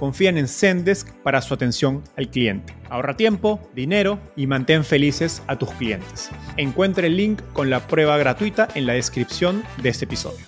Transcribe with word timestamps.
confían 0.00 0.38
en 0.38 0.48
Zendesk 0.48 1.12
para 1.22 1.42
su 1.42 1.52
atención 1.52 2.02
al 2.16 2.30
cliente. 2.30 2.74
Ahorra 2.88 3.18
tiempo, 3.18 3.60
dinero 3.74 4.18
y 4.34 4.46
mantén 4.46 4.82
felices 4.82 5.42
a 5.46 5.58
tus 5.58 5.70
clientes. 5.72 6.30
Encuentre 6.56 7.08
el 7.08 7.18
link 7.18 7.42
con 7.52 7.68
la 7.68 7.86
prueba 7.86 8.16
gratuita 8.16 8.66
en 8.74 8.86
la 8.86 8.94
descripción 8.94 9.62
de 9.82 9.90
este 9.90 10.06
episodio. 10.06 10.46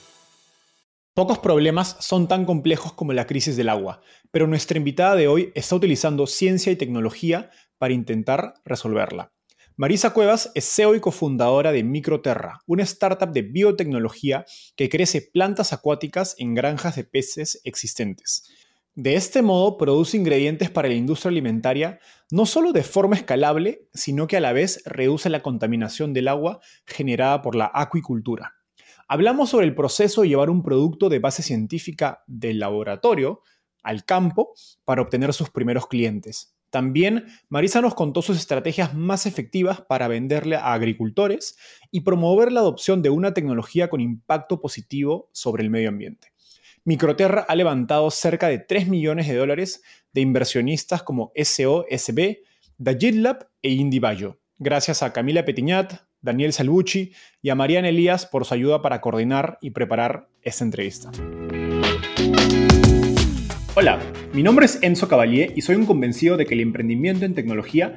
Pocos 1.13 1.39
problemas 1.39 1.99
son 2.01 2.29
tan 2.29 2.47
complejos 2.47 2.95
como 2.95 3.13
la 3.13 3.27
crisis 3.27 3.55
del 3.55 3.69
agua, 3.69 4.01
pero 4.31 4.47
nuestra 4.47 4.79
invitada 4.79 5.17
de 5.17 5.29
hoy 5.29 5.53
está 5.55 5.77
utilizando 5.77 6.27
ciencia 6.27 6.73
y 6.73 6.77
tecnología 6.77 7.51
para 7.77 7.93
intentar 7.93 8.55
resolverla. 8.65 9.35
Marisa 9.77 10.15
Cuevas 10.15 10.51
es 10.55 10.65
CEO 10.65 10.95
y 10.95 11.01
cofundadora 11.01 11.73
de 11.73 11.85
Microterra, 11.85 12.63
una 12.67 12.85
startup 12.85 13.33
de 13.33 13.43
biotecnología 13.43 14.47
que 14.77 14.89
crece 14.89 15.21
plantas 15.21 15.75
acuáticas 15.75 16.37
en 16.39 16.55
granjas 16.55 16.97
de 16.97 17.05
peces 17.05 17.61
existentes. 17.65 18.45
De 18.95 19.15
este 19.15 19.41
modo 19.41 19.79
produce 19.79 20.19
ingredientes 20.19 20.69
para 20.69 20.89
la 20.89 20.95
industria 20.95 21.31
alimentaria 21.31 21.99
no 22.31 22.45
solo 22.45 22.73
de 22.73 22.83
forma 22.83 23.17
escalable, 23.17 23.89
sino 23.95 24.27
que 24.27 24.37
a 24.37 24.41
la 24.41 24.53
vez 24.53 24.83
reduce 24.85 25.31
la 25.31 25.43
contaminación 25.43 26.13
del 26.13 26.29
agua 26.29 26.61
generada 26.85 27.41
por 27.41 27.55
la 27.55 27.71
acuicultura. 27.73 28.53
Hablamos 29.09 29.49
sobre 29.49 29.65
el 29.65 29.75
proceso 29.75 30.21
de 30.21 30.29
llevar 30.29 30.51
un 30.51 30.63
producto 30.63 31.09
de 31.09 31.21
base 31.21 31.43
científica 31.43 32.23
del 32.27 32.59
laboratorio 32.59 33.41
al 33.83 34.05
campo 34.05 34.53
para 34.85 35.01
obtener 35.01 35.33
sus 35.33 35.49
primeros 35.49 35.87
clientes. 35.87 36.55
También 36.69 37.25
Marisa 37.49 37.81
nos 37.81 37.95
contó 37.95 38.21
sus 38.21 38.37
estrategias 38.37 38.95
más 38.95 39.25
efectivas 39.25 39.81
para 39.81 40.07
venderle 40.07 40.57
a 40.57 40.75
agricultores 40.75 41.57
y 41.91 42.01
promover 42.01 42.53
la 42.53 42.61
adopción 42.61 43.01
de 43.01 43.09
una 43.09 43.33
tecnología 43.33 43.89
con 43.89 44.03
impacto 44.03 44.61
positivo 44.61 45.31
sobre 45.33 45.63
el 45.63 45.71
medio 45.71 45.89
ambiente. 45.89 46.32
Microterra 46.85 47.47
ha 47.49 47.55
levantado 47.55 48.11
cerca 48.11 48.49
de 48.49 48.59
3 48.59 48.89
millones 48.89 49.29
de 49.29 49.37
dólares 49.37 49.85
de 50.13 50.21
inversionistas 50.21 51.05
como 51.05 51.31
SOSB, 51.37 52.39
Dajitlab 52.77 53.47
e 53.63 53.71
Indivallo, 53.71 54.41
gracias 54.59 55.05
a 55.05 55.13
Camila 55.13 55.45
Petiñat, 55.45 56.03
Daniel 56.21 56.53
Salvucci 56.53 57.13
y 57.41 57.51
a 57.51 57.55
Mariana 57.55 57.89
Elías 57.89 58.27
por 58.27 58.45
su 58.45 58.55
ayuda 58.55 58.83
para 58.83 59.01
coordinar 59.01 59.59
y 59.61 59.71
preparar 59.71 60.29
esta 60.43 60.65
entrevista. 60.65 61.13
Hola, 63.77 64.01
mi 64.33 64.43
nombre 64.43 64.67
es 64.67 64.83
Enzo 64.83 65.07
Cavalier 65.07 65.53
y 65.55 65.63
soy 65.63 65.77
un 65.77 65.87
convencido 65.87 66.37
de 66.37 66.47
que 66.47 66.55
el 66.55 66.61
emprendimiento 66.61 67.25
en 67.25 67.35
tecnología 67.35 67.97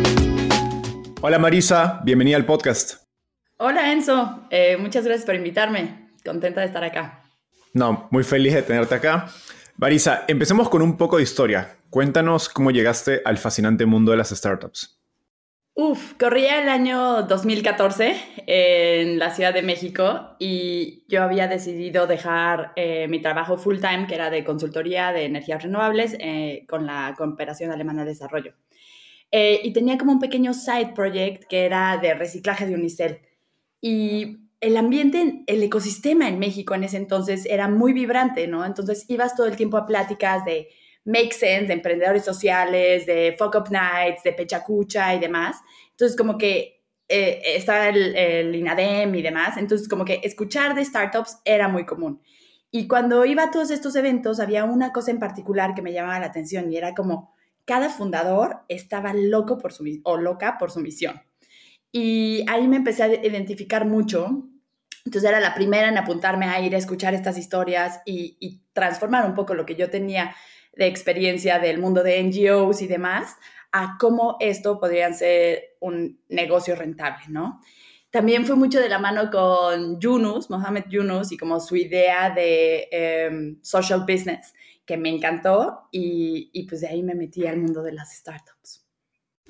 Hola 1.23 1.37
Marisa, 1.37 2.01
bienvenida 2.03 2.35
al 2.35 2.45
podcast. 2.45 3.03
Hola 3.57 3.91
Enzo, 3.91 4.47
eh, 4.49 4.75
muchas 4.77 5.05
gracias 5.05 5.23
por 5.23 5.35
invitarme. 5.35 6.09
Contenta 6.25 6.61
de 6.61 6.65
estar 6.65 6.83
acá. 6.83 7.21
No, 7.75 8.07
muy 8.09 8.23
feliz 8.23 8.55
de 8.55 8.63
tenerte 8.63 8.95
acá. 8.95 9.27
Marisa, 9.77 10.25
empecemos 10.27 10.67
con 10.67 10.81
un 10.81 10.97
poco 10.97 11.17
de 11.17 11.23
historia. 11.23 11.77
Cuéntanos 11.91 12.49
cómo 12.49 12.71
llegaste 12.71 13.21
al 13.23 13.37
fascinante 13.37 13.85
mundo 13.85 14.09
de 14.09 14.17
las 14.17 14.31
startups. 14.31 14.99
Uf, 15.75 16.13
corría 16.19 16.61
el 16.61 16.69
año 16.69 17.21
2014 17.23 18.15
en 18.47 19.19
la 19.19 19.29
Ciudad 19.29 19.53
de 19.53 19.61
México 19.61 20.35
y 20.39 21.05
yo 21.07 21.21
había 21.21 21.47
decidido 21.47 22.07
dejar 22.07 22.73
eh, 22.75 23.07
mi 23.07 23.21
trabajo 23.21 23.57
full 23.57 23.77
time, 23.77 24.07
que 24.07 24.15
era 24.15 24.31
de 24.31 24.43
consultoría 24.43 25.11
de 25.11 25.25
energías 25.25 25.61
renovables, 25.61 26.17
eh, 26.19 26.65
con 26.67 26.87
la 26.87 27.13
Cooperación 27.15 27.71
Alemana 27.71 28.03
de 28.05 28.09
Desarrollo. 28.09 28.53
Y 29.31 29.71
tenía 29.71 29.97
como 29.97 30.11
un 30.11 30.19
pequeño 30.19 30.53
side 30.53 30.91
project 30.93 31.45
que 31.45 31.65
era 31.65 31.97
de 31.97 32.13
reciclaje 32.13 32.65
de 32.65 32.75
unicel. 32.75 33.21
Y 33.79 34.41
el 34.61 34.77
ambiente, 34.77 35.43
el 35.47 35.63
ecosistema 35.63 36.29
en 36.29 36.37
México 36.37 36.75
en 36.75 36.83
ese 36.83 36.97
entonces 36.97 37.45
era 37.47 37.67
muy 37.67 37.93
vibrante, 37.93 38.47
¿no? 38.47 38.63
Entonces 38.63 39.05
ibas 39.09 39.35
todo 39.35 39.47
el 39.47 39.55
tiempo 39.55 39.75
a 39.77 39.87
pláticas 39.87 40.45
de 40.45 40.69
Make 41.03 41.31
Sense, 41.31 41.65
de 41.65 41.73
emprendedores 41.73 42.23
sociales, 42.23 43.07
de 43.07 43.35
Fuck 43.37 43.55
Up 43.55 43.71
Nights, 43.71 44.21
de 44.23 44.33
Pechacucha 44.33 45.15
y 45.15 45.19
demás. 45.19 45.57
Entonces 45.89 46.15
como 46.15 46.37
que 46.37 46.83
eh, 47.09 47.41
estaba 47.43 47.89
el, 47.89 48.15
el, 48.15 48.55
INADEM 48.55 49.15
y 49.15 49.23
demás. 49.23 49.57
Entonces 49.57 49.89
como 49.89 50.05
que 50.05 50.21
escuchar 50.23 50.75
de 50.75 50.85
startups 50.85 51.39
era 51.43 51.67
muy 51.67 51.85
común. 51.85 52.21
Y 52.69 52.87
cuando 52.87 53.25
iba 53.25 53.43
a 53.43 53.51
todos 53.51 53.71
estos 53.71 53.95
eventos 53.95 54.39
había 54.39 54.63
una 54.63 54.93
cosa 54.93 55.09
en 55.09 55.19
particular 55.19 55.73
que 55.73 55.81
me 55.81 55.91
llamaba 55.91 56.19
la 56.19 56.27
atención 56.27 56.71
y 56.71 56.77
era 56.77 56.93
como 56.93 57.33
cada 57.65 57.89
fundador 57.89 58.61
estaba 58.67 59.13
loco 59.13 59.57
por 59.57 59.73
su 59.73 59.85
o 60.03 60.17
loca 60.17 60.57
por 60.57 60.71
su 60.71 60.79
misión. 60.79 61.21
Y 61.91 62.45
ahí 62.47 62.67
me 62.67 62.77
empecé 62.77 63.03
a 63.03 63.07
identificar 63.07 63.85
mucho. 63.85 64.47
Entonces 65.05 65.29
era 65.29 65.39
la 65.39 65.53
primera 65.53 65.89
en 65.89 65.97
apuntarme 65.97 66.45
a 66.45 66.61
ir 66.61 66.75
a 66.75 66.77
escuchar 66.77 67.13
estas 67.13 67.37
historias 67.37 68.01
y, 68.05 68.61
transformar 68.73 69.25
un 69.25 69.35
poco 69.35 69.53
lo 69.53 69.65
que 69.65 69.75
yo 69.75 69.89
tenía 69.89 70.33
de 70.73 70.87
experiencia 70.87 71.59
del 71.59 71.77
mundo 71.77 72.03
de 72.03 72.23
NGOs 72.23 72.81
y 72.81 72.87
demás 72.87 73.35
a 73.73 73.97
cómo 73.99 74.37
esto 74.39 74.79
podría 74.79 75.11
ser 75.11 75.75
un 75.81 76.21
negocio 76.29 76.73
rentable, 76.75 77.25
¿no? 77.27 77.59
También 78.11 78.45
fue 78.45 78.55
mucho 78.55 78.79
de 78.79 78.87
la 78.87 78.99
mano 78.99 79.29
con 79.29 79.99
Yunus, 79.99 80.49
Mohamed 80.49 80.85
Yunus, 80.89 81.31
y 81.31 81.37
como 81.37 81.59
su 81.59 81.75
idea 81.75 82.29
de 82.29 82.87
em, 82.91 83.61
social 83.61 84.01
business, 84.01 84.53
que 84.85 84.97
me 84.97 85.09
encantó 85.09 85.87
y, 85.91 86.49
y 86.53 86.67
pues 86.67 86.81
de 86.81 86.87
ahí 86.87 87.03
me 87.03 87.15
metí 87.15 87.45
al 87.47 87.57
mundo 87.57 87.83
de 87.83 87.93
las 87.93 88.15
startups. 88.15 88.85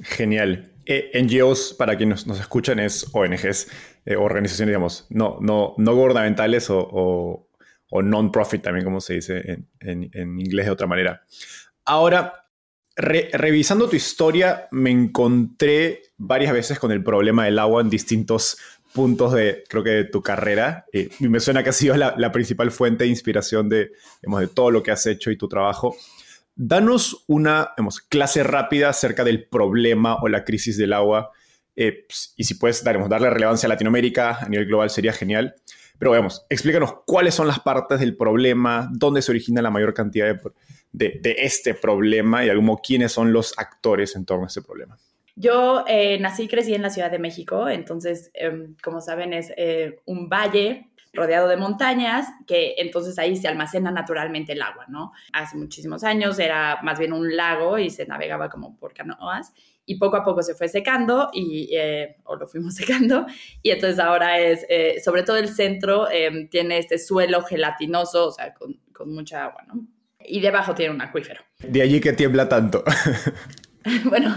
Genial. 0.03 0.71
Eh, 0.85 1.11
NGOs, 1.21 1.75
para 1.75 1.95
quienes 1.95 2.25
nos, 2.25 2.39
escuchan, 2.39 2.79
es 2.79 3.07
ONGs, 3.13 3.67
eh, 4.05 4.15
organizaciones, 4.15 4.71
digamos, 4.71 5.05
no, 5.09 5.37
no, 5.41 5.75
no 5.77 5.95
gubernamentales 5.95 6.67
o, 6.69 7.47
non-profit 7.91 8.61
también, 8.61 8.85
como 8.85 9.01
se 9.01 9.15
dice 9.15 9.65
en, 9.79 10.39
inglés 10.39 10.65
de 10.65 10.71
otra 10.71 10.87
manera. 10.87 11.23
Ahora, 11.85 12.47
revisando 12.95 13.89
tu 13.89 13.95
historia, 13.95 14.67
me 14.71 14.89
encontré 14.91 16.01
varias 16.17 16.53
veces 16.53 16.79
con 16.79 16.91
el 16.91 17.03
problema 17.03 17.45
del 17.45 17.59
agua 17.59 17.81
en 17.81 17.89
distintos 17.89 18.57
puntos 18.93 19.33
de, 19.33 19.63
creo 19.67 19.83
que 19.83 19.89
de 19.91 20.03
tu 20.05 20.21
carrera. 20.21 20.85
y 20.91 21.27
me 21.27 21.39
suena 21.39 21.63
que 21.63 21.69
ha 21.69 21.73
sido 21.73 21.95
la, 21.95 22.15
la, 22.17 22.31
principal 22.31 22.71
fuente 22.71 23.03
de 23.05 23.09
inspiración 23.09 23.69
de, 23.69 23.91
digamos, 24.21 24.41
de 24.41 24.47
todo 24.47 24.71
lo 24.71 24.83
que 24.83 24.91
has 24.91 25.05
hecho 25.05 25.31
y 25.31 25.38
tu 25.38 25.47
trabajo. 25.47 25.95
Danos 26.55 27.23
una 27.27 27.71
clase 28.09 28.43
rápida 28.43 28.89
acerca 28.89 29.23
del 29.23 29.47
problema 29.47 30.17
o 30.21 30.27
la 30.27 30.43
crisis 30.43 30.77
del 30.77 30.93
agua. 30.93 31.31
Eh, 31.75 32.05
pues, 32.07 32.33
y 32.38 32.43
si 32.43 32.55
puedes 32.55 32.83
darle 32.83 33.29
relevancia 33.29 33.67
a 33.67 33.69
Latinoamérica, 33.69 34.38
a 34.41 34.49
nivel 34.49 34.67
global 34.67 34.89
sería 34.89 35.13
genial. 35.13 35.55
Pero 35.97 36.11
veamos, 36.11 36.45
explícanos 36.49 36.95
cuáles 37.05 37.35
son 37.35 37.47
las 37.47 37.59
partes 37.59 37.99
del 37.99 38.17
problema, 38.17 38.89
dónde 38.91 39.21
se 39.21 39.31
origina 39.31 39.61
la 39.61 39.69
mayor 39.69 39.93
cantidad 39.93 40.35
de, 40.91 41.35
este 41.38 41.75
problema 41.75 42.43
y 42.43 42.49
algún 42.49 42.75
quiénes 42.77 43.11
son 43.11 43.31
los 43.31 43.53
actores 43.57 44.15
en 44.15 44.25
torno 44.25 44.45
a 44.45 44.47
este 44.47 44.63
problema. 44.63 44.97
Yo 45.35 45.85
eh, 45.87 46.19
nací 46.19 46.43
y 46.43 46.47
crecí 46.47 46.73
en 46.73 46.81
la 46.81 46.89
Ciudad 46.89 47.11
de 47.11 47.19
México, 47.19 47.69
entonces, 47.69 48.31
em, 48.33 48.75
como 48.83 49.01
saben, 49.01 49.33
es 49.33 49.51
eh, 49.57 49.99
un 50.05 50.29
valle 50.29 50.91
rodeado 51.13 51.47
de 51.47 51.57
montañas, 51.57 52.27
que 52.47 52.75
entonces 52.77 53.19
ahí 53.19 53.35
se 53.35 53.47
almacena 53.47 53.91
naturalmente 53.91 54.53
el 54.53 54.61
agua, 54.61 54.85
¿no? 54.87 55.11
Hace 55.33 55.57
muchísimos 55.57 56.03
años 56.03 56.39
era 56.39 56.79
más 56.83 56.99
bien 56.99 57.11
un 57.11 57.35
lago 57.35 57.77
y 57.77 57.89
se 57.89 58.05
navegaba 58.05 58.49
como 58.49 58.77
por 58.77 58.93
canoas 58.93 59.53
y 59.85 59.97
poco 59.97 60.17
a 60.17 60.23
poco 60.23 60.41
se 60.41 60.55
fue 60.55 60.69
secando 60.69 61.29
y, 61.33 61.69
eh, 61.75 62.17
o 62.23 62.35
lo 62.35 62.47
fuimos 62.47 62.75
secando 62.75 63.25
y 63.61 63.71
entonces 63.71 63.99
ahora 63.99 64.39
es, 64.39 64.65
eh, 64.69 65.01
sobre 65.03 65.23
todo 65.23 65.37
el 65.37 65.49
centro, 65.49 66.09
em, 66.09 66.47
tiene 66.49 66.77
este 66.77 66.97
suelo 66.97 67.43
gelatinoso, 67.43 68.27
o 68.27 68.31
sea, 68.31 68.53
con, 68.53 68.79
con 68.93 69.13
mucha 69.13 69.45
agua, 69.45 69.63
¿no? 69.67 69.85
Y 70.23 70.39
debajo 70.39 70.75
tiene 70.75 70.93
un 70.93 71.01
acuífero. 71.01 71.41
De 71.59 71.81
allí 71.81 71.99
que 71.99 72.13
tiembla 72.13 72.47
tanto. 72.47 72.83
Bueno, 74.05 74.35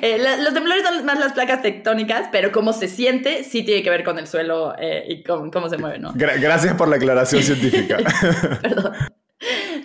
eh, 0.00 0.18
los 0.40 0.54
temblores 0.54 0.84
son 0.84 1.04
más 1.04 1.18
las 1.18 1.32
placas 1.32 1.62
tectónicas, 1.62 2.28
pero 2.30 2.52
cómo 2.52 2.72
se 2.72 2.88
siente 2.88 3.44
sí 3.44 3.62
tiene 3.62 3.82
que 3.82 3.90
ver 3.90 4.04
con 4.04 4.18
el 4.18 4.26
suelo 4.26 4.74
eh, 4.78 5.04
y 5.08 5.22
cómo, 5.22 5.50
cómo, 5.50 5.68
se 5.68 5.78
mueve, 5.78 5.98
¿no? 5.98 6.12
gracias 6.14 6.74
por 6.74 6.88
la 6.88 6.96
aclaración 6.96 7.42
científica. 7.42 7.98
Perdón. 8.62 8.92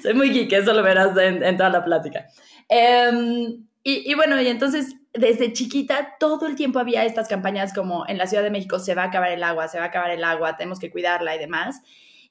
Soy 0.01 0.13
muy 0.13 0.29
geek, 0.29 0.51
eso 0.53 0.73
lo 0.73 0.83
verás 0.83 1.17
en, 1.17 1.57
toda 1.57 1.69
la 1.69 1.83
plática. 1.83 2.27
Em, 2.69 3.65
y, 3.83 4.11
y, 4.11 4.13
bueno, 4.13 4.39
y 4.39 4.47
entonces 4.47 4.95
desde 5.13 5.53
chiquita 5.53 6.15
todo 6.19 6.45
el 6.45 6.55
tiempo 6.55 6.79
había 6.79 7.05
estas 7.05 7.27
campañas 7.27 7.73
como 7.73 8.05
en 8.07 8.17
la 8.17 8.27
Ciudad 8.27 8.43
de 8.43 8.51
México 8.51 8.77
se 8.77 8.93
va 8.93 9.03
a 9.03 9.05
acabar 9.05 9.31
el 9.31 9.43
agua, 9.43 9.67
se 9.67 9.79
va 9.79 9.85
a 9.85 9.87
acabar 9.87 10.11
el 10.11 10.23
agua, 10.23 10.57
tenemos 10.57 10.79
que 10.79 10.91
cuidarla 10.91 11.35
y 11.35 11.39
demás. 11.39 11.81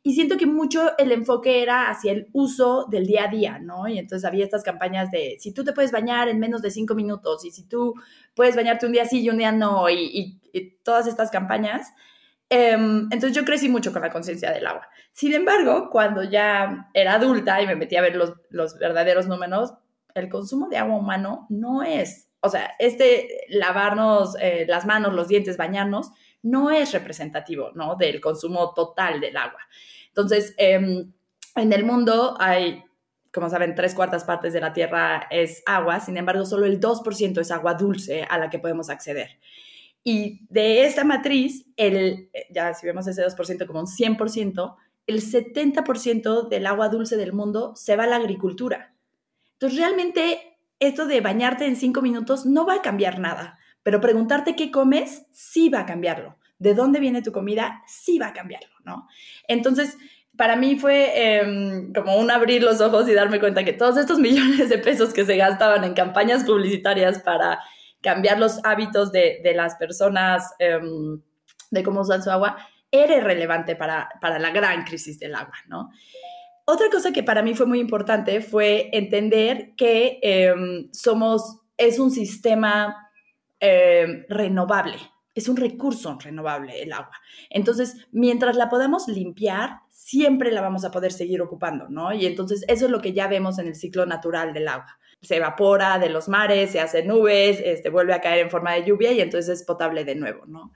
Y 0.06 0.14
siento 0.14 0.36
que 0.36 0.46
mucho 0.46 0.96
el 0.98 1.10
enfoque 1.10 1.64
era 1.64 1.90
hacia 1.90 2.12
el 2.12 2.28
uso 2.32 2.86
del 2.88 3.08
día 3.08 3.24
a 3.24 3.28
día, 3.28 3.58
¿no? 3.58 3.88
Y 3.88 3.98
entonces 3.98 4.24
había 4.24 4.44
estas 4.44 4.62
campañas 4.62 5.10
de 5.10 5.34
si 5.40 5.52
tú 5.52 5.64
te 5.64 5.72
puedes 5.72 5.90
bañar 5.90 6.28
en 6.28 6.38
menos 6.38 6.62
de 6.62 6.70
cinco 6.70 6.94
minutos 6.94 7.44
y 7.44 7.50
si 7.50 7.66
tú 7.66 7.92
puedes 8.32 8.54
bañarte 8.54 8.86
un 8.86 8.92
día 8.92 9.04
sí 9.04 9.22
y 9.22 9.30
un 9.30 9.38
día 9.38 9.50
no, 9.50 9.90
y, 9.90 10.38
todas 10.84 11.08
estas 11.08 11.32
campañas. 11.32 11.92
Em, 12.48 13.08
entonces 13.10 13.32
yo 13.32 13.44
crecí 13.44 13.68
mucho 13.68 13.92
con 13.92 14.00
la 14.00 14.12
conciencia 14.12 14.52
del 14.52 14.68
agua. 14.68 14.86
Sin 15.10 15.34
embargo, 15.34 15.90
cuando 15.90 16.22
ya 16.22 16.88
era 16.94 17.14
adulta 17.14 17.60
y 17.60 17.66
me 17.66 17.74
metí 17.74 17.96
a 17.96 18.02
ver 18.02 18.14
los, 18.14 18.32
los 18.48 18.78
verdaderos 18.78 19.26
números, 19.26 19.74
el 20.14 20.28
consumo 20.28 20.68
de 20.68 20.76
agua 20.76 20.98
humano 20.98 21.48
no 21.48 21.82
es, 21.82 22.28
o 22.42 22.48
sea, 22.48 22.76
este 22.78 23.40
lavarnos 23.48 24.36
eh, 24.40 24.66
las 24.68 24.86
manos, 24.86 25.14
los 25.14 25.26
dientes, 25.26 25.56
bañarnos, 25.56 26.12
no 26.42 26.70
es 26.70 26.92
representativo, 26.92 27.70
¿no? 27.74 27.96
Del 27.96 28.20
consumo 28.20 28.72
total 28.74 29.20
del 29.20 29.36
agua. 29.36 29.60
Entonces, 30.08 30.54
em, 30.56 31.12
en 31.54 31.72
el 31.72 31.84
mundo 31.84 32.36
hay, 32.38 32.82
como 33.32 33.50
saben, 33.50 33.74
tres 33.74 33.94
cuartas 33.94 34.24
partes 34.24 34.52
de 34.52 34.60
la 34.60 34.72
Tierra 34.72 35.26
es 35.30 35.62
agua, 35.66 36.00
sin 36.00 36.16
embargo, 36.16 36.44
solo 36.44 36.66
el 36.66 36.80
2% 36.80 37.40
es 37.40 37.50
agua 37.50 37.74
dulce 37.74 38.22
a 38.28 38.38
la 38.38 38.50
que 38.50 38.58
podemos 38.58 38.90
acceder. 38.90 39.38
Y 40.04 40.46
de 40.48 40.84
esta 40.84 41.02
matriz, 41.02 41.66
el, 41.76 42.30
ya 42.50 42.72
si 42.74 42.86
vemos 42.86 43.06
ese 43.08 43.24
2% 43.24 43.66
como 43.66 43.80
un 43.80 43.86
100%, 43.86 44.76
el 45.06 45.20
70% 45.20 46.48
del 46.48 46.66
agua 46.66 46.88
dulce 46.88 47.16
del 47.16 47.32
mundo 47.32 47.74
se 47.74 47.96
va 47.96 48.04
a 48.04 48.06
la 48.08 48.16
agricultura. 48.16 48.94
Entonces, 49.54 49.78
realmente, 49.78 50.58
esto 50.78 51.06
de 51.06 51.20
bañarte 51.20 51.66
en 51.66 51.76
cinco 51.76 52.02
minutos 52.02 52.46
no 52.46 52.66
va 52.66 52.74
a 52.74 52.82
cambiar 52.82 53.18
nada, 53.18 53.58
pero 53.86 54.00
preguntarte 54.00 54.56
qué 54.56 54.72
comes 54.72 55.26
sí 55.30 55.68
va 55.68 55.82
a 55.82 55.86
cambiarlo 55.86 56.36
de 56.58 56.74
dónde 56.74 56.98
viene 56.98 57.22
tu 57.22 57.30
comida, 57.30 57.84
sí 57.86 58.18
va 58.18 58.26
a 58.26 58.32
cambiarlo, 58.32 58.74
¿no? 58.84 59.06
Entonces, 59.46 59.96
para 60.36 60.56
mí 60.56 60.76
fue 60.76 61.38
em, 61.38 61.92
como 61.92 62.16
un 62.16 62.32
abrir 62.32 62.64
los 62.64 62.80
ojos 62.80 63.08
y 63.08 63.14
darme 63.14 63.38
cuenta 63.38 63.62
que 63.62 63.72
todos 63.72 63.96
estos 63.96 64.18
millones 64.26 64.70
de 64.70 64.78
pesos 64.78 65.14
que 65.14 65.24
se 65.24 65.36
gastaban 65.36 65.84
en 65.84 65.94
campañas 65.94 66.42
publicitarias 66.42 67.20
para 67.20 67.60
cambiar 68.00 68.40
los 68.40 68.58
hábitos 68.64 69.12
de, 69.12 69.40
las 69.54 69.76
personas 69.76 70.52
em, 70.58 71.20
de 71.70 71.82
cómo 71.84 72.00
usan 72.00 72.24
su 72.24 72.30
agua, 72.32 72.56
era 72.90 73.20
relevante 73.20 73.76
para, 73.76 74.08
para 74.20 74.40
la 74.40 74.50
gran 74.50 74.82
crisis 74.82 75.20
del 75.20 75.36
agua, 75.36 75.54
¿no? 75.68 75.90
Otra 76.64 76.90
cosa 76.90 77.12
que 77.12 77.22
para 77.22 77.42
mí 77.42 77.54
fue 77.54 77.66
muy 77.66 77.78
importante 77.78 78.40
fue 78.40 78.90
entender 78.92 79.76
que 79.76 80.18
em, 80.22 80.88
somos, 80.92 81.60
es 81.76 82.00
un 82.00 82.10
sistema 82.10 83.05
renovable, 83.60 84.98
es 85.34 85.48
un 85.48 85.56
recurso 85.56 86.18
renovable 86.18 86.82
el 86.82 86.92
agua. 86.92 87.12
Entonces, 87.50 88.06
mientras 88.10 88.56
la 88.56 88.68
podamos 88.68 89.06
limpiar, 89.06 89.80
siempre 89.90 90.50
la 90.50 90.62
vamos 90.62 90.84
a 90.84 90.90
poder 90.90 91.12
seguir 91.12 91.42
ocupando, 91.42 91.88
¿no? 91.88 92.12
Y 92.12 92.26
entonces 92.26 92.64
eso 92.68 92.86
es 92.86 92.90
lo 92.90 93.00
que 93.00 93.12
ya 93.12 93.28
vemos 93.28 93.58
en 93.58 93.66
el 93.66 93.74
ciclo 93.74 94.06
natural 94.06 94.52
del 94.52 94.68
agua. 94.68 94.98
Se 95.20 95.36
evapora 95.36 95.98
de 95.98 96.08
los 96.08 96.28
mares, 96.28 96.70
se 96.70 96.80
hace 96.80 97.04
nubes, 97.04 97.60
este, 97.62 97.90
vuelve 97.90 98.14
a 98.14 98.20
caer 98.20 98.38
en 98.38 98.50
forma 98.50 98.72
de 98.72 98.84
lluvia 98.84 99.12
y 99.12 99.20
entonces 99.20 99.60
es 99.60 99.66
potable 99.66 100.04
de 100.04 100.14
nuevo, 100.14 100.46
¿no? 100.46 100.72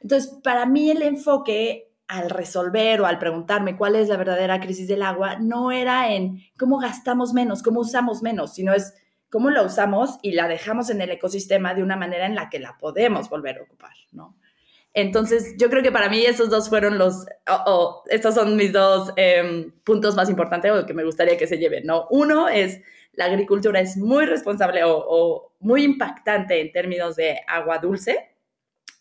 Entonces, 0.00 0.38
para 0.44 0.66
mí 0.66 0.90
el 0.90 1.02
enfoque 1.02 1.94
al 2.06 2.30
resolver 2.30 3.00
o 3.00 3.06
al 3.06 3.18
preguntarme 3.18 3.76
cuál 3.76 3.96
es 3.96 4.08
la 4.08 4.16
verdadera 4.16 4.60
crisis 4.60 4.86
del 4.86 5.02
agua 5.02 5.38
no 5.40 5.72
era 5.72 6.12
en 6.12 6.42
cómo 6.58 6.78
gastamos 6.78 7.32
menos, 7.32 7.62
cómo 7.62 7.80
usamos 7.80 8.22
menos, 8.22 8.54
sino 8.54 8.74
es 8.74 8.94
cómo 9.34 9.50
la 9.50 9.62
usamos 9.62 10.20
y 10.22 10.30
la 10.30 10.46
dejamos 10.46 10.90
en 10.90 11.00
el 11.00 11.10
ecosistema 11.10 11.74
de 11.74 11.82
una 11.82 11.96
manera 11.96 12.24
en 12.24 12.36
la 12.36 12.48
que 12.48 12.60
la 12.60 12.78
podemos 12.78 13.28
volver 13.28 13.58
a 13.58 13.62
ocupar, 13.64 13.90
¿no? 14.12 14.38
Entonces, 14.92 15.56
yo 15.58 15.68
creo 15.70 15.82
que 15.82 15.90
para 15.90 16.08
mí 16.08 16.24
esos 16.24 16.50
dos 16.50 16.68
fueron 16.68 16.98
los, 16.98 17.26
o 17.66 18.04
estos 18.10 18.36
son 18.36 18.54
mis 18.54 18.72
dos 18.72 19.12
em, 19.16 19.72
puntos 19.82 20.14
más 20.14 20.30
importantes 20.30 20.70
o 20.70 20.86
que 20.86 20.94
me 20.94 21.02
gustaría 21.02 21.36
que 21.36 21.48
se 21.48 21.58
lleven, 21.58 21.84
¿no? 21.84 22.06
Uno 22.10 22.48
es, 22.48 22.80
la 23.14 23.24
agricultura 23.24 23.80
es 23.80 23.96
muy 23.96 24.24
responsable 24.24 24.84
o, 24.84 24.96
o 24.96 25.56
muy 25.58 25.82
impactante 25.82 26.60
en 26.60 26.70
términos 26.70 27.16
de 27.16 27.40
agua 27.48 27.78
dulce, 27.78 28.36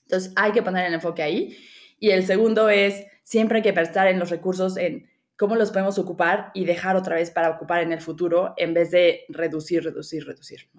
entonces 0.01 0.33
hay 0.36 0.51
que 0.51 0.63
poner 0.63 0.88
el 0.88 0.95
enfoque 0.95 1.21
ahí. 1.21 1.56
Y 2.00 2.09
el 2.09 2.25
segundo 2.25 2.69
es, 2.69 3.06
siempre 3.21 3.57
hay 3.57 3.62
que 3.62 3.71
prestar 3.71 4.07
en 4.07 4.18
los 4.18 4.31
recursos 4.31 4.77
en 4.77 5.07
cómo 5.38 5.56
los 5.56 5.71
podemos 5.71 5.97
ocupar 5.97 6.51
y 6.53 6.65
dejar 6.65 6.95
otra 6.95 7.15
vez 7.15 7.31
para 7.31 7.50
ocupar 7.50 7.81
en 7.81 7.91
el 7.91 8.01
futuro 8.01 8.53
en 8.57 8.74
vez 8.74 8.91
de 8.91 9.21
reducir, 9.30 9.83
reducir, 9.83 10.25
reducir. 10.25 10.69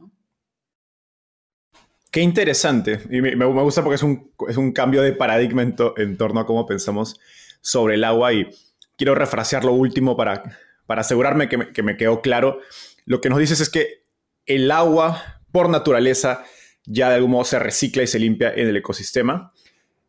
Qué 2.10 2.20
interesante. 2.20 3.00
Y 3.10 3.20
me, 3.20 3.44
gusta 3.44 3.82
porque 3.82 3.96
es 3.96 4.02
un, 4.02 4.32
es 4.48 4.56
un, 4.56 4.72
cambio 4.72 5.02
de 5.02 5.12
paradigma 5.12 5.62
en, 5.62 6.16
torno 6.16 6.40
a 6.40 6.46
cómo 6.46 6.66
pensamos 6.66 7.18
sobre 7.60 7.94
el 7.94 8.04
agua. 8.04 8.32
Y 8.32 8.48
quiero 8.96 9.14
refrasear 9.14 9.64
lo 9.64 9.72
último 9.72 10.16
para, 10.16 10.42
para 10.86 11.00
asegurarme 11.00 11.48
que 11.48 11.58
me, 11.58 11.72
que 11.72 11.82
me 11.82 11.96
quedó 11.96 12.20
claro. 12.20 12.60
Lo 13.04 13.20
que 13.20 13.30
nos 13.30 13.40
dices 13.40 13.60
es 13.60 13.68
que 13.68 14.04
el 14.46 14.70
agua, 14.70 15.42
por 15.50 15.68
naturaleza, 15.68 16.44
ya 16.84 17.08
de 17.08 17.16
algún 17.16 17.32
modo 17.32 17.44
se 17.44 17.58
recicla 17.58 18.04
y 18.04 18.06
se 18.06 18.20
limpia 18.20 18.52
en 18.54 18.68
el 18.68 18.76
ecosistema 18.76 19.53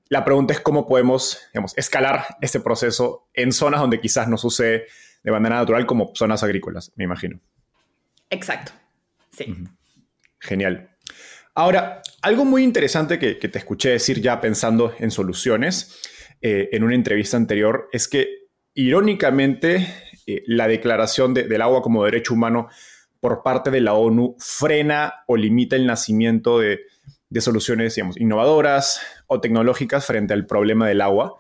la 0.10 0.24
pregunta 0.24 0.54
es 0.54 0.60
cómo 0.60 0.88
podemos 0.88 1.40
escalar 1.76 2.26
este 2.42 2.60
proceso 2.60 3.28
en 3.34 3.52
zonas 3.52 3.82
donde 3.82 4.00
quizás 4.00 4.28
no 4.28 4.38
sucede 4.38 4.86
de 5.24 5.32
manera 5.32 5.56
natural 5.56 5.86
como 5.86 6.12
zonas 6.14 6.44
agrícolas, 6.44 6.92
me 6.96 7.04
imagino. 7.04 7.40
Exacto, 8.30 8.72
sí. 9.32 9.56
Genial. 10.40 10.90
Ahora, 11.56 12.02
algo 12.22 12.46
muy 12.46 12.64
interesante 12.64 13.18
que, 13.18 13.36
te 13.36 13.58
escuché 13.58 13.90
decir 13.90 14.22
ya 14.22 14.42
pensando 14.42 14.94
en 15.00 15.10
soluciones 15.10 16.00
eh, 16.42 16.70
en 16.72 16.84
una 16.84 16.96
entrevista 16.96 17.38
anterior 17.38 17.90
es 17.92 18.08
que, 18.08 18.50
irónicamente, 18.74 19.88
eh, 20.28 20.44
la 20.46 20.68
declaración 20.68 21.34
del 21.34 21.62
agua 21.62 21.82
como 21.82 22.04
derecho 22.04 22.34
humano 22.34 22.68
por 23.20 23.42
parte 23.42 23.72
de 23.72 23.82
la 23.82 23.94
ONU 23.94 24.36
frena 24.38 25.24
o 25.28 25.38
limita 25.38 25.76
el 25.76 25.88
nacimiento 25.88 26.60
de, 26.60 26.82
de 27.36 27.42
soluciones, 27.42 27.94
digamos, 27.96 28.18
innovadoras 28.18 29.02
o 29.28 29.42
tecnológicas 29.42 30.06
frente 30.06 30.34
al 30.34 30.46
problema 30.46 30.88
del 30.88 31.02
agua. 31.02 31.36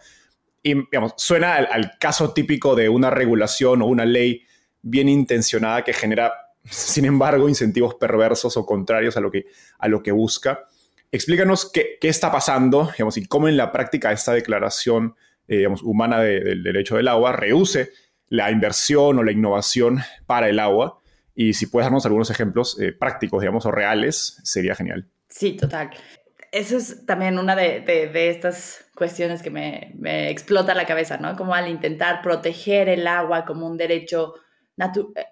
Y, 0.62 0.74
digamos, 0.74 1.14
suena 1.16 1.56
al, 1.56 1.94
caso 2.02 2.34
típico 2.34 2.75
de 2.75 2.90
una 2.90 3.10
regulación 3.12 3.82
o 3.82 3.86
una 3.86 4.04
ley 4.04 4.44
bien 4.82 5.08
intencionada 5.08 5.86
que 5.86 5.94
genera, 5.94 6.34
sin 6.66 7.06
embargo, 7.06 7.48
incentivos 7.48 7.96
perversos 7.96 8.58
o 8.58 8.66
contrarios 8.66 9.16
a 9.16 9.22
lo 9.22 9.32
que, 9.32 9.46
a 9.80 9.88
lo 9.88 10.04
que 10.04 10.12
busca. 10.12 10.66
Explícanos 11.14 11.72
qué, 11.72 11.98
qué 12.02 12.10
está 12.10 12.30
pasando, 12.30 12.92
digamos, 12.92 13.16
y 13.16 13.25
cómo 13.25 13.48
en 13.48 13.56
la 13.56 13.72
práctica 13.72 14.12
esta 14.12 14.34
declaración 14.34 15.16
eh, 15.48 15.66
humana 15.82 16.20
del 16.20 16.62
derecho 16.62 16.98
del 16.98 17.08
agua 17.08 17.32
reduce 17.32 17.92
la 18.28 18.52
inversión 18.52 19.18
o 19.18 19.24
la 19.24 19.32
innovación 19.32 20.02
para 20.25 20.50
el 20.50 20.60
agua. 20.60 21.00
Y 21.34 21.54
si 21.54 21.68
puedes 21.68 21.86
darnos 21.86 22.06
algunos 22.06 22.30
ejemplos 22.32 22.78
eh, 22.82 22.92
prácticos, 22.92 23.40
digamos, 23.40 23.66
o 23.66 23.72
reales, 23.72 24.42
sería 24.44 24.75
genial. 24.75 25.08
Sí, 25.36 25.58
total. 25.58 25.89
Eso 26.50 26.77
es 26.77 27.06
también 27.06 27.38
una 27.38 27.58
de, 27.58 27.84
estas 28.30 28.86
cuestiones 28.96 29.44
que 29.44 29.50
me, 29.50 30.30
explota 30.30 30.74
la 30.74 30.86
cabeza, 30.86 31.18
¿no? 31.18 31.36
Como 31.36 31.54
al 31.54 31.68
intentar 31.70 32.22
proteger 32.22 32.88
el 32.88 33.06
agua 33.06 33.44
como 33.44 33.68
un 33.68 33.75
derecho, 33.75 34.36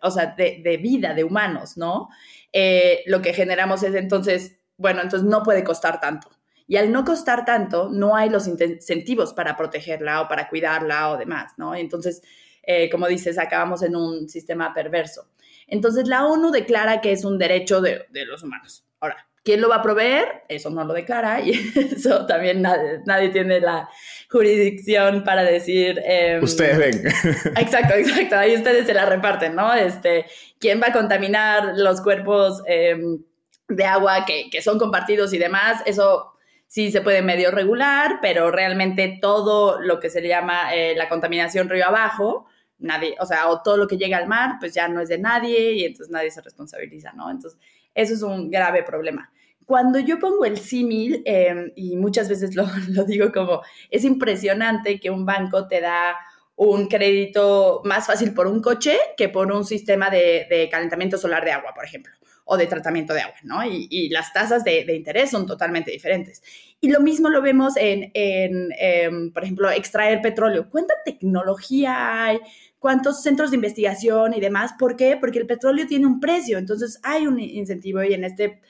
o 0.01 0.11
sea, 0.11 0.35
de, 0.37 0.79
vida, 0.81 1.13
de 1.13 1.23
humanos, 1.23 1.77
¿no? 1.77 2.09
Eh, 2.51 3.03
lo 3.05 3.21
que 3.21 3.33
generamos 3.33 3.81
es 3.83 3.95
entonces, 3.95 4.59
bueno, 4.75 5.01
entonces 5.01 5.25
no 5.25 5.41
puede 5.41 5.63
costar 5.63 6.01
tanto. 6.01 6.29
Y 6.67 6.75
al 6.75 6.91
no 6.91 7.05
costar 7.05 7.45
tanto, 7.45 7.89
no 7.89 8.17
hay 8.17 8.29
los 8.29 8.45
incentivos 8.47 9.33
para 9.33 9.55
protegerla 9.55 10.21
o 10.21 10.27
para 10.27 10.49
cuidarla 10.49 11.11
o 11.11 11.17
demás, 11.17 11.53
¿no? 11.55 11.75
Entonces, 11.75 12.21
eh, 12.63 12.89
como 12.89 13.07
dices, 13.07 13.39
acabamos 13.39 13.81
en 13.83 13.95
un 13.95 14.27
sistema 14.27 14.73
perverso. 14.73 15.29
Entonces, 15.65 16.09
la 16.09 16.25
ONU 16.25 16.51
declara 16.51 16.99
que 16.99 17.13
es 17.13 17.23
un 17.23 17.37
derecho 17.37 17.79
de, 17.79 18.05
de 18.09 18.25
los 18.25 18.43
humanos. 18.43 18.85
Ahora, 18.99 19.29
¿Quién 19.43 19.59
lo 19.59 19.67
va 19.67 19.77
a 19.77 19.81
proveer? 19.81 20.43
Eso 20.47 20.69
no 20.69 20.85
lo 20.85 20.93
declara 20.93 21.41
y 21.41 21.51
eso 21.95 22.25
también 22.25 22.61
nadie, 22.61 23.29
tiene 23.29 23.59
la 23.59 23.89
jurisdicción 24.29 25.23
para 25.23 25.43
decir... 25.43 26.01
Em, 26.05 26.41
ustedes 26.41 26.77
ven. 26.77 27.07
Exacto, 27.57 27.93
exacto. 27.93 28.37
Ahí 28.37 28.55
ustedes 28.55 28.85
se 28.85 28.93
la 28.93 29.05
reparten, 29.05 29.55
¿no? 29.55 29.73
Este, 29.73 30.25
¿Quién 30.59 30.81
va 30.81 30.87
a 30.87 30.93
contaminar 30.93 31.73
los 31.75 32.01
cuerpos 32.01 32.63
em, 32.67 33.19
de 33.67 33.85
agua 33.85 34.25
que, 34.25 34.49
que, 34.49 34.61
son 34.61 34.79
compartidos 34.79 35.33
y 35.33 35.37
demás? 35.37 35.81
Eso 35.85 36.33
sí 36.73 36.91
se 36.91 37.01
puede 37.01 37.21
medio 37.21 37.51
regular, 37.51 38.19
pero 38.21 38.49
realmente 38.49 39.19
todo 39.21 39.79
lo 39.79 39.99
que 39.99 40.09
se 40.09 40.21
le 40.21 40.29
llama 40.29 40.73
eh, 40.73 40.95
la 40.95 41.09
contaminación 41.09 41.69
río 41.69 41.85
abajo, 41.85 42.47
nadie, 42.79 43.15
o 43.19 43.25
sea, 43.25 43.49
o 43.49 43.61
todo 43.61 43.77
lo 43.77 43.87
que 43.87 43.97
llega 43.97 44.17
al 44.17 44.27
mar, 44.27 44.55
pues 44.59 44.73
ya 44.73 44.87
no 44.87 45.01
es 45.01 45.09
de 45.09 45.19
nadie 45.19 45.73
y 45.73 45.83
entonces 45.83 46.09
nadie 46.09 46.31
se 46.31 46.41
responsabiliza, 46.41 47.11
¿no? 47.13 47.29
Entonces, 47.29 47.59
eso 47.93 48.13
es 48.13 48.21
un 48.23 48.49
grave 48.49 48.81
problema. 48.81 49.31
Cuando 49.65 49.99
yo 49.99 50.19
pongo 50.19 50.45
el 50.45 50.57
símil, 50.57 51.21
em, 51.25 51.71
y 51.75 51.95
muchas 51.95 52.29
veces 52.29 52.55
lo, 52.87 53.03
digo 53.05 53.31
como, 53.31 53.61
es 53.89 54.03
impresionante 54.03 54.99
que 54.99 55.09
un 55.09 55.25
banco 55.25 55.67
te 55.67 55.81
da 55.81 56.15
un 56.55 56.87
crédito 56.87 57.81
más 57.83 58.05
fácil 58.05 58.33
por 58.33 58.47
un 58.47 58.61
coche 58.61 58.97
que 59.17 59.27
por 59.27 59.51
un 59.51 59.65
sistema 59.65 60.09
de, 60.09 60.67
calentamiento 60.71 61.17
solar 61.17 61.43
de 61.43 61.51
agua, 61.51 61.73
por 61.73 61.83
ejemplo, 61.83 62.13
o 62.45 62.57
de 62.57 62.67
tratamiento 62.67 63.13
de 63.13 63.21
agua, 63.21 63.35
¿no? 63.43 63.65
Y, 63.65 64.09
las 64.09 64.31
tasas 64.33 64.63
de, 64.63 64.85
interés 64.95 65.31
son 65.31 65.47
totalmente 65.47 65.91
diferentes. 65.91 66.43
Y 66.79 66.91
lo 66.91 66.99
mismo 66.99 67.29
lo 67.29 67.41
vemos 67.41 67.75
en, 67.77 68.11
em, 68.13 69.31
por 69.31 69.43
ejemplo, 69.43 69.71
extraer 69.71 70.21
petróleo. 70.21 70.69
¿Cuánta 70.69 70.93
tecnología 71.03 72.25
hay? 72.25 72.39
¿Cuántos 72.77 73.23
centros 73.23 73.49
de 73.49 73.55
investigación 73.55 74.33
y 74.33 74.41
demás? 74.41 74.73
¿Por 74.77 74.95
qué? 74.95 75.17
Porque 75.19 75.39
el 75.39 75.47
petróleo 75.47 75.87
tiene 75.87 76.05
un 76.05 76.19
precio, 76.19 76.57
entonces 76.57 76.99
hay 77.01 77.25
un 77.25 77.39
incentivo 77.39 78.03
y 78.03 78.13
en 78.13 78.25
este 78.25 78.61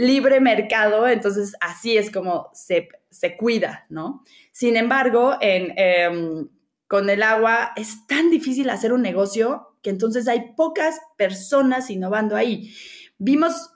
libre 0.00 0.40
mercado, 0.40 1.06
entonces 1.06 1.54
así 1.60 1.98
es 1.98 2.10
como 2.10 2.48
se, 2.54 2.88
cuida, 3.36 3.84
¿no? 3.90 4.24
Sin 4.50 4.78
embargo, 4.78 5.36
en, 5.42 5.74
em, 5.76 6.48
con 6.86 7.10
el 7.10 7.22
agua 7.22 7.72
es 7.76 8.06
tan 8.06 8.30
difícil 8.30 8.70
hacer 8.70 8.94
un 8.94 9.02
negocio 9.02 9.76
que 9.82 9.90
entonces 9.90 10.26
hay 10.26 10.54
pocas 10.56 10.98
personas 11.18 11.90
innovando 11.90 12.34
ahí. 12.34 12.74
Vimos 13.18 13.72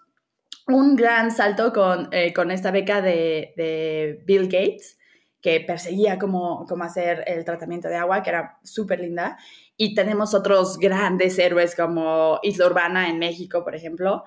un 0.66 0.96
gran 0.96 1.30
salto 1.30 1.74
con, 1.74 2.08
eh, 2.10 2.32
con 2.32 2.50
esta 2.50 2.70
beca 2.70 3.02
de, 3.02 4.22
Bill 4.24 4.44
Gates, 4.44 4.98
que 5.42 5.60
perseguía 5.60 6.18
cómo, 6.18 6.64
cómo, 6.66 6.84
hacer 6.84 7.22
el 7.26 7.44
tratamiento 7.44 7.88
de 7.88 7.96
agua, 7.96 8.22
que 8.22 8.30
era 8.30 8.58
súper 8.62 9.00
linda. 9.00 9.36
Y 9.76 9.94
tenemos 9.94 10.32
otros 10.32 10.78
grandes 10.78 11.38
héroes 11.38 11.76
como 11.76 12.40
Isla 12.42 12.64
Urbana 12.64 13.10
en 13.10 13.18
México, 13.18 13.62
por 13.62 13.74
ejemplo, 13.74 14.24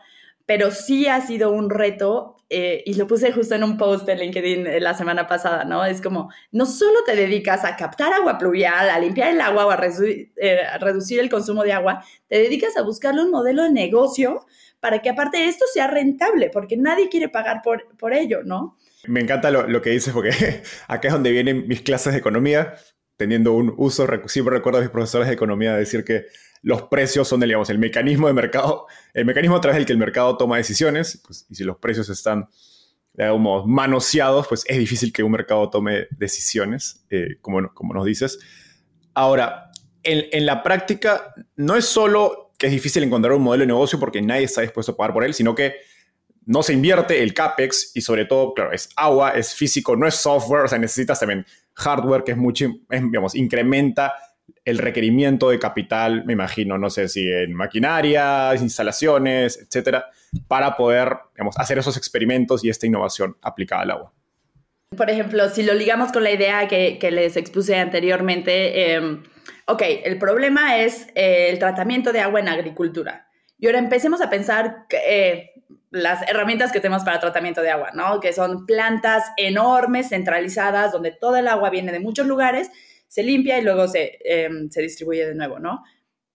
pero 0.47 0.71
sí 0.71 1.07
ha 1.07 1.21
sido 1.21 1.51
un 1.51 1.69
reto 1.69 2.37
eh, 2.49 2.81
y 2.85 2.93
lo 2.93 3.05
puse 3.05 3.33
justo 3.33 3.55
en 3.55 3.63
un 3.65 3.77
post 3.77 4.05
de 4.05 4.15
LinkedIn 4.15 4.65
eh, 4.65 4.79
la 4.79 4.93
semana 4.93 5.27
pasada, 5.27 5.65
¿no? 5.65 5.83
Es 5.83 6.01
como, 6.01 6.31
no 6.53 6.65
solo 6.65 7.03
te 7.05 7.13
dedicas 7.13 7.65
a 7.65 7.75
captar 7.75 8.13
agua 8.13 8.37
pluvial, 8.37 8.89
a 8.89 8.97
limpiar 8.97 9.33
el 9.33 9.41
agua 9.41 9.65
o 9.65 9.71
a, 9.71 9.77
eh, 10.37 10.61
reducir 10.79 11.19
el 11.19 11.29
consumo 11.29 11.63
de 11.63 11.73
agua, 11.73 12.05
te 12.27 12.37
dedicas 12.37 12.77
a 12.77 12.83
buscarle 12.83 13.21
un 13.21 13.31
modelo 13.31 13.63
de 13.63 13.71
negocio 13.71 14.45
para 14.79 15.01
que 15.01 15.09
aparte 15.09 15.37
de 15.37 15.49
esto 15.49 15.65
sea 15.73 15.87
rentable, 15.87 16.49
porque 16.49 16.77
nadie 16.77 17.09
quiere 17.09 17.27
pagar 17.27 17.61
por, 17.61 17.85
por 17.97 18.13
ello, 18.13 18.43
¿no? 18.45 18.77
Me 19.07 19.19
encanta 19.19 19.51
lo, 19.51 19.67
lo 19.67 19.81
que 19.81 19.89
dices, 19.89 20.13
porque 20.13 20.31
acá 20.87 21.09
es 21.09 21.13
donde 21.13 21.31
vienen 21.31 21.67
mis 21.67 21.81
clases 21.81 22.13
de 22.13 22.19
economía, 22.19 22.75
teniendo 23.17 23.51
un 23.51 23.73
uso, 23.75 24.07
siempre 24.27 24.55
recuerdo 24.55 24.79
a 24.79 24.81
mis 24.83 24.91
profesores 24.91 25.27
de 25.27 25.33
economía 25.33 25.75
decir 25.75 26.05
que 26.05 26.27
los 26.61 26.83
precios 26.83 27.27
son, 27.27 27.39
digamos, 27.39 27.69
el 27.69 27.79
mecanismo 27.79 28.27
de 28.27 28.33
mercado, 28.33 28.87
el 29.13 29.25
mecanismo 29.25 29.55
a 29.55 29.61
través 29.61 29.77
del 29.77 29.85
que 29.85 29.93
el 29.93 29.99
mercado 29.99 30.37
toma 30.37 30.57
decisiones, 30.57 31.21
pues, 31.25 31.45
y 31.49 31.55
si 31.55 31.63
los 31.63 31.77
precios 31.77 32.09
están, 32.09 32.47
digamos, 33.13 33.65
manoseados, 33.65 34.47
pues 34.47 34.63
es 34.67 34.77
difícil 34.77 35.11
que 35.11 35.23
un 35.23 35.31
mercado 35.31 35.69
tome 35.69 36.07
decisiones, 36.11 37.05
eh, 37.09 37.37
como, 37.41 37.73
como 37.73 37.93
nos 37.93 38.05
dices. 38.05 38.39
Ahora, 39.13 39.71
en, 40.03 40.25
en, 40.31 40.45
la 40.45 40.63
práctica, 40.63 41.33
no 41.55 41.75
es 41.75 41.85
solo 41.85 42.53
que 42.57 42.67
es 42.67 42.71
difícil 42.71 43.03
encontrar 43.03 43.33
un 43.33 43.43
modelo 43.43 43.61
de 43.61 43.67
negocio 43.67 43.99
porque 43.99 44.21
nadie 44.21 44.43
está 44.43 44.61
dispuesto 44.61 44.93
a 44.93 44.97
pagar 44.97 45.13
por 45.13 45.23
él, 45.23 45.33
sino 45.33 45.53
que 45.53 45.75
no 46.47 46.63
se 46.63 46.73
invierte 46.73 47.21
el 47.21 47.33
CAPEX 47.33 47.91
y 47.93 48.01
sobre 48.01 48.25
todo, 48.25 48.53
claro, 48.53 48.71
es 48.71 48.89
agua, 48.95 49.31
es 49.31 49.53
físico, 49.53 49.97
no 49.97 50.07
es 50.07 50.15
software, 50.15 50.63
o 50.63 50.67
sea, 50.67 50.79
necesitas 50.79 51.19
también 51.19 51.45
hardware 51.73 52.23
que 52.23 52.31
es 52.31 52.37
mucho, 52.37 52.67
digamos, 52.89 53.35
incrementa 53.35 54.13
el 54.67 54.79
requerimiento 54.79 55.49
de 55.49 55.59
capital, 55.59 56.25
me 56.25 56.33
imagino, 56.33 56.77
no 56.77 56.89
sé 56.89 57.07
si 57.07 57.25
en 57.31 57.53
maquinarias, 57.53 58.61
instalaciones, 58.61 59.57
etcétera, 59.61 60.07
para 60.49 60.75
poder 60.75 61.19
hacer 61.55 61.77
esos 61.77 61.95
experimentos 61.95 62.65
y 62.65 62.69
esta 62.69 62.85
innovación 62.85 63.37
aplicada 63.41 63.83
al 63.83 63.91
agua. 63.91 64.13
Por 64.97 65.09
ejemplo, 65.09 65.47
si 65.47 65.63
lo 65.63 65.73
ligamos 65.73 66.11
con 66.11 66.25
la 66.25 66.31
idea 66.31 66.67
que, 66.67 66.99
les 67.11 67.37
expuse 67.37 67.77
anteriormente, 67.77 68.91
em, 68.91 69.23
ok, 69.67 69.81
el 70.03 70.17
problema 70.17 70.79
es 70.79 71.07
eh, 71.15 71.47
el 71.49 71.59
tratamiento 71.59 72.11
de 72.11 72.19
agua 72.19 72.41
en 72.41 72.49
agricultura. 72.49 73.29
Y 73.57 73.67
ahora 73.67 73.79
empecemos 73.79 74.19
a 74.19 74.29
pensar 74.29 74.85
eh, 74.91 75.51
las 75.91 76.27
herramientas 76.29 76.73
que 76.73 76.81
tenemos 76.81 77.05
para 77.05 77.21
tratamiento 77.21 77.61
de 77.61 77.69
agua, 77.69 77.91
¿no? 77.93 78.19
Que 78.19 78.33
son 78.33 78.65
plantas 78.65 79.31
enormes, 79.37 80.09
centralizadas, 80.09 80.91
donde 80.91 81.11
todo 81.11 81.37
el 81.37 81.47
agua 81.47 81.69
viene 81.69 81.93
de 81.93 82.01
muchos 82.01 82.27
lugares 82.27 82.69
se 83.07 83.23
limpia 83.23 83.59
y 83.59 83.63
luego 83.63 83.87
se, 83.87 84.17
em, 84.23 84.69
se 84.69 84.81
distribuye 84.81 85.25
de 85.25 85.35
nuevo, 85.35 85.59
¿no? 85.59 85.83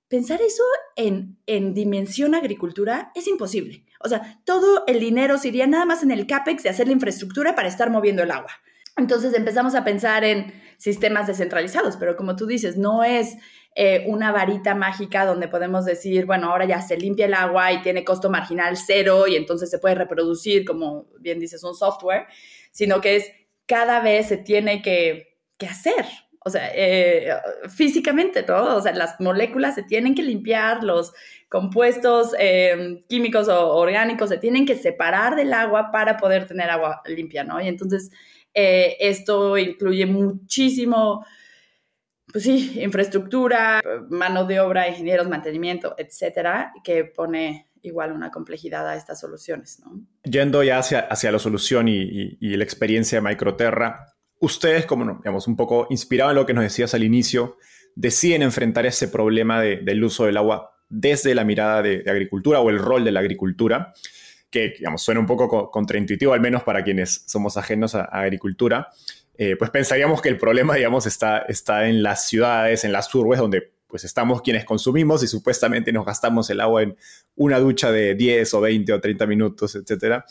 Pensar 0.08 0.42
eso 0.42 0.62
en, 0.96 1.38
en 1.46 1.74
dimensión 1.74 2.34
agricultura 2.34 3.12
es 3.14 3.26
imposible. 3.28 3.84
O 4.00 4.08
sea, 4.08 4.40
todo 4.44 4.84
el 4.86 5.00
dinero 5.00 5.38
se 5.38 5.48
iría 5.48 5.66
nada 5.66 5.84
más 5.84 6.02
en 6.02 6.10
el 6.10 6.26
CAPEX 6.26 6.62
de 6.62 6.68
hacer 6.68 6.86
la 6.86 6.92
infraestructura 6.92 7.54
para 7.54 7.68
estar 7.68 7.88
moviendo 7.90 8.22
el 8.22 8.30
agua. 8.30 8.52
Entonces 8.96 9.32
empezamos 9.34 9.74
a 9.74 9.84
pensar 9.84 10.22
en 10.24 10.52
sistemas 10.76 11.26
descentralizados, 11.26 11.96
pero 11.96 12.16
como 12.16 12.36
tú 12.36 12.46
dices, 12.46 12.76
no 12.76 13.04
es 13.04 13.36
eh, 13.74 14.04
una 14.06 14.32
varita 14.32 14.74
mágica 14.74 15.24
donde 15.24 15.48
podemos 15.48 15.86
decir, 15.86 16.26
bueno, 16.26 16.50
ahora 16.50 16.66
ya 16.66 16.82
se 16.82 16.98
limpia 16.98 17.24
el 17.24 17.34
agua 17.34 17.72
y 17.72 17.80
tiene 17.80 18.04
costo 18.04 18.28
marginal 18.28 18.76
cero 18.76 19.26
y 19.26 19.36
entonces 19.36 19.70
se 19.70 19.78
puede 19.78 19.94
reproducir, 19.94 20.66
como 20.66 21.06
bien 21.20 21.38
dices, 21.38 21.64
un 21.64 21.74
software, 21.74 22.26
sino 22.70 23.00
que 23.00 23.16
es 23.16 23.30
cada 23.64 24.00
vez 24.00 24.26
se 24.26 24.36
tiene 24.36 24.82
que, 24.82 25.38
que 25.56 25.66
hacer 25.66 26.04
o 26.44 26.50
sea, 26.50 26.70
eh, 26.75 27.30
físicamente, 27.68 28.44
¿no? 28.46 28.76
O 28.76 28.80
sea, 28.80 28.92
las 28.92 29.20
moléculas 29.20 29.75
se 29.75 29.82
tienen 29.82 30.14
que 30.14 30.22
limpiar, 30.22 30.82
los 30.82 31.12
compuestos 31.49 32.34
eh, 32.38 33.04
químicos 33.08 33.49
o 33.49 33.76
orgánicos 33.76 34.30
se 34.30 34.38
tienen 34.38 34.66
que 34.66 34.76
separar 34.76 35.37
del 35.37 35.52
agua 35.52 35.90
para 35.92 36.16
poder 36.16 36.46
tener 36.46 36.70
agua 36.70 37.02
limpia, 37.06 37.44
¿no? 37.44 37.61
Y 37.61 37.68
entonces 37.68 38.11
eh, 38.54 38.96
esto 39.00 39.56
incluye 39.56 40.06
muchísimo, 40.06 41.25
pues 42.32 42.44
sí, 42.44 42.80
infraestructura, 42.80 43.82
mano 44.08 44.44
de 44.44 44.61
obra, 44.61 44.88
ingenieros, 44.88 45.28
mantenimiento, 45.28 45.94
etcétera, 45.99 46.72
que 46.82 47.04
pone 47.04 47.68
igual 47.82 48.12
una 48.12 48.30
complejidad 48.30 48.88
a 48.88 48.96
estas 48.96 49.20
soluciones, 49.20 49.80
¿no? 49.80 50.00
Yendo 50.25 50.62
ya 50.62 50.78
hacia, 50.78 51.00
hacia 51.00 51.32
la 51.32 51.38
solución 51.38 51.88
y, 51.88 52.38
y 52.40 52.56
la 52.56 52.64
experiencia 52.64 53.20
de 53.20 53.28
Microterra, 53.28 54.12
ustedes, 54.42 54.87
como 54.87 55.04
digamos, 55.04 55.46
un 55.46 55.56
poco 55.56 55.87
inspirados 55.88 56.32
en 56.32 56.37
lo 56.37 56.46
que 56.46 56.52
nos 56.52 56.64
decías 56.64 56.92
al 56.94 57.04
inicio, 57.04 57.56
deciden 57.94 58.42
enfrentar 58.42 58.84
ese 58.87 59.08
problema 59.08 59.61
del 59.61 60.04
uso 60.04 60.26
del 60.26 60.37
agua 60.37 60.75
desde 60.88 61.34
la 61.34 61.44
mirada 61.44 61.80
de, 61.80 62.02
agricultura 62.06 62.61
o 62.61 62.68
el 62.68 62.78
rol 62.78 63.04
de 63.04 63.12
la 63.12 63.20
agricultura, 63.20 63.94
que 64.50 64.75
digamos, 64.76 65.02
suena 65.02 65.20
un 65.20 65.26
poco 65.26 65.70
contraintuitivo, 65.70 66.34
al 66.34 66.40
menos 66.40 66.64
para 66.64 66.82
quienes 66.82 67.25
somos 67.26 67.56
ajenos 67.56 67.94
a, 67.94 68.02
agricultura, 68.02 68.88
eh, 69.38 69.56
pues 69.56 69.70
pensaríamos 69.70 70.20
que 70.20 70.28
el 70.28 70.38
problema, 70.38 70.75
digamos, 70.75 71.06
está, 71.06 71.38
está 71.49 71.88
en 71.88 72.02
las 72.02 72.26
ciudades, 72.26 72.84
en 72.84 72.92
las 72.92 73.14
urbes, 73.14 73.38
donde 73.38 73.72
pues 73.87 74.04
estamos 74.04 74.42
quienes 74.42 74.64
consumimos 74.64 75.22
y 75.22 75.28
supuestamente 75.28 75.92
nos 75.92 76.04
gastamos 76.04 76.50
el 76.50 76.61
agua 76.61 76.82
en 76.82 76.96
una 77.37 77.61
ducha 77.61 77.92
de 77.92 78.14
10 78.14 78.54
o 78.54 78.61
20 78.61 78.92
o 78.92 79.00
30 79.00 79.26
minutos, 79.26 79.76
etc. 79.76 80.25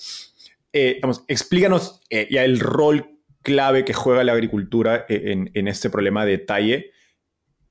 Eh, 0.74 1.00
explícanos 1.28 2.02
eh, 2.10 2.28
ya 2.30 2.44
el 2.44 2.60
rol 2.60 3.21
clave 3.42 3.86
que 3.86 3.94
juega 3.94 4.24
la 4.24 4.34
agricultura 4.34 5.06
eh, 5.10 5.50
en, 5.54 5.68
este 5.68 5.90
problema 5.90 6.26
de 6.26 6.32
detalle. 6.32 6.92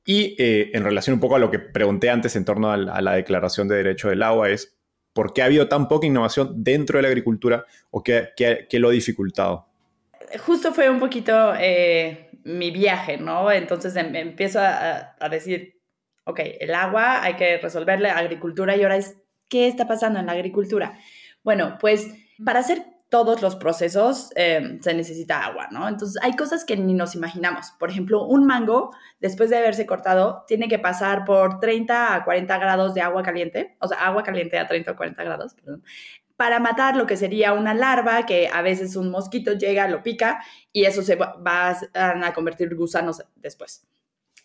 Y 0.05 0.35
eh, 0.39 0.71
en 0.73 0.85
relación 0.85 1.15
un 1.15 1.21
poco 1.21 1.37
a 1.37 1.39
lo 1.39 1.51
que 1.51 1.59
pregunté 1.59 2.11
antes 2.11 2.35
en 2.37 2.45
torno 2.45 2.71
a 2.71 2.77
la, 2.77 3.13
Declaración 3.13 3.69
de 3.69 3.77
Derecho 3.77 4.09
del 4.09 4.23
Agua, 4.23 4.51
es 4.51 4.77
por 5.13 5.33
qué 5.33 5.43
ha 5.43 5.47
habido 5.47 5.69
tan 5.69 5.89
poca 5.89 6.07
innovación 6.07 6.65
dentro 6.65 6.99
de 6.99 7.03
la 7.03 7.09
agricultura 7.09 7.65
o 7.91 8.03
qué, 8.03 8.67
lo 8.73 8.89
ha 8.89 8.93
dificultado. 8.93 9.67
Justo 10.45 10.73
fue 10.73 10.89
un 10.89 11.01
poquito 11.01 11.55
eh, 11.59 12.31
mi 12.45 12.71
viaje, 12.71 13.19
¿no? 13.19 13.51
Entonces 13.51 13.95
em, 13.97 14.15
empiezo 14.15 14.61
a, 14.63 15.29
decir, 15.29 15.81
ok, 16.25 16.41
el 16.61 16.75
agua 16.75 17.23
hay 17.23 17.35
que 17.35 17.59
resolverle 17.59 18.11
agricultura 18.11 18.77
y 18.77 18.83
ahora 18.83 18.97
es, 18.97 19.17
¿qué 19.49 19.67
está 19.67 19.87
pasando 19.87 20.19
en 20.19 20.27
la 20.27 20.33
agricultura? 20.33 20.99
Bueno, 21.43 21.77
pues 21.81 22.09
para 22.45 22.61
hacer 22.61 22.85
todos 23.11 23.43
los 23.43 23.57
procesos 23.57 24.31
eh, 24.37 24.79
se 24.81 24.95
necesita 24.95 25.45
agua, 25.45 25.67
¿no? 25.73 25.89
Entonces 25.89 26.23
hay 26.23 26.37
cosas 26.37 26.65
que 26.65 26.77
ni 26.77 26.95
nos 26.95 27.17
imaginamos. 27.17 27.73
Por 27.73 27.91
ejemplo, 27.91 28.25
un 28.25 28.47
mango, 28.47 28.93
después 29.19 29.51
de 29.51 29.59
haberse 29.59 29.85
cortado, 29.85 30.45
tiene 30.47 30.69
que 30.69 30.79
pasar 30.79 31.25
por 31.25 31.59
30 31.59 32.15
a 32.15 32.25
40 32.25 32.59
grados 32.59 32.95
de 32.95 33.01
agua 33.03 33.25
caliente, 33.25 33.77
o 33.81 33.89
sea, 33.89 33.99
agua 33.99 34.23
caliente 34.23 34.59
a 34.59 34.69
30 34.69 34.93
o 34.93 34.97
40 34.97 35.25
grados, 35.25 35.57
para 36.37 36.61
matar 36.61 36.97
lo 36.97 37.07
que 37.07 37.17
sería 37.17 37.53
una 37.53 37.75
larva 37.75 38.25
que 38.27 38.49
a 38.51 38.63
veces 38.63 38.95
un 38.95 39.11
mosquito 39.11 39.55
llega, 39.55 39.89
lo 39.89 40.05
pica 40.05 40.43
y 40.73 40.85
eso 40.85 41.03
se 41.03 41.17
va, 41.17 41.37
a 41.95 42.33
convertir 42.33 42.75
gusanos 42.77 43.23
después. 43.35 43.87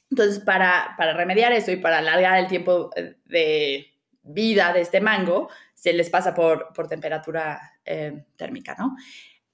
Entonces, 0.10 0.40
para, 0.40 0.96
para 0.98 1.14
remediar 1.14 1.54
eso 1.54 1.72
y 1.72 1.78
para 1.78 2.00
alargar 2.00 2.40
el 2.40 2.48
tiempo 2.48 2.90
eh, 2.96 3.16
de 3.26 3.86
vida 4.24 4.74
de 4.74 4.82
este 4.82 5.02
mango, 5.02 5.50
se 5.76 5.94
les 5.94 6.10
pasa 6.10 6.34
por, 6.34 6.74
por 6.74 6.88
temperatura 6.88 7.75
eh, 7.86 8.25
térmica, 8.36 8.75
¿no? 8.77 8.96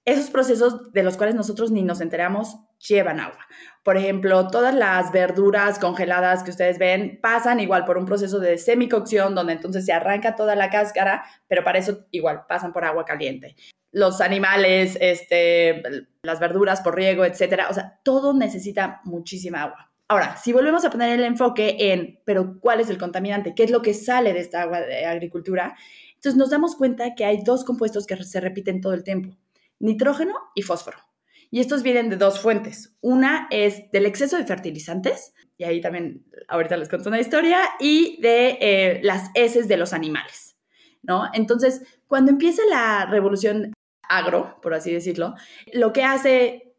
Esos 0.04 0.32
procesos 0.32 0.92
de 0.94 1.04
los 1.04 1.16
cuales 1.16 1.36
nosotros 1.36 1.72
ni 1.72 1.84
nos 1.84 2.02
enteramos 2.02 2.58
llevan 2.88 3.20
agua. 3.20 3.46
Por 3.84 3.98
ejemplo, 3.98 4.48
todas 4.48 4.74
las 4.74 5.12
verduras 5.12 5.78
congeladas 5.78 6.44
que 6.44 6.50
ustedes 6.50 6.80
ven 6.80 7.20
pasan 7.22 7.60
igual 7.60 7.86
por 7.86 7.98
un 7.98 8.06
proceso 8.06 8.40
de 8.40 8.58
semicocción 8.58 9.36
donde 9.36 9.54
entonces 9.54 9.86
se 9.86 9.94
arranca 9.94 10.36
toda 10.36 10.56
la 10.56 10.70
cáscara, 10.70 11.24
pero 11.48 11.64
para 11.64 11.78
eso 11.78 12.06
igual 12.10 12.46
pasan 12.48 12.74
por 12.74 12.84
agua 12.84 13.06
caliente. 13.06 13.56
Los 13.92 14.22
animales, 14.22 14.98
este, 15.02 15.84
las 16.24 16.40
verduras 16.40 16.82
por 16.82 16.96
riego, 16.96 17.24
etcétera, 17.24 17.68
o 17.70 17.74
sea, 17.74 18.00
todo 18.04 18.34
necesita 18.34 19.02
muchísima 19.04 19.64
agua. 19.64 19.92
Ahora, 20.08 20.36
si 20.36 20.52
volvemos 20.52 20.84
a 20.84 20.90
poner 20.90 21.20
el 21.20 21.26
enfoque 21.26 21.76
en, 21.94 22.20
pero 22.26 22.60
¿cuál 22.60 22.82
es 22.82 22.90
el 22.90 22.98
contaminante? 22.98 23.54
¿Qué 23.56 23.64
es 23.64 23.72
lo 23.72 23.82
que 23.82 23.94
sale 23.94 24.34
de 24.34 24.42
esta 24.42 24.64
agua 24.64 24.82
de 24.82 25.06
agricultura? 25.06 25.76
Entonces 26.22 26.38
nos 26.38 26.52
damos 26.52 26.76
cuenta 26.76 27.16
que 27.16 27.26
hay 27.26 27.42
dos 27.44 27.64
compuestos 27.64 28.06
que 28.06 28.16
se 28.24 28.40
repiten 28.40 28.80
todo 28.80 28.94
el 28.94 29.04
tiempo, 29.04 29.36
nitrógeno 29.80 30.36
y 30.54 30.62
fósforo. 30.62 31.00
Y 31.50 31.62
estos 31.62 31.82
vienen 31.82 32.12
de 32.12 32.16
dos 32.16 32.40
fuentes. 32.40 32.96
Una 33.02 33.48
es 33.50 33.90
del 33.92 34.06
exceso 34.06 34.38
de 34.38 34.46
fertilizantes, 34.46 35.34
y 35.58 35.64
ahí 35.64 35.82
también 35.82 36.24
ahorita 36.48 36.78
les 36.78 36.90
cuento 36.90 37.10
una 37.10 37.20
historia, 37.20 37.58
y 37.80 38.22
de 38.22 38.60
eh, 38.62 39.00
las 39.02 39.32
heces 39.34 39.68
de 39.68 39.78
los 39.78 39.94
animales, 39.94 40.56
¿no? 41.02 41.24
Entonces, 41.34 41.82
cuando 42.06 42.30
empieza 42.30 42.62
la 42.70 43.08
revolución 43.08 43.74
agro, 44.08 44.60
por 44.62 44.76
así 44.76 44.94
decirlo, 44.94 45.34
lo 45.74 45.92
que 45.92 46.04
hace 46.04 46.76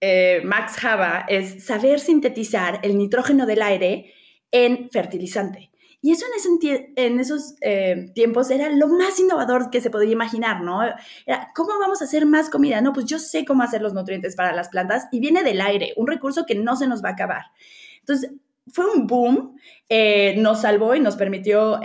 eh, 0.00 0.42
Max 0.44 0.78
Java 0.78 1.26
es 1.28 1.64
saber 1.64 2.00
sintetizar 2.00 2.80
el 2.82 2.98
nitrógeno 2.98 3.46
del 3.46 3.62
aire 3.62 4.12
en 4.50 4.90
fertilizante. 4.90 5.69
Y 6.02 6.12
eso 6.12 6.24
en, 6.96 7.20
esos 7.20 7.54
eh, 7.60 8.10
tiempos 8.14 8.50
era 8.50 8.70
lo 8.70 8.88
más 8.88 9.18
innovador 9.20 9.70
que 9.70 9.80
se 9.80 9.90
podía 9.90 10.12
imaginar, 10.12 10.62
¿no? 10.62 10.82
Era, 11.26 11.50
¿cómo 11.54 11.78
vamos 11.78 12.00
a 12.00 12.04
hacer 12.04 12.24
más 12.24 12.48
comida? 12.48 12.80
No, 12.80 12.92
pues 12.92 13.06
yo 13.06 13.18
sé 13.18 13.44
cómo 13.44 13.62
hacer 13.62 13.82
los 13.82 13.92
nutrientes 13.92 14.34
para 14.34 14.54
las 14.54 14.70
plantas 14.70 15.08
y 15.12 15.20
viene 15.20 15.42
del 15.42 15.60
aire, 15.60 15.92
un 15.96 16.06
recurso 16.06 16.46
que 16.46 16.54
no 16.54 16.76
se 16.76 16.86
nos 16.86 17.04
va 17.04 17.10
a 17.10 17.12
acabar. 17.12 17.42
Entonces, 18.00 18.32
fue 18.66 18.86
un 18.90 19.06
boom, 19.06 19.56
eh, 19.88 20.36
nos 20.38 20.62
salvó 20.62 20.94
y 20.94 21.00
nos 21.00 21.16
permitió 21.16 21.80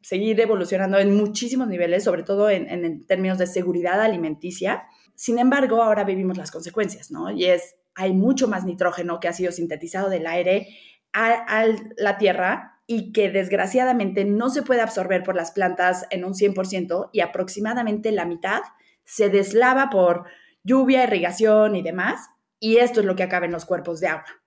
seguir 0.00 0.40
evolucionando 0.40 0.98
en 0.98 1.16
muchísimos 1.16 1.68
niveles, 1.68 2.04
sobre 2.04 2.24
todo 2.24 2.50
en 2.50 3.06
términos 3.06 3.38
de 3.38 3.46
seguridad 3.46 4.00
alimenticia. 4.00 4.84
Sin 5.14 5.38
embargo, 5.38 5.82
ahora 5.82 6.04
vivimos 6.04 6.36
las 6.36 6.50
consecuencias, 6.50 7.10
¿no? 7.10 7.30
Y 7.30 7.44
es, 7.44 7.76
hay 7.94 8.12
mucho 8.12 8.48
más 8.48 8.64
nitrógeno 8.64 9.20
que 9.20 9.28
ha 9.28 9.32
sido 9.32 9.52
sintetizado 9.52 10.10
del 10.10 10.26
aire 10.26 10.68
a, 11.12 11.66
la 11.96 12.18
tierra 12.18 12.73
y 12.86 13.12
que 13.12 13.30
desgraciadamente 13.30 14.24
no 14.24 14.50
se 14.50 14.62
puede 14.62 14.82
absorber 14.82 15.22
por 15.22 15.36
las 15.36 15.52
plantas 15.52 16.06
en 16.10 16.24
un 16.24 16.34
100% 16.34 17.10
y 17.12 17.20
aproximadamente 17.20 18.12
la 18.12 18.26
mitad 18.26 18.60
se 19.04 19.30
deslava 19.30 19.90
por 19.90 20.26
lluvia, 20.62 21.04
irrigación 21.04 21.76
y 21.76 21.82
demás. 21.82 22.28
Y 22.60 22.78
esto 22.78 23.00
es 23.00 23.06
lo 23.06 23.16
que 23.16 23.22
acaba 23.22 23.46
en 23.46 23.52
los 23.52 23.64
cuerpos 23.64 24.00
de 24.00 24.08
agua, 24.08 24.42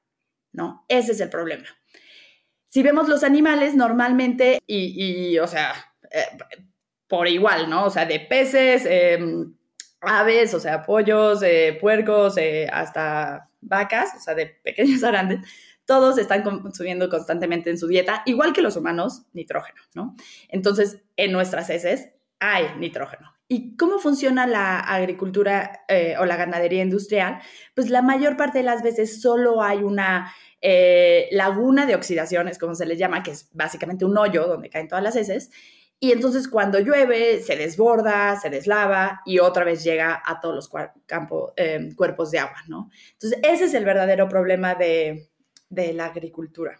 ¿no? 0.52 0.86
Ese 0.88 1.12
es 1.12 1.20
el 1.20 1.30
problema. 1.30 1.66
Si 2.68 2.84
vemos 2.84 3.08
los 3.08 3.24
animales, 3.24 3.76
normalmente, 3.76 4.60
y, 4.68 5.38
o 5.40 5.48
sea, 5.48 5.74
eh, 6.12 6.26
por 7.08 7.28
igual, 7.28 7.70
¿no? 7.70 7.86
O 7.86 7.90
sea, 7.90 8.06
de 8.06 8.20
peces, 8.20 8.86
em, 8.86 9.54
aves, 10.02 10.54
o 10.54 10.60
sea, 10.60 10.84
pollos, 10.84 11.42
eh, 11.44 11.78
puercos, 11.80 12.38
eh, 12.38 12.68
hasta 12.72 13.50
vacas, 13.62 14.14
o 14.18 14.20
sea, 14.20 14.36
de 14.36 14.48
pequeños 14.48 15.02
grandes, 15.02 15.40
todos 15.88 16.20
están 16.20 16.44
consumiendo 16.44 17.10
constantemente 17.10 17.72
en 17.72 17.80
su 17.80 17.88
dieta, 17.88 18.22
igual 18.28 18.54
que 18.54 18.62
los 18.62 18.76
humanos, 18.76 19.24
nitrógeno, 19.34 19.82
¿no? 19.96 20.16
Entonces, 20.50 21.02
en 21.16 21.32
nuestras 21.32 21.72
heces 21.72 22.10
hay 22.40 22.66
nitrógeno. 22.78 23.34
¿Y 23.48 23.78
cómo 23.78 23.98
funciona 23.98 24.46
la 24.46 24.80
agricultura 24.80 25.86
eh, 25.88 26.16
o 26.20 26.26
la 26.26 26.36
ganadería 26.36 26.84
industrial? 26.84 27.40
Pues 27.74 27.90
la 27.90 28.02
mayor 28.02 28.36
parte 28.36 28.60
de 28.60 28.66
las 28.66 28.84
veces 28.84 29.22
solo 29.22 29.64
hay 29.64 29.80
una 29.80 30.32
laguna 31.32 31.86
de 31.86 31.96
oxidación, 31.96 32.50
es 32.50 32.58
como 32.58 32.76
se 32.76 32.86
le 32.86 32.98
llama, 32.98 33.24
que 33.24 33.32
es 33.32 33.50
básicamente 33.54 34.04
un 34.04 34.18
hoyo 34.18 34.46
donde 34.46 34.70
caen 34.70 34.90
todas 34.90 35.04
las 35.04 35.16
heces, 35.16 35.50
y 36.00 36.12
entonces 36.12 36.48
cuando 36.48 36.80
llueve, 36.80 37.42
se 37.42 37.56
desborda, 37.56 38.40
se 38.40 38.50
deslava 38.50 39.22
y 39.26 39.40
otra 39.40 39.64
vez 39.64 39.84
llega 39.84 40.22
a 40.24 40.40
todos 40.40 40.54
los 40.56 40.70
em, 41.56 41.96
cuerpos 41.96 42.30
de 42.30 42.40
agua, 42.40 42.64
¿no? 42.68 42.90
Entonces, 43.14 43.40
ese 43.42 43.66
es 43.66 43.74
el 43.74 43.84
verdadero 43.84 44.30
problema 44.30 44.76
de, 44.76 45.32
la 45.70 46.06
agricultura. 46.06 46.80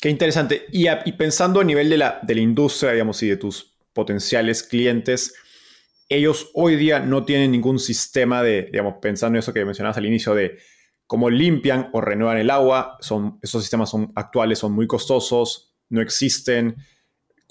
Qué 0.00 0.08
interesante. 0.08 0.66
Y, 0.72 0.86
pensando 1.12 1.60
a 1.60 1.64
nivel 1.64 1.90
de 1.90 1.98
la, 1.98 2.20
de 2.22 2.34
la 2.34 2.40
industria, 2.40 2.92
digamos, 2.92 3.22
y 3.22 3.28
de 3.28 3.36
tus 3.36 3.76
potenciales 3.92 4.62
clientes, 4.62 5.34
ellos 6.08 6.50
hoy 6.54 6.76
día 6.76 7.00
no 7.00 7.24
tienen 7.24 7.52
ningún 7.52 7.78
sistema 7.78 8.42
de, 8.42 8.68
digamos, 8.72 8.94
pensando 9.00 9.36
en 9.36 9.40
eso 9.40 9.52
que 9.52 9.64
mencionabas 9.64 9.98
al 9.98 10.06
inicio, 10.06 10.34
de 10.34 10.58
cómo 11.06 11.28
limpian 11.28 11.90
o 11.92 12.00
renuevan 12.00 12.38
el 12.38 12.50
agua. 12.50 12.96
Son, 13.00 13.38
esos 13.42 13.62
sistemas 13.62 13.90
son 13.90 14.12
actuales, 14.14 14.58
son 14.58 14.72
muy 14.72 14.86
costosos, 14.86 15.74
no 15.88 16.00
existen 16.00 16.76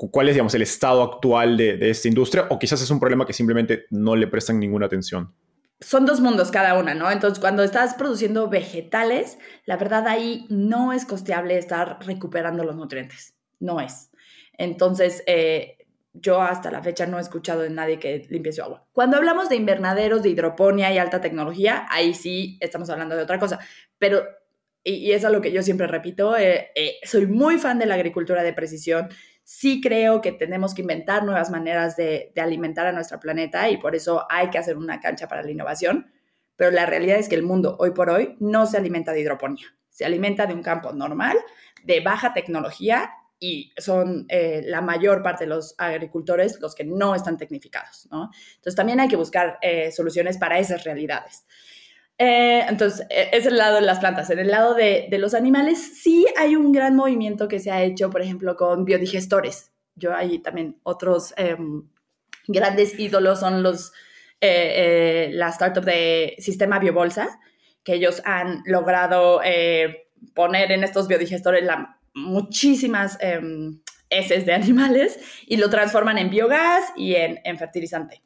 cuál 0.08 0.30
es 0.30 0.36
digamos, 0.36 0.54
el 0.54 0.62
estado 0.62 1.04
actual 1.04 1.58
de, 1.58 1.90
esta 1.90 2.08
industria 2.08 2.48
o 2.50 2.58
quizás 2.58 2.82
es 2.82 2.90
un 2.90 3.00
problema 3.00 3.26
que 3.26 3.34
simplemente 3.34 3.86
no 3.90 4.16
le 4.16 4.28
prestan 4.28 4.60
ninguna 4.60 4.86
atención. 4.86 5.34
Son 5.82 6.06
dos 6.06 6.20
mundos 6.20 6.52
cada 6.52 6.78
una, 6.78 6.94
¿no? 6.94 7.10
Entonces, 7.10 7.40
cuando 7.40 7.64
estás 7.64 7.94
produciendo 7.94 8.50
vegetales, 8.50 9.38
la 9.66 9.78
verdad 9.78 10.08
ahí 10.08 10.46
no 10.50 10.92
es 10.92 11.06
costeable 11.06 11.58
estar 11.58 12.00
recuperando 12.06 12.64
los 12.66 12.76
nutrientes. 12.76 13.36
No 13.60 13.80
es. 13.80 14.12
Entonces, 14.58 15.24
eh, 15.26 15.78
yo 16.14 16.42
hasta 16.42 16.72
la 16.72 16.82
fecha 16.84 17.06
no 17.06 17.18
he 17.18 17.22
escuchado 17.22 17.62
de 17.62 17.70
nadie 17.70 18.00
que 18.00 18.26
limpie 18.30 18.52
su 18.52 18.62
agua. 18.62 18.86
Cuando 18.92 19.18
hablamos 19.18 19.48
de 19.50 19.56
invernaderos, 19.56 20.24
de 20.24 20.30
hidroponía 20.30 20.92
y 20.94 20.98
alta 20.98 21.22
tecnología, 21.22 21.86
ahí 21.90 22.14
sí 22.14 22.58
estamos 22.60 22.90
hablando 22.90 23.16
de 23.16 23.24
otra 23.24 23.40
cosa. 23.40 23.60
Pero, 23.98 24.24
y, 24.84 25.12
es 25.12 25.24
algo 25.24 25.42
que 25.42 25.52
yo 25.52 25.62
siempre 25.62 25.88
repito, 25.88 26.36
eh, 26.36 26.72
eh, 26.76 26.98
soy 27.04 27.28
muy 27.28 27.58
fan 27.58 27.80
de 27.80 27.86
la 27.86 27.96
agricultura 27.96 28.44
de 28.44 28.54
precisión 28.54 29.10
sí 29.50 29.82
creo 29.82 30.22
que 30.22 30.32
tenemos 30.32 30.76
que 30.76 30.82
inventar 30.82 31.24
nuevas 31.24 31.50
maneras 31.50 31.96
de, 31.98 32.32
alimentar 32.38 32.86
a 32.86 32.92
nuestro 32.92 33.20
planeta 33.20 33.68
y 33.72 33.78
por 33.78 33.96
eso 33.96 34.28
hay 34.30 34.52
que 34.52 34.60
hacer 34.60 34.78
una 34.78 35.00
cancha 35.00 35.28
para 35.28 35.42
la 35.42 35.50
innovación. 35.50 36.12
Pero 36.56 36.70
la 36.70 36.86
realidad 36.86 37.18
es 37.18 37.28
que 37.28 37.34
el 37.34 37.42
mundo 37.42 37.76
hoy 37.80 37.90
por 37.90 38.12
hoy 38.12 38.36
no 38.40 38.68
se 38.68 38.78
alimenta 38.78 39.12
de 39.12 39.22
hidroponía, 39.22 39.66
se 39.90 40.06
alimenta 40.06 40.46
de 40.46 40.54
un 40.54 40.62
campo 40.62 40.94
normal, 40.94 41.36
de 41.84 42.00
baja 42.00 42.32
tecnología 42.32 43.10
y 43.40 43.74
son 43.78 44.28
eh, 44.30 44.62
la 44.66 44.82
mayor 44.82 45.24
parte 45.24 45.46
de 45.46 45.50
los 45.50 45.74
agricultores 45.80 46.60
los 46.62 46.76
que 46.76 46.84
no 46.84 47.16
están 47.16 47.36
tecnificados. 47.36 48.04
Entonces 48.04 48.76
también 48.76 49.00
hay 49.00 49.08
que 49.08 49.16
buscar 49.16 49.58
eh, 49.64 49.92
soluciones 49.92 50.38
para 50.38 50.60
esas 50.60 50.84
realidades. 50.84 51.48
Eh, 52.22 52.66
entonces, 52.68 53.08
e, 53.10 53.30
es 53.32 53.46
el 53.46 53.58
lado 53.58 53.76
de 53.76 53.82
las 53.82 54.00
plantas. 54.00 54.30
En 54.30 54.40
el 54.40 54.50
lado 54.50 54.76
de, 54.76 55.08
los 55.18 55.34
animales, 55.34 55.80
sí 56.04 56.28
hay 56.38 56.56
un 56.56 56.74
gran 56.74 56.96
movimiento 56.96 57.48
que 57.48 57.60
se 57.60 57.72
ha 57.72 57.82
hecho, 57.82 58.10
por 58.10 58.22
ejemplo, 58.22 58.56
con 58.58 58.84
biodigestores. 58.86 59.72
Yo 59.96 60.14
ahí 60.14 60.40
también 60.40 60.78
otros 60.84 61.34
em, 61.38 61.88
grandes 62.48 63.00
ídolos 63.00 63.40
son 63.40 63.64
los, 63.64 63.94
eh, 64.42 65.30
eh, 65.30 65.30
la 65.34 65.50
startup 65.50 65.84
de 65.84 66.36
Sistema 66.40 66.80
Biobolsa, 66.80 67.40
que 67.84 67.94
ellos 67.94 68.22
han 68.26 68.64
logrado 68.66 69.40
poner 70.36 70.72
en 70.74 70.84
estos 70.84 71.08
biodigestores 71.08 71.64
muchísimas 72.14 73.18
em, 73.22 73.82
heces 74.10 74.46
de 74.46 74.54
animales 74.54 75.20
y 75.48 75.56
lo 75.56 75.70
transforman 75.70 76.18
en 76.18 76.30
biogás 76.30 76.84
y 76.98 77.16
en 77.16 77.58
fertilizante. 77.58 78.22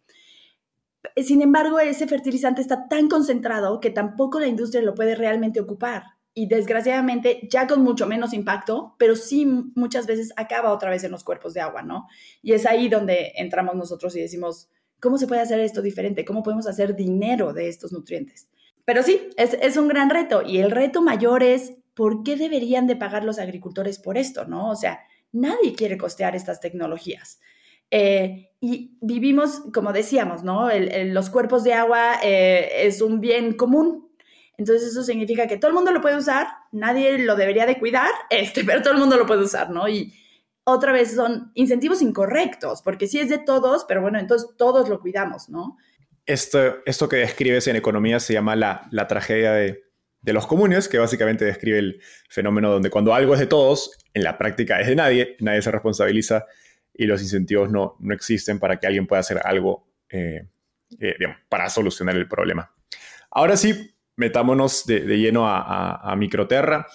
Sin 1.18 1.42
embargo, 1.42 1.80
ese 1.80 2.08
fertilizante 2.08 2.62
está 2.62 2.88
tan 2.88 3.10
concentrado 3.10 3.80
que 3.80 3.90
tampoco 3.90 4.40
la 4.40 4.48
industria 4.48 4.82
lo 4.82 4.96
puede 4.96 5.16
realmente 5.16 5.60
ocupar. 5.60 6.04
Y 6.36 6.48
desgraciadamente, 6.48 7.48
ya 7.52 7.68
con 7.68 7.84
mucho 7.84 8.08
menos 8.08 8.34
impacto, 8.34 8.96
pero 8.98 9.16
sí 9.16 9.46
muchas 9.46 10.08
veces 10.08 10.34
acaba 10.36 10.74
otra 10.74 10.90
vez 10.90 11.04
en 11.04 11.12
los 11.12 11.24
cuerpos 11.24 11.54
de 11.54 11.62
agua, 11.62 11.84
¿no? 11.84 12.08
Y 12.42 12.54
es 12.54 12.66
ahí 12.66 12.90
donde 12.90 13.34
entramos 13.36 13.76
nosotros 13.76 14.16
y 14.16 14.22
decimos, 14.22 14.70
¿cómo 15.00 15.20
se 15.20 15.28
puede 15.28 15.42
hacer 15.42 15.60
esto 15.60 15.84
diferente? 15.84 16.26
¿Cómo 16.26 16.42
podemos 16.42 16.66
hacer 16.66 16.96
dinero 16.96 17.54
de 17.54 17.70
estos 17.70 17.92
nutrientes? 17.92 18.48
Pero 18.86 19.04
sí, 19.04 19.30
es, 19.38 19.78
un 19.78 19.88
gran 19.88 20.10
reto. 20.10 20.42
Y 20.42 20.58
el 20.58 20.72
reto 20.72 21.02
mayor 21.02 21.44
es, 21.44 21.74
¿por 21.94 22.24
qué 22.24 22.36
deberían 22.36 22.88
de 22.88 22.96
pagar 22.96 23.24
los 23.24 23.38
agricultores 23.38 24.00
por 24.00 24.18
esto, 24.18 24.46
no? 24.46 24.70
O 24.70 24.76
sea, 24.76 25.02
nadie 25.32 25.76
quiere 25.76 25.98
costear 25.98 26.36
estas 26.36 26.60
tecnologías. 26.60 27.40
Eh, 27.96 28.50
y 28.60 28.98
vivimos, 29.02 29.62
como 29.72 29.94
decíamos, 29.94 30.44
¿no? 30.44 30.68
los 31.06 31.30
cuerpos 31.30 31.64
de 31.64 31.76
agua 31.76 32.16
eh, 32.24 32.88
es 32.88 33.02
un 33.02 33.22
bien 33.22 33.54
común. 33.54 34.10
Entonces 34.58 34.90
eso 34.90 35.04
significa 35.04 35.46
que 35.46 35.58
todo 35.58 35.70
el 35.70 35.76
mundo 35.76 35.92
lo 35.92 36.02
puede 36.02 36.18
usar, 36.18 36.48
nadie 36.72 37.20
lo 37.20 37.36
debería 37.36 37.68
de 37.68 37.78
cuidar, 37.78 38.10
este, 38.32 38.64
pero 38.64 38.82
todo 38.82 38.94
el 38.94 39.00
mundo 39.00 39.16
lo 39.16 39.28
puede 39.28 39.44
usar, 39.44 39.70
¿no? 39.70 39.88
Y 39.88 40.12
otra 40.64 40.92
vez 40.92 41.14
son 41.14 41.52
incentivos 41.54 42.02
incorrectos, 42.02 42.82
porque 42.82 43.06
sí 43.06 43.20
es 43.20 43.30
de 43.30 43.38
todos, 43.38 43.86
pero 43.88 44.02
bueno, 44.02 44.18
entonces 44.18 44.50
todos 44.58 44.90
lo 44.90 45.00
cuidamos, 45.02 45.50
¿no? 45.50 45.78
Esto, 46.26 46.78
esto 46.88 47.08
que 47.08 47.18
describes 47.18 47.68
en 47.68 47.76
economía 47.76 48.20
se 48.20 48.34
llama 48.34 48.56
la, 48.56 48.88
la 48.90 49.08
tragedia 49.08 49.52
de, 49.52 49.84
de 50.22 50.34
los 50.34 50.48
comunes, 50.48 50.88
que 50.88 50.98
básicamente 50.98 51.46
describe 51.46 51.78
el 51.78 52.02
fenómeno 52.28 52.72
donde 52.72 52.90
cuando 52.90 53.14
algo 53.14 53.36
es 53.36 53.40
de 53.40 53.48
todos, 53.48 54.00
en 54.16 54.24
la 54.24 54.40
práctica 54.40 54.80
es 54.80 54.88
de 54.88 54.96
nadie, 54.96 55.36
nadie 55.42 55.62
se 55.62 55.70
responsabiliza 55.70 56.46
y 56.94 57.06
los 57.06 57.22
incentivos 57.22 57.70
no, 57.70 57.96
no 58.00 58.14
existen 58.14 58.60
para 58.60 58.80
que 58.80 58.88
alguien 58.88 59.08
pueda 59.08 59.22
hacer 59.22 59.40
algo 59.44 59.88
eh, 60.10 60.48
eh, 61.00 61.16
para 61.50 61.70
solucionar 61.70 62.16
el 62.16 62.28
problema. 62.28 62.72
Ahora 63.32 63.58
sí, 63.58 63.96
metámonos 64.16 64.86
de, 64.86 65.02
lleno 65.18 65.48
a, 65.48 66.14
Microterra 66.16 66.86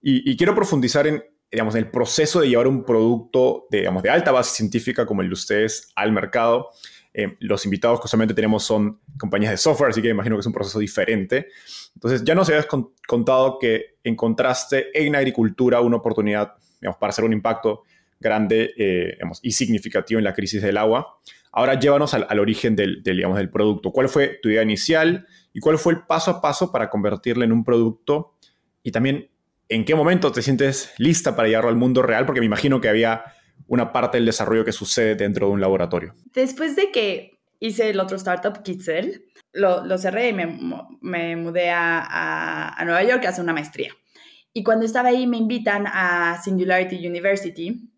y, 0.00 0.36
quiero 0.36 0.54
profundizar 0.54 1.06
en, 1.06 1.22
digamos, 1.50 1.76
el 1.76 1.88
proceso 1.90 2.40
de 2.40 2.48
llevar 2.48 2.66
un 2.66 2.84
producto 2.84 3.66
de, 3.70 3.78
digamos, 3.78 4.02
de 4.02 4.10
alta 4.10 4.32
base 4.32 4.56
científica 4.56 5.06
como 5.06 5.22
el 5.22 5.28
de 5.28 5.34
ustedes 5.34 5.92
al 5.94 6.10
mercado. 6.10 6.70
Eh, 7.14 7.36
los 7.40 7.64
invitados 7.64 8.00
que 8.00 8.06
usualmente 8.06 8.34
tenemos 8.34 8.64
son 8.64 9.00
compañías 9.18 9.52
de 9.52 9.56
software, 9.56 9.90
así 9.90 10.02
que 10.02 10.08
imagino 10.08 10.36
que 10.36 10.40
es 10.40 10.46
un 10.46 10.52
proceso 10.52 10.80
diferente. 10.80 11.48
Entonces, 11.94 12.24
ya 12.24 12.34
nos 12.34 12.48
habías 12.48 12.66
contado 13.06 13.58
que 13.60 13.98
encontraste 14.02 14.88
en 14.94 15.14
agricultura 15.14 15.80
una 15.80 15.96
oportunidad 15.96 16.54
digamos, 16.80 16.98
para 16.98 17.10
hacer 17.10 17.24
un 17.24 17.32
impacto 17.32 17.84
grande 18.20 18.72
eh, 18.76 19.18
y 19.42 19.52
significativo 19.52 20.18
en 20.18 20.24
la 20.24 20.34
crisis 20.34 20.62
del 20.62 20.76
agua. 20.76 21.18
Ahora 21.52 21.78
llévanos 21.78 22.14
al, 22.14 22.38
origen 22.38 22.76
del, 22.76 23.02
digamos, 23.02 23.38
del 23.38 23.50
producto. 23.50 23.90
¿Cuál 23.90 24.08
fue 24.08 24.38
tu 24.42 24.48
idea 24.48 24.62
inicial 24.62 25.26
y 25.52 25.60
cuál 25.60 25.78
fue 25.78 25.94
el 25.94 26.00
paso 26.06 26.30
a 26.30 26.40
paso 26.40 26.70
para 26.70 26.90
convertirlo 26.90 27.44
en 27.44 27.52
un 27.52 27.64
producto? 27.64 28.36
Y 28.82 28.92
también, 28.92 29.30
¿en 29.68 29.84
qué 29.84 29.94
momento 29.94 30.30
te 30.30 30.42
sientes 30.42 30.92
lista 30.98 31.34
para 31.34 31.48
llevarlo 31.48 31.70
al 31.70 31.76
mundo 31.76 32.02
real? 32.02 32.26
Porque 32.26 32.40
me 32.40 32.46
imagino 32.46 32.80
que 32.80 32.88
había 32.88 33.24
una 33.66 33.92
parte 33.92 34.18
del 34.18 34.26
desarrollo 34.26 34.64
que 34.64 34.72
sucede 34.72 35.14
dentro 35.14 35.46
de 35.46 35.52
un 35.54 35.60
laboratorio. 35.60 36.14
Después 36.32 36.76
de 36.76 36.90
que 36.92 37.40
hice 37.60 37.90
el 37.90 38.00
otro 38.00 38.16
startup, 38.16 38.62
Kitzel, 38.62 39.24
lo, 39.52 39.84
lo 39.84 39.98
cerré 39.98 40.28
y 40.28 40.32
me, 40.32 40.58
me 41.00 41.36
mudé 41.36 41.70
a, 41.70 42.74
a, 42.76 42.84
Nueva 42.84 43.02
York 43.02 43.24
a 43.24 43.30
hacer 43.30 43.42
una 43.42 43.52
maestría. 43.52 43.92
Y 44.52 44.62
cuando 44.62 44.84
estaba 44.84 45.08
ahí 45.10 45.26
me 45.26 45.36
invitan 45.36 45.86
a 45.86 46.40
Singularity 46.42 47.06
University. 47.06 47.90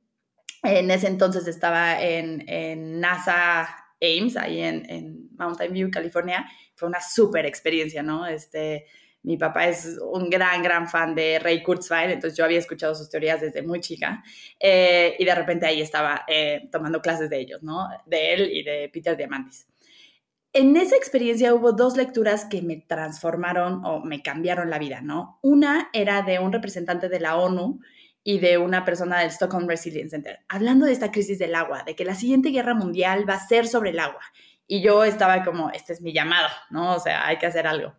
En 0.63 0.91
ese 0.91 1.07
entonces 1.07 1.47
estaba 1.47 2.03
en, 2.03 2.45
en 2.49 3.01
NASA 3.01 3.69
Ames, 4.01 4.37
ahí 4.37 4.61
en, 4.61 5.31
Mountain 5.37 5.73
View, 5.73 5.91
California. 5.91 6.47
Fue 6.75 6.89
una 6.89 7.01
súper 7.01 7.47
experiencia, 7.47 8.03
¿no? 8.03 8.27
Este, 8.27 8.87
mi 9.23 9.37
papá 9.37 9.69
es 9.69 9.99
un 10.13 10.29
gran, 10.29 10.63
gran 10.63 10.89
fan 10.89 11.15
de 11.15 11.39
Ray 11.39 11.63
Kurzweil, 11.63 12.11
entonces 12.11 12.37
yo 12.37 12.45
había 12.45 12.59
escuchado 12.59 12.95
sus 12.95 13.09
teorías 13.09 13.41
desde 13.41 13.63
muy 13.63 13.81
chica 13.81 14.23
eh, 14.59 15.15
y 15.19 15.25
de 15.25 15.35
repente 15.35 15.67
ahí 15.67 15.81
estaba 15.81 16.25
eh, 16.27 16.69
tomando 16.73 17.01
clases 17.01 17.29
de 17.31 17.41
ellos, 17.41 17.63
¿no? 17.63 17.89
De 18.07 18.35
él 18.35 18.51
y 18.53 18.63
de 18.63 18.91
Peter 18.93 19.17
Diamandis 19.17 19.67
en 20.53 20.77
esa 20.77 20.97
experiencia 20.97 21.55
hubo 21.55 21.73
dos 21.73 21.97
lecturas 21.97 22.45
que 22.45 22.61
me 22.63 22.77
transformaron 22.77 23.85
o 23.85 24.01
me 24.01 24.23
cambiaron 24.23 24.69
la 24.69 24.79
vida, 24.79 25.01
¿no? 25.01 25.39
Una 25.43 25.91
era 25.93 26.23
de 26.23 26.41
un 26.41 26.53
representante 26.53 27.09
de 27.09 27.21
la 27.21 27.37
ONU 27.37 27.81
y 28.23 28.39
de 28.39 28.59
una 28.59 28.85
persona 28.85 29.21
del 29.21 29.31
Stockholm 29.31 29.67
Resilience 29.67 30.11
Center, 30.11 30.41
hablando 30.49 30.87
de 30.87 30.93
esta 30.93 31.11
crisis 31.11 31.39
del 31.39 31.55
agua, 31.55 31.83
de 31.85 31.95
que 31.95 32.05
la 32.05 32.15
siguiente 32.15 32.51
guerra 32.51 32.75
mundial 32.75 33.29
va 33.29 33.35
a 33.35 33.47
ser 33.47 33.67
sobre 33.67 33.91
el 33.91 33.99
agua. 33.99 34.21
Y 34.67 34.83
yo 34.83 35.05
estaba 35.05 35.43
como, 35.45 35.71
este 35.71 35.93
es 35.93 36.01
mi 36.01 36.13
llamado, 36.13 36.49
¿no? 36.71 36.95
O 36.95 37.01
sea, 37.01 37.27
hay 37.27 37.39
que 37.39 37.47
hacer 37.47 37.67
algo. 37.67 37.95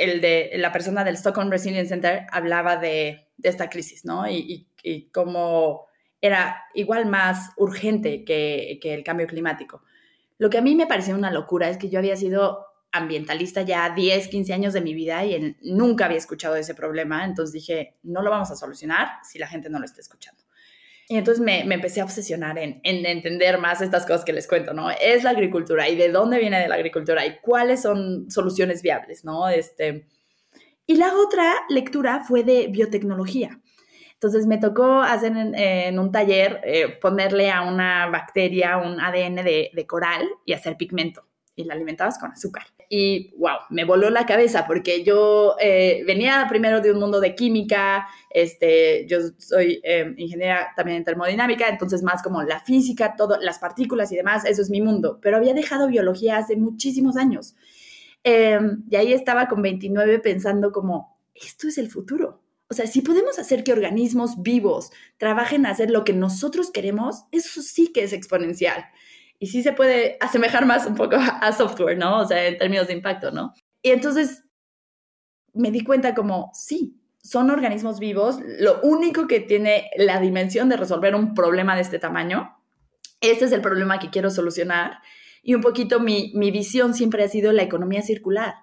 El 0.00 0.20
de 0.20 0.50
la 0.56 0.72
persona 0.72 1.04
del 1.04 1.16
Stockholm 1.16 1.50
Resilience 1.50 1.90
Center 1.90 2.26
hablaba 2.32 2.76
de, 2.76 3.28
esta 3.42 3.70
crisis, 3.70 4.04
¿no? 4.04 4.28
Y, 4.28 4.66
y, 4.82 5.10
cómo 5.10 5.86
era 6.20 6.64
igual 6.74 7.06
más 7.06 7.52
urgente 7.56 8.24
que, 8.24 8.80
que 8.82 8.94
el 8.94 9.04
cambio 9.04 9.28
climático. 9.28 9.84
Lo 10.38 10.50
que 10.50 10.58
a 10.58 10.62
mí 10.62 10.74
me 10.74 10.88
pareció 10.88 11.14
una 11.14 11.30
locura 11.30 11.68
es 11.68 11.78
que 11.78 11.88
yo 11.88 12.00
había 12.00 12.16
sido 12.16 12.67
ambientalista 12.92 13.62
ya 13.62 13.90
10, 13.90 14.28
15 14.28 14.52
años 14.52 14.72
de 14.72 14.80
mi 14.80 14.94
vida 14.94 15.24
y 15.24 15.56
nunca 15.62 16.06
había 16.06 16.18
escuchado 16.18 16.56
ese 16.56 16.74
problema. 16.74 17.24
Entonces 17.24 17.52
dije, 17.52 17.96
no 18.02 18.22
lo 18.22 18.30
vamos 18.30 18.50
a 18.50 18.56
solucionar 18.56 19.08
si 19.22 19.38
la 19.38 19.46
gente 19.46 19.68
no 19.70 19.78
lo 19.78 19.84
está 19.84 20.00
escuchando. 20.00 20.42
Y 21.10 21.16
entonces 21.16 21.42
me, 21.42 21.60
empecé 21.60 22.02
a 22.02 22.04
obsesionar 22.04 22.58
en, 22.58 22.80
entender 22.84 23.58
más 23.58 23.80
estas 23.80 24.04
cosas 24.04 24.24
que 24.24 24.34
les 24.34 24.46
cuento, 24.46 24.74
¿no? 24.74 24.90
Es 24.90 25.24
la 25.24 25.30
agricultura 25.30 25.88
y 25.88 25.96
de 25.96 26.10
dónde 26.10 26.38
viene 26.38 26.60
de 26.60 26.68
la 26.68 26.74
agricultura 26.74 27.24
y 27.24 27.38
cuáles 27.40 27.80
son 27.80 28.30
soluciones 28.30 28.82
viables, 28.82 29.24
¿no? 29.24 29.48
Este, 29.48 30.06
y 30.86 30.96
la 30.96 31.14
otra 31.16 31.54
lectura 31.70 32.24
fue 32.24 32.44
de 32.44 32.66
biotecnología. 32.68 33.58
Entonces 34.12 34.46
me 34.46 34.58
tocó 34.58 35.00
hacer 35.00 35.32
en, 35.34 35.98
un 35.98 36.10
taller 36.10 36.60
eh, 36.64 36.88
ponerle 37.00 37.50
a 37.50 37.62
una 37.62 38.08
bacteria 38.10 38.76
un 38.76 39.00
ADN 39.00 39.36
de, 39.36 39.86
coral 39.86 40.28
y 40.44 40.52
hacer 40.52 40.76
pigmento 40.76 41.27
y 41.58 41.64
la 41.64 41.74
alimentabas 41.74 42.18
con 42.18 42.30
azúcar. 42.30 42.62
Y 42.88 43.34
wow, 43.36 43.58
me 43.70 43.84
voló 43.84 44.10
la 44.10 44.24
cabeza 44.24 44.64
porque 44.64 45.02
yo 45.02 45.56
eh, 45.60 46.04
venía 46.06 46.46
primero 46.48 46.80
de 46.80 46.92
un 46.92 47.00
mundo 47.00 47.20
de 47.20 47.34
química, 47.34 48.06
este, 48.30 49.06
yo 49.08 49.18
soy 49.38 49.80
eh, 49.82 50.14
ingeniera 50.16 50.72
también 50.76 50.98
en 50.98 51.04
termodinámica, 51.04 51.68
entonces 51.68 52.02
más 52.04 52.22
como 52.22 52.42
la 52.44 52.60
física, 52.60 53.16
todo, 53.16 53.38
las 53.40 53.58
partículas 53.58 54.12
y 54.12 54.16
demás, 54.16 54.44
eso 54.44 54.62
es 54.62 54.70
mi 54.70 54.80
mundo, 54.80 55.18
pero 55.20 55.36
había 55.36 55.52
dejado 55.52 55.88
biología 55.88 56.38
hace 56.38 56.56
muchísimos 56.56 57.16
años. 57.16 57.56
Em, 58.22 58.84
y 58.88 58.94
ahí 58.94 59.12
estaba 59.12 59.48
con 59.48 59.60
29 59.60 60.20
pensando 60.20 60.70
como, 60.70 61.18
esto 61.34 61.66
es 61.66 61.76
el 61.76 61.90
futuro. 61.90 62.40
O 62.70 62.74
sea, 62.74 62.86
si 62.86 63.00
podemos 63.00 63.38
hacer 63.40 63.64
que 63.64 63.72
organismos 63.72 64.42
vivos 64.42 64.92
trabajen 65.16 65.66
a 65.66 65.70
hacer 65.70 65.90
lo 65.90 66.04
que 66.04 66.12
nosotros 66.12 66.70
queremos, 66.70 67.24
eso 67.32 67.62
sí 67.62 67.90
que 67.92 68.04
es 68.04 68.12
exponencial. 68.12 68.84
Y 69.38 69.46
sí 69.46 69.62
se 69.62 69.72
puede 69.72 70.16
asemejar 70.20 70.66
más 70.66 70.86
un 70.86 70.94
poco 70.94 71.16
a 71.16 71.52
software, 71.52 71.96
¿no? 71.96 72.20
O 72.20 72.26
sea, 72.26 72.46
en 72.46 72.58
términos 72.58 72.88
de 72.88 72.94
impacto, 72.94 73.30
¿no? 73.30 73.54
Y 73.82 73.90
entonces 73.90 74.44
me 75.54 75.70
di 75.70 75.82
cuenta 75.82 76.14
como, 76.14 76.50
sí, 76.54 77.00
son 77.22 77.50
organismos 77.50 77.98
vivos, 77.98 78.38
lo 78.58 78.80
único 78.82 79.26
que 79.26 79.40
tiene 79.40 79.90
la 79.96 80.20
dimensión 80.20 80.68
de 80.68 80.76
resolver 80.76 81.14
un 81.14 81.34
problema 81.34 81.74
de 81.74 81.82
este 81.82 81.98
tamaño, 81.98 82.56
este 83.20 83.44
es 83.44 83.52
el 83.52 83.60
problema 83.60 83.98
que 83.98 84.10
quiero 84.10 84.30
solucionar. 84.30 84.98
Y 85.42 85.54
un 85.54 85.60
poquito 85.60 86.00
mi, 86.00 86.32
mi 86.34 86.50
visión 86.50 86.94
siempre 86.94 87.24
ha 87.24 87.28
sido 87.28 87.52
la 87.52 87.62
economía 87.62 88.02
circular 88.02 88.54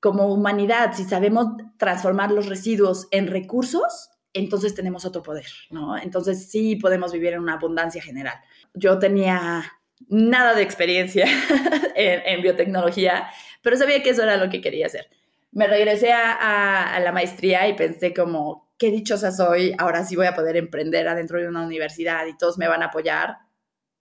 como 0.00 0.32
humanidad, 0.32 0.92
si 0.94 1.04
sabemos 1.04 1.48
transformar 1.78 2.30
los 2.30 2.46
residuos 2.46 3.08
en 3.10 3.26
recursos, 3.26 4.10
entonces 4.32 4.74
tenemos 4.74 5.04
otro 5.04 5.22
poder, 5.22 5.46
¿no? 5.70 5.96
Entonces 5.96 6.50
sí 6.50 6.76
podemos 6.76 7.12
vivir 7.12 7.32
en 7.32 7.40
una 7.40 7.54
abundancia 7.54 8.02
general. 8.02 8.38
Yo 8.74 8.98
tenía 8.98 9.64
nada 10.08 10.54
de 10.54 10.62
experiencia 10.62 11.26
en, 11.94 12.42
biotecnología, 12.42 13.28
pero 13.62 13.76
sabía 13.76 14.02
que 14.02 14.10
eso 14.10 14.22
era 14.22 14.36
lo 14.36 14.50
que 14.50 14.60
quería 14.60 14.86
hacer. 14.86 15.08
Me 15.52 15.66
regresé 15.66 16.12
a, 16.12 16.98
la 17.02 17.12
maestría 17.12 17.66
y 17.68 17.74
pensé 17.74 18.12
como, 18.12 18.70
qué 18.78 18.90
dichosa 18.90 19.32
soy, 19.32 19.74
ahora 19.78 20.04
sí 20.04 20.16
voy 20.16 20.26
a 20.26 20.34
poder 20.34 20.56
emprender 20.56 21.08
adentro 21.08 21.40
de 21.40 21.48
una 21.48 21.64
universidad 21.64 22.26
y 22.26 22.36
todos 22.36 22.58
me 22.58 22.68
van 22.68 22.82
a 22.82 22.86
apoyar 22.86 23.38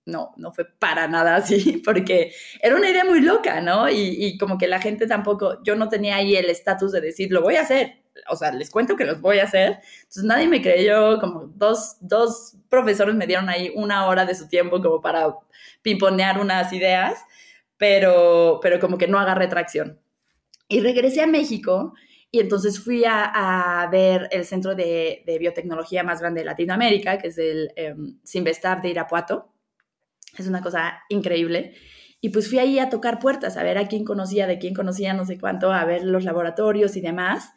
no, 0.05 0.33
no 0.37 0.51
fue 0.51 0.65
para 0.65 1.07
nada 1.07 1.35
así, 1.35 1.81
porque 1.85 2.33
era 2.61 2.75
una 2.75 2.89
idea 2.89 3.03
muy 3.03 3.21
loca, 3.21 3.61
¿no? 3.61 3.89
Y, 3.89 4.37
como 4.37 4.57
que 4.57 4.67
la 4.67 4.79
gente 4.79 5.07
tampoco, 5.07 5.63
yo 5.63 5.75
no 5.75 5.89
tenía 5.89 6.17
ahí 6.17 6.35
el 6.35 6.49
estatus 6.49 6.91
de 6.91 7.01
decir, 7.01 7.31
lo 7.31 7.41
voy 7.41 7.55
a 7.55 7.61
hacer. 7.61 8.04
O 8.29 8.35
sea, 8.35 8.51
les 8.51 8.69
cuento 8.69 8.95
que 8.95 9.05
los 9.05 9.21
voy 9.21 9.39
a 9.39 9.43
hacer. 9.43 9.79
Entonces 9.99 10.23
nadie 10.23 10.47
me 10.47 10.61
creyó, 10.61 11.19
como 11.19 11.47
dos, 11.55 11.97
dos 12.01 12.55
profesores 12.69 13.15
me 13.15 13.27
dieron 13.27 13.49
ahí 13.49 13.71
una 13.75 14.07
hora 14.07 14.25
de 14.25 14.35
su 14.35 14.47
tiempo 14.47 14.81
como 14.81 15.01
para 15.01 15.35
pimponear 15.81 16.39
unas 16.39 16.71
ideas, 16.73 17.19
pero, 17.77 18.59
pero 18.61 18.79
como 18.79 18.97
que 18.97 19.07
no 19.07 19.19
agarré 19.19 19.47
tracción. 19.47 19.99
Y 20.67 20.79
regresé 20.81 21.21
a 21.21 21.27
México 21.27 21.93
y 22.31 22.39
entonces 22.39 22.79
fui 22.83 23.03
a, 23.07 23.87
ver 23.91 24.27
el 24.31 24.45
centro 24.45 24.75
de, 24.75 25.23
biotecnología 25.39 26.03
más 26.03 26.19
grande 26.19 26.41
de 26.41 26.45
Latinoamérica, 26.45 27.17
que 27.17 27.27
es 27.27 27.37
el 27.37 27.71
eh, 27.75 27.95
de 27.95 28.89
Irapuato 28.89 29.55
es 30.37 30.47
una 30.47 30.61
cosa 30.61 31.01
increíble. 31.09 31.73
Y 32.21 32.29
pues 32.29 32.49
fui 32.49 32.59
ahí 32.59 32.79
a 32.79 32.89
tocar 32.89 33.19
puertas, 33.19 33.57
a 33.57 33.63
ver 33.63 33.77
a 33.77 33.87
quién 33.87 34.03
conocía, 34.03 34.47
de 34.47 34.57
quién 34.57 34.73
conocía, 34.73 35.13
no 35.13 35.25
sé 35.25 35.37
cuánto, 35.39 35.71
a 35.71 35.85
ver 35.85 36.03
los 36.03 36.23
laboratorios 36.23 36.95
y 36.95 37.01
demás. 37.01 37.51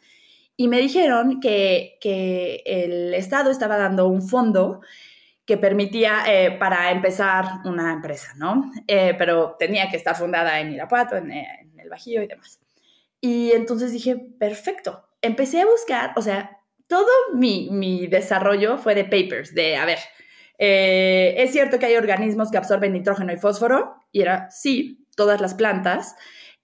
Y 0.59 0.67
me 0.67 0.81
dijeron 0.81 1.39
que, 1.39 1.97
que 2.01 2.63
el 2.65 3.13
Estado 3.13 3.49
estaba 3.49 3.77
dando 3.77 4.09
un 4.09 4.21
fondo 4.21 4.81
que 5.45 5.55
permitía 5.55 6.25
eh, 6.27 6.51
para 6.51 6.91
empezar 6.91 7.61
una 7.63 7.93
empresa, 7.93 8.33
¿no? 8.35 8.69
Eh, 8.85 9.15
pero 9.17 9.55
tenía 9.57 9.89
que 9.89 9.95
estar 9.95 10.17
fundada 10.17 10.59
en 10.59 10.73
Irapuato, 10.73 11.15
en, 11.15 11.31
en, 11.31 11.79
el 11.79 11.87
Bajío 11.87 12.21
y 12.21 12.27
demás. 12.27 12.59
Y 13.21 13.53
entonces 13.53 13.93
dije, 13.93 14.17
perfecto. 14.37 15.07
Empecé 15.21 15.61
a 15.61 15.65
buscar, 15.65 16.11
o 16.17 16.21
sea, 16.21 16.59
todo 16.87 17.07
mi, 17.33 17.69
mi 17.71 18.07
desarrollo 18.07 18.77
fue 18.77 18.95
de 18.95 19.05
papers, 19.05 19.55
de, 19.55 19.77
a 19.77 19.85
ver, 19.85 19.99
Eh, 20.57 21.35
es 21.37 21.53
cierto 21.53 21.79
que 21.79 21.85
hay 21.85 21.95
organismos 21.95 22.51
que 22.51 22.57
absorben 22.57 22.91
nitrógeno 22.91 23.31
y 23.31 23.37
fósforo, 23.37 23.95
y 24.11 24.21
era, 24.23 24.51
sí, 24.51 25.05
todas 25.15 25.39
las 25.39 25.53
plantas. 25.53 26.17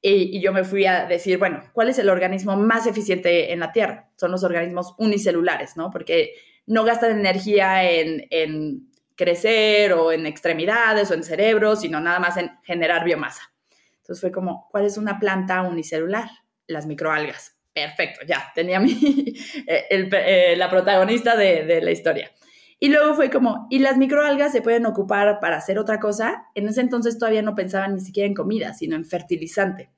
Y, 0.07 0.39
yo 0.39 0.53
me 0.53 0.63
fui 0.63 0.85
a 0.85 1.05
decir, 1.05 1.39
bueno, 1.39 1.63
¿cuál 1.73 1.89
es 1.89 1.97
el 1.97 2.09
organismo 2.09 2.55
más 2.55 2.85
eficiente 2.85 3.51
en 3.51 3.59
la 3.59 3.71
Tierra? 3.71 4.09
Son 4.17 4.29
los 4.29 4.43
organismos 4.43 4.93
unicelulares, 4.99 5.77
¿no? 5.77 5.89
Porque 5.89 6.35
no 6.67 6.83
gastan 6.83 7.17
energía 7.17 7.89
en, 7.89 8.27
en 8.29 8.91
crecer 9.15 9.93
o 9.93 10.11
en 10.11 10.27
extremidades 10.27 11.09
o 11.09 11.15
en 11.15 11.23
cerebros, 11.23 11.81
sino 11.81 11.99
nada 11.99 12.19
más 12.19 12.37
en 12.37 12.51
generar 12.63 13.03
biomasa. 13.03 13.51
Entonces 13.97 14.21
fue 14.21 14.31
como, 14.31 14.67
¿cuál 14.69 14.85
es 14.85 14.97
una 14.97 15.17
planta 15.17 15.63
unicelular? 15.63 16.29
Las 16.67 16.85
microalgas. 16.85 17.57
Perfecto, 17.73 18.21
ya, 18.27 18.51
tenía 18.53 18.79
mi, 18.79 18.91
eh, 19.67 19.85
eh, 19.89 20.55
la 20.55 20.69
protagonista 20.69 21.35
de, 21.35 21.65
de 21.65 21.81
la 21.81 21.89
historia. 21.89 22.31
Y 22.79 22.89
luego 22.89 23.15
fue 23.15 23.29
como, 23.29 23.67
¿y 23.69 23.79
las 23.79 23.97
microalgas 23.97 24.51
se 24.51 24.61
pueden 24.61 24.85
ocupar 24.85 25.39
para 25.39 25.57
hacer 25.57 25.79
otra 25.79 25.99
cosa? 25.99 26.47
En 26.55 26.67
ese 26.67 26.81
entonces 26.81 27.17
todavía 27.17 27.41
no 27.41 27.55
pensaban 27.55 27.95
ni 27.95 28.01
siquiera 28.01 28.27
en 28.27 28.33
comida, 28.33 28.73
sino 28.73 28.95
en 28.95 29.05
fertilizante. 29.05 29.89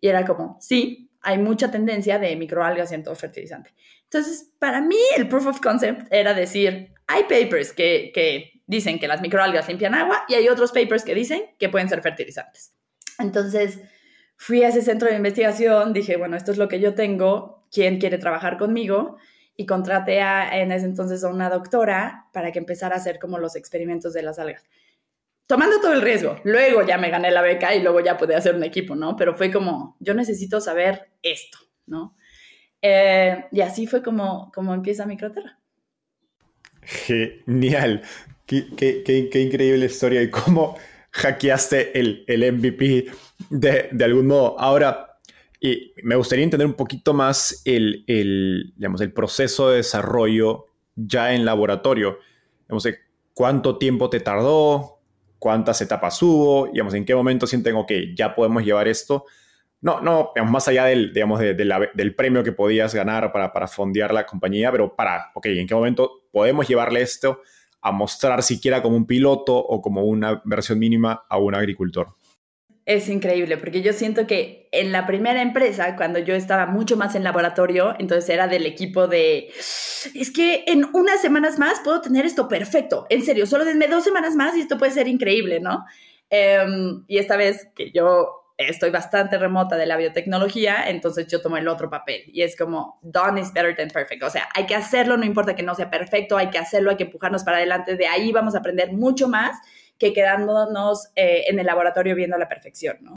Y 0.00 0.08
era 0.08 0.24
como, 0.24 0.56
sí, 0.60 1.10
hay 1.20 1.38
mucha 1.38 1.70
tendencia 1.70 2.18
de 2.18 2.36
microalgas 2.36 2.92
en 2.92 3.02
todo 3.02 3.16
fertilizante. 3.16 3.74
Entonces, 4.04 4.52
para 4.58 4.80
mí 4.80 4.98
el 5.16 5.28
proof 5.28 5.46
of 5.46 5.60
concept 5.60 6.06
era 6.12 6.34
decir, 6.34 6.94
hay 7.06 7.22
papers 7.22 7.72
que, 7.72 8.12
que 8.14 8.62
dicen 8.66 8.98
que 8.98 9.08
las 9.08 9.20
microalgas 9.20 9.68
limpian 9.68 9.94
agua 9.94 10.24
y 10.28 10.34
hay 10.34 10.48
otros 10.48 10.72
papers 10.72 11.04
que 11.04 11.14
dicen 11.14 11.42
que 11.58 11.68
pueden 11.68 11.88
ser 11.88 12.00
fertilizantes. 12.02 12.74
Entonces, 13.18 13.80
fui 14.36 14.62
a 14.62 14.68
ese 14.68 14.82
centro 14.82 15.08
de 15.08 15.16
investigación, 15.16 15.92
dije, 15.92 16.16
bueno, 16.16 16.36
esto 16.36 16.52
es 16.52 16.58
lo 16.58 16.68
que 16.68 16.80
yo 16.80 16.94
tengo, 16.94 17.66
¿quién 17.72 17.98
quiere 17.98 18.18
trabajar 18.18 18.58
conmigo? 18.58 19.16
Y 19.56 19.66
contraté 19.66 20.20
a, 20.20 20.60
en 20.60 20.72
ese 20.72 20.86
entonces 20.86 21.22
a 21.24 21.28
una 21.28 21.48
doctora 21.48 22.26
para 22.32 22.50
que 22.50 22.58
empezara 22.58 22.96
a 22.96 22.98
hacer 22.98 23.18
como 23.18 23.38
los 23.38 23.54
experimentos 23.56 24.12
de 24.12 24.22
las 24.22 24.38
algas 24.38 24.64
tomando 25.46 25.80
todo 25.80 25.92
el 25.92 26.02
riesgo. 26.02 26.40
Luego 26.44 26.86
ya 26.86 26.98
me 26.98 27.10
gané 27.10 27.30
la 27.30 27.42
beca 27.42 27.74
y 27.74 27.82
luego 27.82 28.00
ya 28.00 28.16
pude 28.16 28.34
hacer 28.34 28.54
un 28.54 28.64
equipo, 28.64 28.94
¿no? 28.94 29.16
Pero 29.16 29.34
fue 29.34 29.50
como, 29.50 29.96
yo 30.00 30.14
necesito 30.14 30.60
saber 30.60 31.10
esto, 31.22 31.58
¿no? 31.86 32.16
Eh, 32.80 33.46
y 33.50 33.60
así 33.60 33.86
fue 33.86 34.02
como, 34.02 34.50
como 34.52 34.74
empieza 34.74 35.06
Microterra. 35.06 35.58
Genial. 36.82 38.02
Qué, 38.46 38.66
qué, 38.76 39.40
increíble 39.40 39.86
historia 39.86 40.20
y 40.20 40.30
cómo 40.30 40.76
hackeaste 41.12 41.98
el, 41.98 42.24
el 42.26 42.52
MVP 42.52 43.06
de, 43.48 43.88
de, 43.90 44.04
algún 44.04 44.26
modo. 44.26 44.60
Ahora, 44.60 45.13
y 45.66 45.94
me 46.02 46.14
gustaría 46.14 46.44
entender 46.44 46.66
un 46.66 46.74
poquito 46.74 47.14
más 47.14 47.62
el, 47.64 48.04
el, 48.06 48.74
digamos, 48.76 49.00
el 49.00 49.14
proceso 49.14 49.70
de 49.70 49.78
desarrollo 49.78 50.66
ya 50.94 51.32
en 51.32 51.46
laboratorio. 51.46 52.18
Digamos, 52.68 52.86
¿Cuánto 53.32 53.78
tiempo 53.78 54.10
te 54.10 54.20
tardó? 54.20 55.00
cuántas 55.38 55.78
etapas 55.82 56.22
hubo, 56.22 56.68
digamos, 56.68 56.94
en 56.94 57.04
qué 57.04 57.14
momento 57.14 57.46
sienten, 57.46 57.76
ok, 57.76 57.92
ya 58.16 58.34
podemos 58.34 58.64
llevar 58.64 58.88
esto. 58.88 59.26
No, 59.82 60.00
no, 60.00 60.32
más 60.46 60.68
allá 60.68 60.86
del, 60.86 61.12
digamos, 61.12 61.38
del 61.38 62.14
premio 62.14 62.42
que 62.42 62.52
podías 62.52 62.94
ganar 62.94 63.30
para, 63.30 63.52
para 63.52 63.68
fondear 63.68 64.14
la 64.14 64.24
compañía, 64.24 64.72
pero 64.72 64.96
para, 64.96 65.32
ok, 65.34 65.44
en 65.46 65.66
qué 65.66 65.74
momento 65.74 66.22
podemos 66.32 66.66
llevarle 66.66 67.02
esto 67.02 67.42
a 67.82 67.92
mostrar 67.92 68.42
siquiera 68.42 68.80
como 68.80 68.96
un 68.96 69.06
piloto 69.06 69.54
o 69.54 69.82
como 69.82 70.04
una 70.04 70.40
versión 70.46 70.78
mínima 70.78 71.26
a 71.28 71.36
un 71.36 71.54
agricultor 71.54 72.16
es 72.86 73.08
increíble, 73.08 73.56
porque 73.56 73.80
yo 73.80 73.94
siento 73.94 74.26
que 74.26 74.68
en 74.70 74.92
la 74.92 75.06
primera 75.06 75.40
empresa, 75.40 75.96
cuando 75.96 76.18
yo 76.18 76.34
estaba 76.34 76.66
mucho 76.66 76.96
más 76.98 77.14
en 77.14 77.24
laboratorio, 77.24 77.94
entonces 77.98 78.28
era 78.28 78.46
del 78.46 78.66
equipo 78.66 79.06
de, 79.06 79.48
es 80.14 80.30
que 80.30 80.64
en 80.66 80.84
unas 80.92 81.22
semanas 81.22 81.58
más 81.58 81.80
puedo 81.82 82.02
tener 82.02 82.26
esto 82.26 82.46
perfecto, 82.46 83.06
en 83.08 83.22
serio, 83.22 83.46
solo 83.46 83.64
denme 83.64 83.88
dos 83.88 84.04
semanas 84.04 84.34
más 84.34 84.54
y 84.56 84.60
esto 84.60 84.76
puede 84.76 84.92
ser 84.92 85.08
increíble, 85.08 85.60
¿no? 85.60 85.86
Em, 86.28 87.04
y 87.08 87.18
esta 87.18 87.36
vez 87.36 87.68
que 87.74 87.90
yo 87.90 88.50
estoy 88.58 88.90
bastante 88.90 89.38
remota 89.38 89.76
de 89.76 89.86
la 89.86 89.96
biotecnología, 89.96 90.88
entonces 90.88 91.26
yo 91.26 91.40
tomo 91.40 91.56
el 91.56 91.68
otro 91.68 91.88
papel 91.88 92.24
y 92.26 92.42
es 92.42 92.54
como, 92.54 93.00
done 93.02 93.40
is 93.40 93.52
better 93.52 93.74
than 93.74 93.88
perfect, 93.88 94.22
o 94.22 94.30
sea, 94.30 94.46
hay 94.54 94.66
que 94.66 94.74
hacerlo, 94.74 95.16
no 95.16 95.24
importa 95.24 95.56
que 95.56 95.62
no 95.62 95.74
sea 95.74 95.90
perfecto, 95.90 96.36
hay 96.36 96.50
que 96.50 96.58
hacerlo, 96.58 96.90
hay 96.90 96.96
que 96.98 97.04
empujarnos 97.04 97.44
para 97.44 97.56
adelante, 97.56 97.96
de 97.96 98.06
ahí 98.06 98.30
vamos 98.30 98.54
a 98.54 98.58
aprender 98.58 98.92
mucho 98.92 99.26
más 99.26 99.56
que 99.98 100.12
quedándonos 100.12 101.10
eh, 101.16 101.44
en 101.48 101.58
el 101.58 101.66
laboratorio 101.66 102.14
viendo 102.14 102.36
la 102.38 102.48
perfección, 102.48 102.98
¿no? 103.00 103.16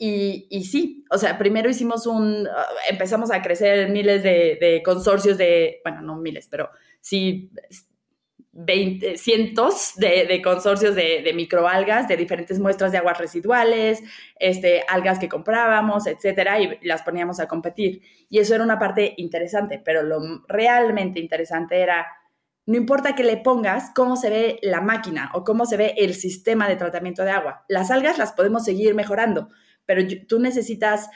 Y, 0.00 0.46
y, 0.48 0.64
sí, 0.64 1.04
o 1.10 1.18
sea, 1.18 1.36
primero 1.38 1.68
hicimos 1.68 2.06
un, 2.06 2.46
uh, 2.46 2.50
empezamos 2.88 3.32
a 3.32 3.42
crecer 3.42 3.90
miles 3.90 4.22
de, 4.22 4.80
consorcios 4.84 5.36
de, 5.36 5.80
bueno, 5.82 6.02
no 6.02 6.16
miles, 6.16 6.46
pero 6.48 6.70
sí 7.00 7.50
20, 8.52 9.16
cientos 9.16 9.94
de, 9.96 10.40
consorcios 10.42 10.94
de, 10.94 11.32
microalgas, 11.34 12.06
de 12.06 12.16
diferentes 12.16 12.60
muestras 12.60 12.92
de 12.92 12.98
aguas 12.98 13.18
residuales, 13.18 14.00
este, 14.38 14.84
algas 14.88 15.18
que 15.18 15.28
comprábamos, 15.28 16.06
etcétera, 16.06 16.60
y 16.60 16.78
las 16.82 17.02
poníamos 17.02 17.40
a 17.40 17.48
competir. 17.48 18.00
Y 18.28 18.38
eso 18.38 18.54
era 18.54 18.62
una 18.62 18.78
parte 18.78 19.14
interesante, 19.16 19.80
pero 19.84 20.02
lo 20.02 20.20
realmente 20.46 21.18
interesante 21.18 21.80
era 21.80 22.06
no 22.68 22.76
importa 22.76 23.14
que 23.14 23.24
le 23.24 23.38
pongas 23.38 23.92
cómo 23.94 24.14
se 24.16 24.28
ve 24.28 24.58
la 24.60 24.82
máquina 24.82 25.30
o 25.32 25.42
cómo 25.42 25.64
se 25.64 25.78
ve 25.78 25.94
el 25.96 26.12
sistema 26.12 26.68
de 26.68 26.76
tratamiento 26.76 27.24
de 27.24 27.30
agua. 27.30 27.64
Las 27.66 27.90
algas 27.90 28.18
las 28.18 28.34
podemos 28.34 28.62
seguir 28.62 28.94
mejorando, 28.94 29.48
pero 29.86 30.02
tú 30.28 30.38
necesitas 30.38 31.08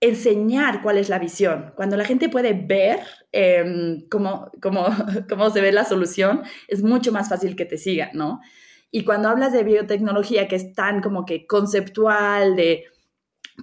enseñar 0.00 0.82
cuál 0.82 0.98
es 0.98 1.08
la 1.08 1.18
visión. 1.18 1.72
Cuando 1.76 1.96
la 1.96 2.04
gente 2.04 2.28
puede 2.28 2.52
ver 2.52 3.00
em, 3.32 4.06
cómo, 4.10 4.50
cómo, 4.60 4.84
cómo 5.30 5.48
se 5.48 5.62
ve 5.62 5.72
la 5.72 5.86
solución, 5.86 6.42
es 6.68 6.82
mucho 6.82 7.10
más 7.10 7.30
fácil 7.30 7.56
que 7.56 7.64
te 7.64 7.78
sigan, 7.78 8.10
¿no? 8.12 8.42
Y 8.90 9.04
cuando 9.04 9.30
hablas 9.30 9.54
de 9.54 9.64
biotecnología, 9.64 10.46
que 10.46 10.56
es 10.56 10.74
tan 10.74 11.00
como 11.00 11.24
que 11.24 11.46
conceptual, 11.46 12.54
de 12.54 12.84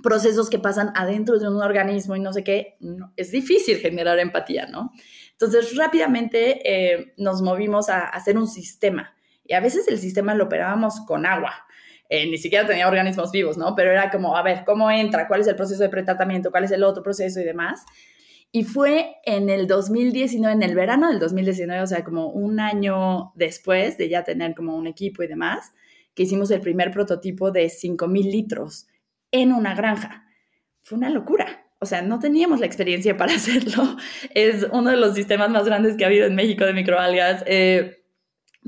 procesos 0.01 0.49
que 0.49 0.57
pasan 0.57 0.93
adentro 0.95 1.37
de 1.37 1.47
un 1.47 1.61
organismo 1.61 2.15
y 2.15 2.21
no 2.21 2.33
sé 2.33 2.43
qué, 2.43 2.77
es 3.17 3.31
difícil 3.31 3.77
generar 3.77 4.17
empatía, 4.17 4.65
¿no? 4.65 4.91
Entonces, 5.41 5.75
rápidamente 5.75 6.61
eh, 6.63 7.13
nos 7.17 7.41
movimos 7.41 7.89
a, 7.89 8.01
hacer 8.01 8.37
un 8.37 8.47
sistema. 8.47 9.15
Y 9.43 9.53
a 9.53 9.59
veces 9.59 9.87
el 9.87 9.97
sistema 9.97 10.35
lo 10.35 10.43
operábamos 10.43 10.99
con 11.07 11.25
agua. 11.25 11.65
Eh, 12.09 12.29
ni 12.29 12.37
siquiera 12.37 12.67
tenía 12.67 12.87
organismos 12.87 13.31
vivos, 13.31 13.57
¿no? 13.57 13.73
Pero 13.75 13.91
era 13.91 14.11
como, 14.11 14.37
a 14.37 14.43
ver, 14.43 14.63
¿cómo 14.65 14.91
entra? 14.91 15.27
¿Cuál 15.27 15.41
es 15.41 15.47
el 15.47 15.55
proceso 15.55 15.81
de 15.81 15.89
pretratamiento? 15.89 16.51
¿Cuál 16.51 16.65
es 16.65 16.71
el 16.71 16.83
otro 16.83 17.01
proceso 17.01 17.39
y 17.39 17.43
demás? 17.43 17.83
Y 18.51 18.65
fue 18.65 19.15
en 19.25 19.49
el 19.49 19.65
2019, 19.65 20.53
en 20.53 20.61
el 20.61 20.75
verano 20.75 21.09
del 21.09 21.19
2019, 21.19 21.81
o 21.81 21.87
sea, 21.87 22.03
como 22.03 22.27
un 22.27 22.59
año 22.59 23.31
después 23.33 23.97
de 23.97 24.09
ya 24.09 24.23
tener 24.23 24.53
como 24.53 24.75
un 24.75 24.85
equipo 24.85 25.23
y 25.23 25.27
demás, 25.27 25.71
que 26.13 26.23
hicimos 26.23 26.51
el 26.51 26.61
primer 26.61 26.91
prototipo 26.91 27.49
de 27.49 27.65
5.000 27.65 28.31
litros 28.31 28.87
en 29.31 29.53
una 29.53 29.73
granja. 29.73 30.25
Fue 30.83 30.99
una 30.99 31.09
locura 31.09 31.65
o 31.81 31.87
sea, 31.87 32.03
no 32.03 32.19
teníamos 32.19 32.59
la 32.59 32.67
experiencia 32.67 33.17
para 33.17 33.33
hacerlo. 33.35 33.97
Es 34.33 34.67
uno 34.71 34.91
de 34.91 34.97
los 34.97 35.15
sistemas 35.15 35.49
más 35.49 35.65
grandes 35.65 35.97
que 35.97 36.03
ha 36.03 36.07
habido 36.07 36.27
en 36.27 36.35
México 36.35 36.63
de 36.65 36.73
microalgas, 36.73 37.43
eh, 37.47 38.03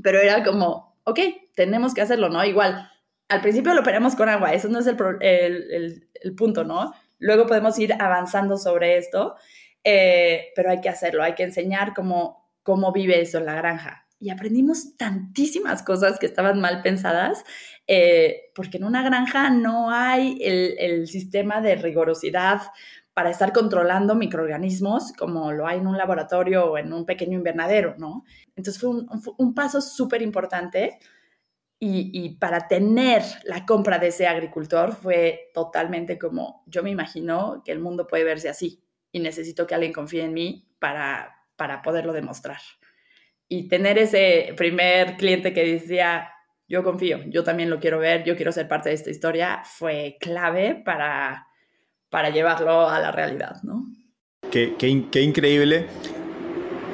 pero 0.02 0.18
era 0.18 0.42
como, 0.42 0.98
ok, 1.04 1.20
tenemos 1.54 1.94
que 1.94 2.02
hacerlo, 2.02 2.28
¿no? 2.28 2.44
Igual, 2.44 2.90
al 3.28 3.40
principio 3.40 3.72
lo 3.72 3.80
operamos 3.80 4.16
con 4.16 4.28
agua, 4.28 4.52
eso 4.52 4.68
no 4.68 4.80
es 4.80 4.86
el, 4.88 4.96
el, 5.20 6.08
el, 6.22 6.34
punto, 6.34 6.64
¿no? 6.64 6.92
Luego 7.18 7.46
podemos 7.46 7.78
ir 7.78 7.94
avanzando 7.94 8.58
sobre 8.58 8.98
esto, 8.98 9.36
eh, 9.84 10.48
pero 10.56 10.70
hay 10.70 10.80
que 10.80 10.88
hacerlo, 10.88 11.22
hay 11.22 11.34
que 11.34 11.44
enseñar 11.44 11.94
cómo, 11.94 12.50
cómo 12.64 12.92
vive 12.92 13.20
eso 13.20 13.38
en 13.38 13.46
la 13.46 13.54
granja. 13.54 14.08
Y 14.18 14.30
aprendimos 14.30 14.96
tantísimas 14.96 15.82
cosas 15.84 16.18
que 16.18 16.26
estaban 16.26 16.60
mal 16.60 16.82
pensadas, 16.82 17.44
eh, 17.86 18.50
porque 18.54 18.78
en 18.78 18.84
una 18.84 19.02
granja 19.02 19.50
no 19.50 19.90
hay 19.90 20.38
el, 20.42 20.76
el 20.78 21.06
sistema 21.06 21.60
de 21.60 21.76
rigorosidad 21.76 22.62
para 23.14 23.30
estar 23.30 23.52
controlando 23.52 24.16
microorganismos 24.16 25.12
como 25.12 25.52
lo 25.52 25.68
hay 25.68 25.78
en 25.78 25.86
un 25.86 25.96
laboratorio 25.96 26.72
o 26.72 26.78
en 26.78 26.92
un 26.92 27.06
pequeño 27.06 27.38
invernadero, 27.38 27.94
¿no? 27.96 28.24
Entonces 28.56 28.80
fue 28.80 28.90
un, 28.90 29.54
paso 29.54 29.80
súper 29.80 30.20
importante 30.20 30.98
y, 31.78 32.36
para 32.38 32.66
tener 32.66 33.22
la 33.44 33.66
compra 33.66 33.98
de 33.98 34.08
ese 34.08 34.26
agricultor 34.26 34.92
fue 34.92 35.50
totalmente 35.52 36.18
como, 36.18 36.64
yo 36.66 36.82
me 36.82 36.90
imagino 36.90 37.62
que 37.64 37.72
el 37.72 37.78
mundo 37.78 38.06
puede 38.06 38.24
verse 38.24 38.48
así 38.48 38.82
y 39.12 39.20
necesito 39.20 39.66
que 39.66 39.74
alguien 39.74 39.92
confíe 39.92 40.24
en 40.24 40.32
mí 40.32 40.66
para, 40.78 41.46
para 41.56 41.82
poderlo 41.82 42.12
demostrar. 42.12 42.60
Y 43.48 43.68
tener 43.68 43.98
ese 43.98 44.54
primer 44.56 45.18
cliente 45.18 45.52
que 45.52 45.64
decía, 45.64 46.32
yo 46.66 46.82
confío, 46.82 47.20
yo 47.26 47.44
también 47.44 47.68
lo 47.68 47.78
quiero 47.78 47.98
ver, 47.98 48.24
yo 48.24 48.34
quiero 48.34 48.50
ser 48.50 48.66
parte 48.66 48.88
de 48.88 48.94
esta 48.94 49.10
historia, 49.10 49.62
fue 49.64 50.16
clave 50.18 50.74
para 50.74 51.46
para 52.14 52.30
llevarlo 52.30 52.88
a 52.88 53.00
la 53.00 53.10
realidad, 53.10 53.60
¿no? 53.64 53.86
Qué, 54.48 54.76
qué, 54.78 55.20
increíble, 55.20 55.88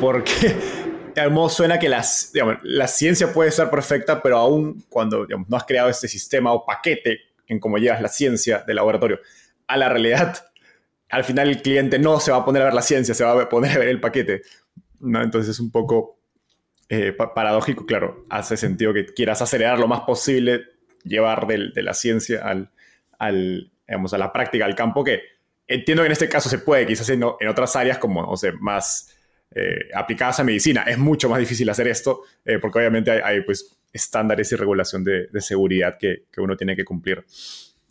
porque 0.00 0.56
modo 1.30 1.50
suena 1.50 1.78
que 1.78 1.90
las, 1.90 2.32
la 2.62 2.88
ciencia 2.88 3.30
puede 3.30 3.50
ser 3.50 3.68
perfecta, 3.68 4.22
pero 4.22 4.38
aún 4.38 4.82
cuando 4.88 5.26
no 5.26 5.56
has 5.58 5.64
creado 5.64 5.90
este 5.90 6.08
sistema 6.08 6.54
o 6.54 6.64
paquete 6.64 7.20
en 7.48 7.60
cómo 7.60 7.76
llevas 7.76 8.00
la 8.00 8.08
ciencia 8.08 8.64
del 8.66 8.76
laboratorio 8.76 9.20
a 9.66 9.76
la 9.76 9.90
realidad, 9.90 10.42
al 11.10 11.24
final 11.24 11.50
el 11.50 11.60
cliente 11.60 11.98
no 11.98 12.18
se 12.18 12.30
va 12.30 12.38
a 12.38 12.44
poner 12.46 12.62
a 12.62 12.64
ver 12.64 12.74
la 12.74 12.80
ciencia, 12.80 13.12
se 13.12 13.22
va 13.22 13.42
a 13.42 13.48
poner 13.50 13.72
a 13.72 13.78
ver 13.78 13.88
el 13.88 14.00
paquete. 14.00 14.40
¿no? 15.00 15.22
Entonces 15.22 15.50
es 15.50 15.60
un 15.60 15.70
poco 15.70 16.18
eh, 16.88 17.12
paradójico, 17.12 17.84
claro, 17.84 18.24
hace 18.30 18.56
sentido 18.56 18.94
que 18.94 19.04
quieras 19.04 19.42
acelerar 19.42 19.78
lo 19.78 19.86
más 19.86 20.00
posible, 20.00 20.62
llevar 21.04 21.46
de 21.46 21.82
la 21.82 21.92
ciencia 21.92 22.40
al, 22.42 22.70
al, 23.18 23.70
digamos, 23.90 24.14
a 24.14 24.18
la 24.18 24.32
práctica, 24.32 24.64
al 24.64 24.76
campo, 24.76 25.02
que 25.02 25.22
entiendo 25.66 26.02
que 26.02 26.06
en 26.06 26.12
este 26.12 26.28
caso 26.28 26.48
se 26.48 26.58
puede, 26.58 26.86
quizás 26.86 27.08
en, 27.10 27.24
en 27.40 27.48
otras 27.48 27.74
áreas 27.74 27.98
como, 27.98 28.22
o 28.22 28.36
sea, 28.36 28.52
más 28.60 29.16
eh, 29.52 29.90
aplicadas 29.94 30.38
a 30.38 30.44
medicina, 30.44 30.84
es 30.86 30.96
mucho 30.96 31.28
más 31.28 31.40
difícil 31.40 31.68
hacer 31.68 31.88
esto, 31.88 32.22
eh, 32.44 32.60
porque 32.60 32.78
obviamente 32.78 33.10
hay, 33.10 33.40
pues, 33.42 33.76
estándares 33.92 34.52
y 34.52 34.56
regulación 34.56 35.02
de, 35.02 35.28
seguridad 35.40 35.98
que, 35.98 36.26
que, 36.30 36.40
uno 36.40 36.56
tiene 36.56 36.76
que 36.76 36.84
cumplir. 36.84 37.24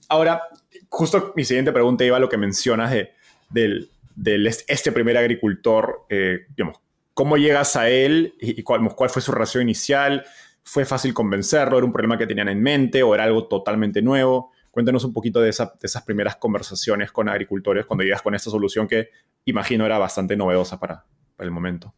Ahora, 0.08 0.42
justo 0.88 1.34
mi 1.36 1.44
siguiente 1.44 1.74
pregunta 1.74 2.06
iba 2.06 2.16
a 2.16 2.22
lo 2.22 2.30
que 2.30 2.38
mencionas 2.38 2.92
de, 2.92 3.12
del, 3.50 3.90
del 4.16 4.48
este 4.48 4.94
primer 4.94 5.18
agricultor, 5.18 6.06
eh, 6.10 6.46
digamos, 6.56 6.80
¿cómo 7.14 7.36
llegas 7.36 7.76
a 7.76 7.90
él 7.90 8.36
y, 8.40 8.64
cuál, 8.64 8.88
cuál 8.96 9.10
fue 9.10 9.22
su 9.22 9.34
relación 9.34 9.64
inicial? 9.64 10.26
¿Fue 10.64 10.86
fácil 10.86 11.14
convencerlo? 11.14 11.78
¿Era 11.78 11.86
un 11.86 11.92
problema 11.92 12.18
que 12.18 12.26
tenían 12.26 12.48
en 12.48 12.62
mente 12.62 13.04
o 13.04 13.14
era 13.14 13.26
algo 13.26 13.48
totalmente 13.48 14.02
nuevo? 14.02 14.54
Cuéntanos 14.72 15.04
un 15.04 15.14
poquito 15.14 15.42
de, 15.42 15.50
esas 15.50 16.04
primeras 16.06 16.36
conversaciones 16.36 17.12
con 17.12 17.28
agricultores 17.28 17.86
cuando 17.86 18.04
llegas 18.04 18.22
con 18.22 18.36
esta 18.36 18.50
solución 18.50 18.88
que 18.88 19.10
imagino 19.46 19.86
era 19.86 19.98
bastante 19.98 20.36
novedosa 20.36 20.80
para, 20.80 21.06
el 21.40 21.52
momento. 21.52 21.94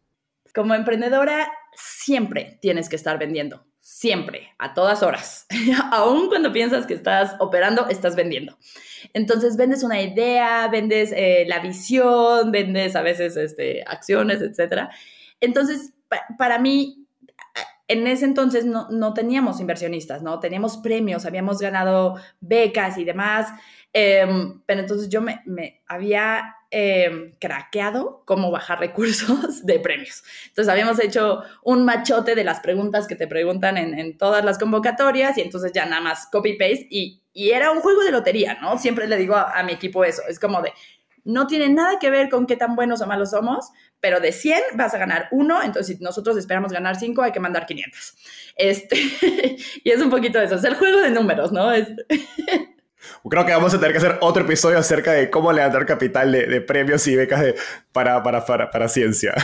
Como 0.54 0.74
emprendedora, 0.74 1.50
siempre 1.74 2.58
tienes 2.60 2.88
que 2.88 2.96
estar 2.96 3.18
vendiendo. 3.18 3.64
Siempre, 3.80 4.50
a 4.58 4.74
todas 4.74 5.02
horas. 5.02 5.46
Aún 5.92 6.28
cuando 6.28 6.52
piensas 6.52 6.86
que 6.86 6.94
estás 6.94 7.34
operando, 7.40 7.88
estás 7.88 8.14
vendiendo. 8.14 8.56
Entonces 9.12 9.56
vendes 9.56 9.82
una 9.82 10.00
idea, 10.00 10.68
vendes 10.68 11.12
eh, 11.12 11.44
la 11.48 11.58
visión, 11.58 12.52
vendes 12.52 12.94
a 12.94 13.02
veces 13.02 13.36
este, 13.36 13.82
acciones, 13.86 14.40
etc. 14.40 14.88
Entonces, 15.40 15.94
para 16.38 16.58
mí, 16.58 17.01
en 17.92 18.06
ese 18.06 18.24
entonces 18.24 18.64
no, 18.64 19.14
teníamos 19.14 19.60
inversionistas, 19.60 20.22
¿no? 20.22 20.40
Teníamos 20.40 20.78
premios, 20.78 21.26
habíamos 21.26 21.58
ganado 21.58 22.16
becas 22.40 22.96
y 22.98 23.04
demás, 23.04 23.48
em, 23.92 24.60
pero 24.64 24.80
entonces 24.80 25.08
yo 25.08 25.20
me, 25.20 25.42
había 25.86 26.56
em, 26.70 27.34
craqueado 27.38 28.22
cómo 28.24 28.50
bajar 28.50 28.80
recursos 28.80 29.64
de 29.66 29.78
premios. 29.78 30.22
Entonces 30.48 30.72
habíamos 30.72 30.98
hecho 31.00 31.42
un 31.62 31.84
machote 31.84 32.34
de 32.34 32.44
las 32.44 32.60
preguntas 32.60 33.06
que 33.06 33.14
te 33.14 33.26
preguntan 33.26 33.76
en, 33.76 34.16
todas 34.16 34.44
las 34.44 34.58
convocatorias 34.58 35.36
y 35.36 35.42
entonces 35.42 35.72
ya 35.72 35.84
nada 35.84 36.00
más 36.00 36.28
copy-paste 36.32 36.88
y, 36.90 37.18
era 37.34 37.70
un 37.70 37.80
juego 37.80 38.02
de 38.02 38.10
lotería, 38.10 38.58
¿no? 38.60 38.78
Siempre 38.78 39.08
le 39.08 39.16
digo 39.16 39.34
a 39.34 39.62
mi 39.62 39.72
equipo 39.72 40.04
eso, 40.04 40.20
es 40.28 40.38
como 40.38 40.60
de, 40.60 40.70
no 41.24 41.46
tiene 41.46 41.68
nada 41.68 41.98
que 42.00 42.10
ver 42.10 42.28
con 42.28 42.46
qué 42.46 42.56
tan 42.56 42.74
buenos 42.74 43.00
o 43.00 43.06
malos 43.06 43.30
somos, 43.30 43.70
pero 44.00 44.20
de 44.20 44.32
100 44.32 44.60
vas 44.74 44.94
a 44.94 44.98
ganar 44.98 45.28
uno, 45.30 45.62
entonces 45.62 45.96
si 45.96 46.02
nosotros 46.02 46.36
esperamos 46.36 46.72
ganar 46.72 46.96
5, 46.96 47.22
hay 47.22 47.32
que 47.32 47.40
mandar 47.40 47.66
500. 47.66 48.14
Este, 48.56 48.96
y 49.84 49.90
es 49.90 50.00
un 50.00 50.10
poquito 50.10 50.40
eso, 50.40 50.56
es 50.56 50.64
el 50.64 50.74
juego 50.74 51.00
de 51.00 51.10
números, 51.10 51.52
¿no? 51.52 51.70
Creo 53.28 53.46
que 53.46 53.52
vamos 53.52 53.74
a 53.74 53.78
tener 53.78 53.92
que 53.92 53.98
hacer 53.98 54.18
otro 54.20 54.44
episodio 54.44 54.78
acerca 54.78 55.12
de 55.12 55.30
cómo 55.30 55.52
levantar 55.52 55.86
capital 55.86 56.30
de, 56.32 56.60
premios 56.60 57.06
y 57.06 57.16
becas 57.16 57.40
de, 57.40 57.54
para, 57.92 58.22
para, 58.22 58.70
para, 58.70 58.88
ciencia. 58.88 59.34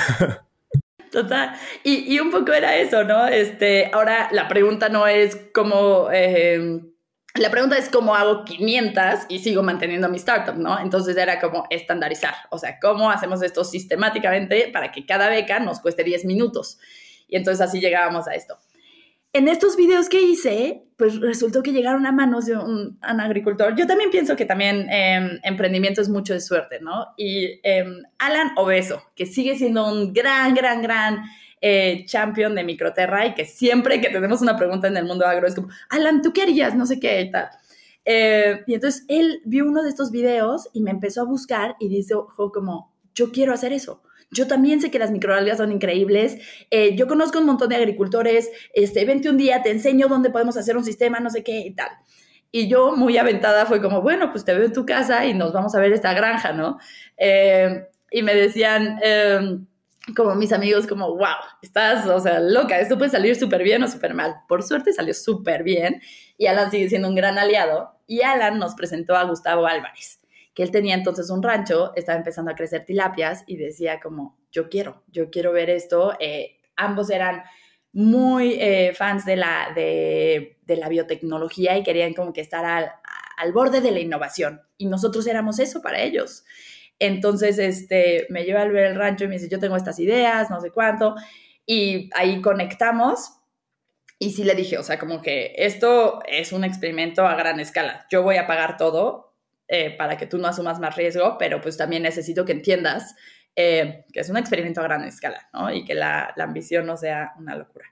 Total. 1.10 1.54
Y, 1.82 2.18
un 2.20 2.30
poco 2.30 2.52
era 2.52 2.76
eso, 2.76 3.02
¿no? 3.04 3.26
Este, 3.26 3.90
ahora 3.92 4.28
la 4.32 4.46
pregunta 4.48 4.88
no 4.88 5.06
es 5.06 5.36
cómo... 5.52 6.08
Eh, 6.12 6.80
la 7.34 7.50
pregunta 7.50 7.76
es 7.76 7.88
cómo 7.88 8.14
hago 8.14 8.44
500 8.44 9.26
y 9.28 9.38
sigo 9.38 9.62
manteniendo 9.62 10.08
mi 10.08 10.16
startup, 10.16 10.56
¿no? 10.56 10.80
Entonces 10.80 11.16
era 11.16 11.40
como 11.40 11.66
estandarizar, 11.70 12.34
o 12.50 12.58
sea, 12.58 12.78
cómo 12.80 13.10
hacemos 13.10 13.42
esto 13.42 13.64
sistemáticamente 13.64 14.70
para 14.72 14.90
que 14.90 15.06
cada 15.06 15.28
beca 15.28 15.60
nos 15.60 15.80
cueste 15.80 16.04
10 16.04 16.24
minutos. 16.24 16.78
Y 17.28 17.36
entonces 17.36 17.60
así 17.60 17.80
llegábamos 17.80 18.26
a 18.26 18.34
esto. 18.34 18.58
En 19.32 19.46
estos 19.46 19.76
videos 19.76 20.08
que 20.08 20.22
hice, 20.22 20.84
pues 20.96 21.20
resultó 21.20 21.62
que 21.62 21.72
llegaron 21.72 22.06
a 22.06 22.12
manos 22.12 22.46
de 22.46 22.56
un, 22.56 22.98
agricultor. 23.02 23.76
Yo 23.76 23.86
también 23.86 24.10
pienso 24.10 24.34
que 24.34 24.46
también 24.46 24.88
em, 24.90 25.38
emprendimiento 25.42 26.00
es 26.00 26.08
mucho 26.08 26.32
de 26.32 26.40
suerte, 26.40 26.80
¿no? 26.80 27.08
Y 27.16 27.60
em, 27.62 28.02
Alan 28.18 28.52
Obeso, 28.56 29.02
que 29.14 29.26
sigue 29.26 29.56
siendo 29.56 29.86
un 29.86 30.14
gran, 30.14 30.54
gran, 30.54 30.80
gran 30.80 31.22
eh, 31.60 32.04
champion 32.06 32.54
de 32.54 32.62
Microterra 32.62 33.26
y 33.26 33.34
que 33.34 33.44
siempre 33.44 34.00
que 34.00 34.10
tenemos 34.10 34.42
una 34.42 34.56
pregunta 34.56 34.86
en 34.86 34.96
el 34.96 35.04
mundo 35.04 35.26
agro 35.26 35.46
es 35.46 35.54
como, 35.54 35.68
Alan, 35.88 36.22
¿tú 36.22 36.32
qué 36.32 36.42
harías? 36.42 36.74
No 36.74 36.86
sé 36.86 37.00
qué 37.00 37.20
y 37.20 37.30
tal. 37.30 37.48
Eh, 38.04 38.62
y 38.66 38.74
entonces 38.74 39.04
él 39.08 39.42
vio 39.44 39.66
uno 39.66 39.82
de 39.82 39.90
estos 39.90 40.10
videos 40.10 40.68
y 40.72 40.80
me 40.82 40.90
empezó 40.90 41.22
a 41.22 41.24
buscar 41.24 41.76
y 41.78 41.88
dijo 41.88 42.32
como, 42.52 42.94
yo 43.14 43.32
quiero 43.32 43.52
hacer 43.52 43.72
eso. 43.72 44.02
Yo 44.30 44.46
también 44.46 44.80
sé 44.80 44.90
que 44.90 44.98
las 44.98 45.10
microalgas 45.10 45.58
son 45.58 45.72
increíbles. 45.72 46.38
Eh, 46.70 46.94
yo 46.96 47.08
conozco 47.08 47.38
un 47.38 47.46
montón 47.46 47.70
de 47.70 47.76
agricultores. 47.76 48.50
Este, 48.72 49.04
vente 49.04 49.28
un 49.28 49.36
día, 49.36 49.62
te 49.62 49.70
enseño 49.70 50.08
dónde 50.08 50.30
podemos 50.30 50.56
hacer 50.56 50.76
un 50.76 50.84
sistema, 50.84 51.18
no 51.18 51.30
sé 51.30 51.42
qué 51.42 51.60
y 51.60 51.74
tal. 51.74 51.90
Y 52.52 52.68
yo, 52.68 52.94
muy 52.96 53.18
aventada, 53.18 53.66
fue 53.66 53.82
como, 53.82 54.00
bueno, 54.00 54.30
pues 54.30 54.44
te 54.44 54.54
veo 54.54 54.64
en 54.64 54.72
tu 54.72 54.86
casa 54.86 55.26
y 55.26 55.34
nos 55.34 55.52
vamos 55.52 55.74
a 55.74 55.80
ver 55.80 55.92
esta 55.92 56.14
granja, 56.14 56.52
¿no? 56.52 56.78
y 58.10 58.22
me 58.22 58.34
decían, 58.34 58.98
em, 59.02 59.66
como 60.14 60.34
mis 60.34 60.52
amigos, 60.52 60.86
como, 60.86 61.08
wow, 61.16 61.36
estás, 61.62 62.06
o 62.06 62.20
sea, 62.20 62.40
loca, 62.40 62.78
esto 62.78 62.98
puede 62.98 63.10
salir 63.10 63.36
súper 63.36 63.62
bien 63.62 63.82
o 63.82 63.88
súper 63.88 64.14
mal. 64.14 64.36
Por 64.48 64.62
suerte 64.62 64.92
salió 64.92 65.14
súper 65.14 65.62
bien 65.62 66.00
y 66.36 66.46
Alan 66.46 66.70
sigue 66.70 66.88
siendo 66.88 67.08
un 67.08 67.14
gran 67.14 67.38
aliado. 67.38 67.96
Y 68.06 68.22
Alan 68.22 68.58
nos 68.58 68.74
presentó 68.74 69.16
a 69.16 69.24
Gustavo 69.24 69.66
Álvarez, 69.66 70.20
que 70.54 70.62
él 70.62 70.70
tenía 70.70 70.94
entonces 70.94 71.30
un 71.30 71.42
rancho, 71.42 71.92
estaba 71.94 72.18
empezando 72.18 72.50
a 72.50 72.54
crecer 72.54 72.84
tilapias 72.84 73.44
y 73.46 73.56
decía 73.56 74.00
como, 74.00 74.38
yo 74.50 74.68
quiero, 74.68 75.04
yo 75.08 75.30
quiero 75.30 75.52
ver 75.52 75.70
esto. 75.70 76.14
Eh, 76.20 76.56
ambos 76.76 77.10
eran 77.10 77.42
muy 77.92 78.54
eh, 78.60 78.92
fans 78.94 79.24
de 79.24 79.36
la, 79.36 79.72
de, 79.74 80.58
de, 80.62 80.76
la 80.76 80.88
biotecnología 80.88 81.76
y 81.76 81.82
querían 81.82 82.14
como 82.14 82.32
que 82.32 82.40
estar 82.40 82.64
al, 82.64 82.90
al 83.36 83.52
borde 83.52 83.80
de 83.80 83.90
la 83.90 84.00
innovación. 84.00 84.60
Y 84.76 84.86
nosotros 84.86 85.26
éramos 85.26 85.58
eso 85.58 85.82
para 85.82 86.00
ellos. 86.00 86.44
Entonces, 86.98 87.58
este, 87.58 88.26
me 88.30 88.44
lleva 88.44 88.62
al 88.62 88.72
ver 88.72 88.86
el 88.86 88.96
rancho 88.96 89.24
y 89.24 89.28
me 89.28 89.34
dice, 89.34 89.48
yo 89.48 89.58
tengo 89.58 89.76
estas 89.76 89.98
ideas, 89.98 90.50
no 90.50 90.60
sé 90.60 90.70
cuánto, 90.70 91.14
y 91.64 92.10
ahí 92.14 92.40
conectamos. 92.40 93.32
Y 94.18 94.32
sí 94.32 94.42
le 94.42 94.54
dije, 94.54 94.78
o 94.78 94.82
sea, 94.82 94.98
como 94.98 95.22
que 95.22 95.54
esto 95.56 96.20
es 96.26 96.52
un 96.52 96.64
experimento 96.64 97.24
a 97.26 97.36
gran 97.36 97.60
escala. 97.60 98.06
Yo 98.10 98.22
voy 98.22 98.36
a 98.36 98.48
pagar 98.48 98.76
todo 98.76 99.34
eh, 99.68 99.96
para 99.96 100.16
que 100.16 100.26
tú 100.26 100.38
no 100.38 100.48
asumas 100.48 100.80
más 100.80 100.96
riesgo, 100.96 101.36
pero 101.38 101.60
pues 101.60 101.76
también 101.76 102.02
necesito 102.02 102.44
que 102.44 102.52
entiendas 102.52 103.14
eh, 103.54 104.04
que 104.12 104.20
es 104.20 104.30
un 104.30 104.36
experimento 104.36 104.80
a 104.80 104.84
gran 104.84 105.04
escala, 105.04 105.48
¿no? 105.52 105.72
Y 105.72 105.84
que 105.84 105.94
la, 105.94 106.32
la 106.36 106.44
ambición 106.44 106.86
no 106.86 106.96
sea 106.96 107.32
una 107.38 107.56
locura. 107.56 107.86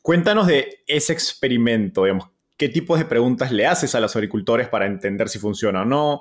Cuéntanos 0.00 0.46
de 0.46 0.82
ese 0.86 1.12
experimento, 1.12 2.04
digamos, 2.04 2.30
qué 2.56 2.68
tipos 2.68 2.98
de 2.98 3.04
preguntas 3.04 3.50
le 3.50 3.66
haces 3.66 3.94
a 3.94 4.00
los 4.00 4.14
agricultores 4.14 4.68
para 4.68 4.86
entender 4.86 5.28
si 5.28 5.38
funciona 5.38 5.82
o 5.82 5.84
no. 5.84 6.20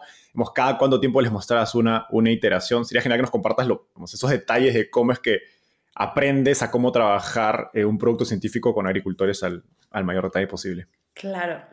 cada 0.55 0.77
cuánto 0.77 0.99
tiempo 0.99 1.21
les 1.21 1.31
mostrarás 1.31 1.75
una, 1.75 2.07
una 2.09 2.31
iteración. 2.31 2.85
Sería 2.85 3.01
genial 3.01 3.19
que 3.19 3.23
nos 3.23 3.31
compartas 3.31 3.67
esos 4.05 4.29
detalles 4.29 4.73
de 4.73 4.89
cómo 4.89 5.11
es 5.11 5.19
que 5.19 5.41
aprendes 5.95 6.63
a 6.63 6.71
cómo 6.71 6.91
trabajar 6.91 7.69
eh, 7.73 7.85
un 7.85 7.97
producto 7.97 8.25
científico 8.25 8.73
con 8.73 8.87
agricultores 8.87 9.43
al, 9.43 9.63
mayor 10.03 10.25
detalle 10.25 10.47
posible. 10.47 10.87
Claro. 11.13 11.63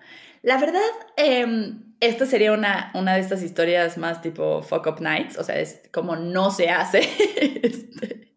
La 0.42 0.58
verdad, 0.58 0.80
em, 1.16 1.94
esta 2.00 2.26
sería 2.26 2.52
una, 2.52 2.90
una 2.94 3.14
de 3.14 3.20
estas 3.20 3.42
historias 3.42 3.96
más 3.96 4.20
tipo 4.20 4.62
fuck 4.62 4.86
up 4.86 5.00
nights, 5.00 5.38
o 5.38 5.44
sea, 5.44 5.58
es 5.58 5.80
como 5.92 6.16
no 6.16 6.50
se 6.50 6.68
hace. 6.70 7.00
Este, 7.62 8.30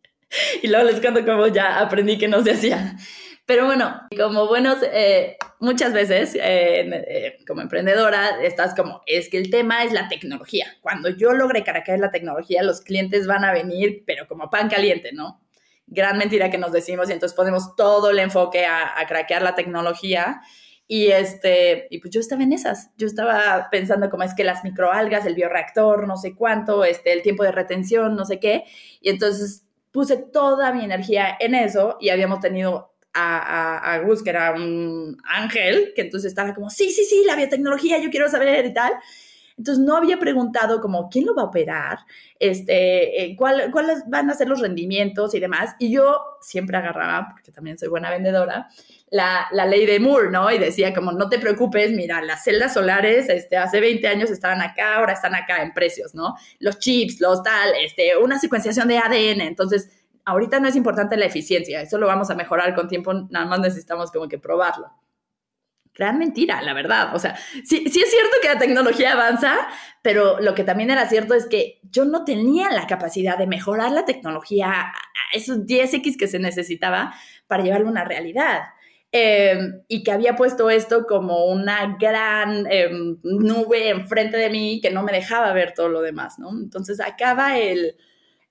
y 0.63 0.67
luego 0.67 0.86
les 0.89 0.99
cuento 0.99 1.23
cómo 1.25 1.47
ya 1.47 1.79
aprendí 1.79 2.17
que 2.17 2.27
no 2.27 2.41
se 2.43 2.53
hacía. 2.53 2.97
Pero 3.45 3.65
bueno, 3.65 4.01
como 4.17 4.47
buenos, 4.47 4.77
eh, 4.81 5.38
muchas 5.63 5.93
veces 5.93 6.36
eh, 6.36 6.41
eh, 6.41 7.38
como 7.47 7.62
emprendedora 7.62 8.43
estás 8.43 8.76
como, 8.76 9.02
es 9.06 9.30
que 9.30 9.38
el 9.38 9.49
tema 9.49 9.86
es 9.86 9.93
la 9.93 10.10
tecnología. 10.10 10.67
Cuando 10.82 11.10
yo 11.10 11.32
logre 11.32 11.63
caracar 11.63 11.99
la 11.99 12.12
tecnología, 12.12 12.62
los 12.63 12.82
clientes 12.82 13.28
van 13.28 13.45
a 13.45 13.54
venir, 13.54 14.04
pero 14.06 14.28
como 14.28 14.49
pan 14.49 14.69
caliente, 14.69 15.12
¿no? 15.13 15.41
Gran 15.88 16.17
mentira 16.17 16.52
que 16.52 16.58
nos 16.58 16.73
decimos 16.73 17.10
y 17.10 17.13
entonces 17.13 17.36
ponemos 17.36 17.78
todo 17.78 18.10
el 18.10 18.19
enfoque 18.19 18.65
a, 18.65 18.99
a 18.99 19.08
craquear 19.08 19.41
la 19.41 19.56
tecnología. 19.56 20.41
Y, 20.86 21.08
este, 21.08 21.88
y 21.89 21.99
pues 21.99 22.13
yo 22.13 22.19
estaba 22.19 22.43
en 22.43 22.52
esas. 22.52 22.91
Yo 22.97 23.08
estaba 23.08 23.69
pensando 23.71 24.10
cómo 24.10 24.23
es 24.23 24.34
que 24.34 24.43
las 24.43 24.65
microalgas, 24.65 25.26
el 25.26 25.36
bioreactor, 25.36 26.07
no 26.07 26.18
sé 26.18 26.36
cuánto, 26.36 26.84
este, 26.84 27.14
el 27.14 27.22
tiempo 27.22 27.43
de 27.43 27.53
retención, 27.53 28.18
no 28.18 28.26
sé 28.26 28.39
qué. 28.39 28.66
Y 28.99 29.09
entonces 29.09 29.66
puse 29.91 30.18
toda 30.18 30.74
mi 30.74 30.84
energía 30.84 31.38
en 31.39 31.55
eso 31.55 31.97
y 32.01 32.09
habíamos 32.09 32.41
tenido 32.41 32.93
a, 33.14 33.93
a, 33.93 33.99
Gus, 33.99 34.24
que 34.24 34.32
era 34.32 34.53
un 34.53 35.18
ángel, 35.24 35.93
que 35.95 36.01
entonces 36.01 36.30
estaba 36.30 36.53
como, 36.53 36.70
sí, 36.70 36.91
sí, 36.91 37.05
sí, 37.05 37.24
la 37.26 37.36
biotecnología, 37.36 37.99
yo 37.99 38.09
quiero 38.09 38.30
saber 38.30 38.66
y 38.66 38.74
tal. 38.74 38.93
Entonces 39.57 39.84
no 39.84 39.95
había 39.95 40.18
preguntado 40.18 40.82
como 40.82 41.09
quién 41.09 41.26
lo 41.26 41.36
va 41.36 41.43
a 41.43 41.45
operar, 41.45 41.99
este, 42.39 43.24
eh, 43.24 43.36
cuál, 43.36 43.70
cuáles 43.72 44.03
van 44.07 44.30
a 44.30 44.34
ser 44.34 44.47
los 44.47 44.61
rendimientos 44.61 45.36
y 45.36 45.39
demás. 45.39 45.76
Y 45.78 45.91
yo 45.91 46.20
siempre 46.41 46.76
agarraba, 46.76 47.30
porque 47.32 47.51
también 47.51 47.78
soy 47.78 47.88
buena 47.88 48.09
vendedora, 48.09 48.68
la, 49.11 49.45
la, 49.51 49.68
ley 49.68 49.86
de 49.86 49.99
Moore, 49.99 50.32
¿no? 50.32 50.49
Y 50.49 50.57
decía 50.57 50.91
como, 50.91 51.11
no 51.11 51.30
te 51.30 51.38
preocupes, 51.38 51.91
mira, 51.91 52.20
las 52.24 52.43
celdas 52.43 52.74
solares 52.74 53.30
este, 53.30 53.57
hace 53.57 53.80
20 53.80 54.07
años 54.07 54.32
estaban 54.32 54.59
acá, 54.61 54.95
ahora 54.95 55.14
están 55.14 55.36
acá 55.36 55.61
en 55.61 55.72
precios, 55.72 56.16
¿no? 56.16 56.36
Los 56.57 56.80
chips, 56.80 57.22
los 57.22 57.43
tal, 57.43 57.74
este, 57.86 58.18
una 58.18 58.39
secuenciación 58.39 58.88
de 58.88 58.97
ADN. 58.97 59.41
Entonces, 59.41 59.88
ahorita 60.26 60.59
no 60.59 60.67
es 60.67 60.76
importante 60.76 61.17
la 61.17 61.26
eficiencia, 61.26 61.82
eso 61.82 61.97
lo 61.97 62.07
vamos 62.07 62.30
a 62.30 62.36
mejorar 62.36 62.74
con 62.76 62.88
tiempo, 62.88 63.13
nada 63.30 63.45
más 63.45 63.59
necesitamos 63.59 64.11
como 64.11 64.28
que 64.28 64.38
probarlo. 64.38 64.91
Gran 65.95 66.17
mentira, 66.17 66.59
la 66.63 66.74
verdad. 66.74 67.15
O 67.15 67.19
sea, 67.19 67.36
sí, 67.63 67.84
es 67.86 67.93
cierto 67.93 68.38
que 68.41 68.47
la 68.47 68.57
tecnología 68.57 69.13
avanza, 69.13 69.55
pero 70.01 70.39
lo 70.39 70.55
que 70.55 70.63
también 70.63 70.89
era 70.89 71.07
cierto 71.07 71.36
es 71.36 71.45
que 71.45 71.80
yo 71.84 72.03
no 72.05 72.26
tenía 72.26 72.71
la 72.71 72.88
capacidad 72.88 73.38
de 73.38 73.45
mejorar 73.45 73.91
la 73.91 74.03
tecnología 74.03 74.71
a 74.71 74.93
esos 75.34 75.67
10X 75.67 76.17
que 76.17 76.28
se 76.28 76.39
necesitaba 76.39 77.13
para 77.45 77.63
llevarlo 77.63 77.89
a 77.89 77.91
una 77.91 78.05
realidad. 78.05 78.61
Em, 79.11 79.84
y 79.88 80.01
que 80.01 80.11
había 80.11 80.36
puesto 80.36 80.71
esto 80.71 81.05
como 81.05 81.45
una 81.45 81.97
gran 81.99 82.65
em, 82.71 83.19
nube 83.21 83.89
enfrente 83.89 84.38
de 84.38 84.49
mí 84.49 84.82
que 84.82 84.89
no 84.89 85.03
me 85.03 85.11
dejaba 85.11 85.53
ver 85.53 85.76
todo 85.76 85.88
lo 85.89 86.01
demás, 86.01 86.39
¿no? 86.39 86.49
Entonces 86.49 86.99
acaba 86.99 87.59
el, 87.59 87.95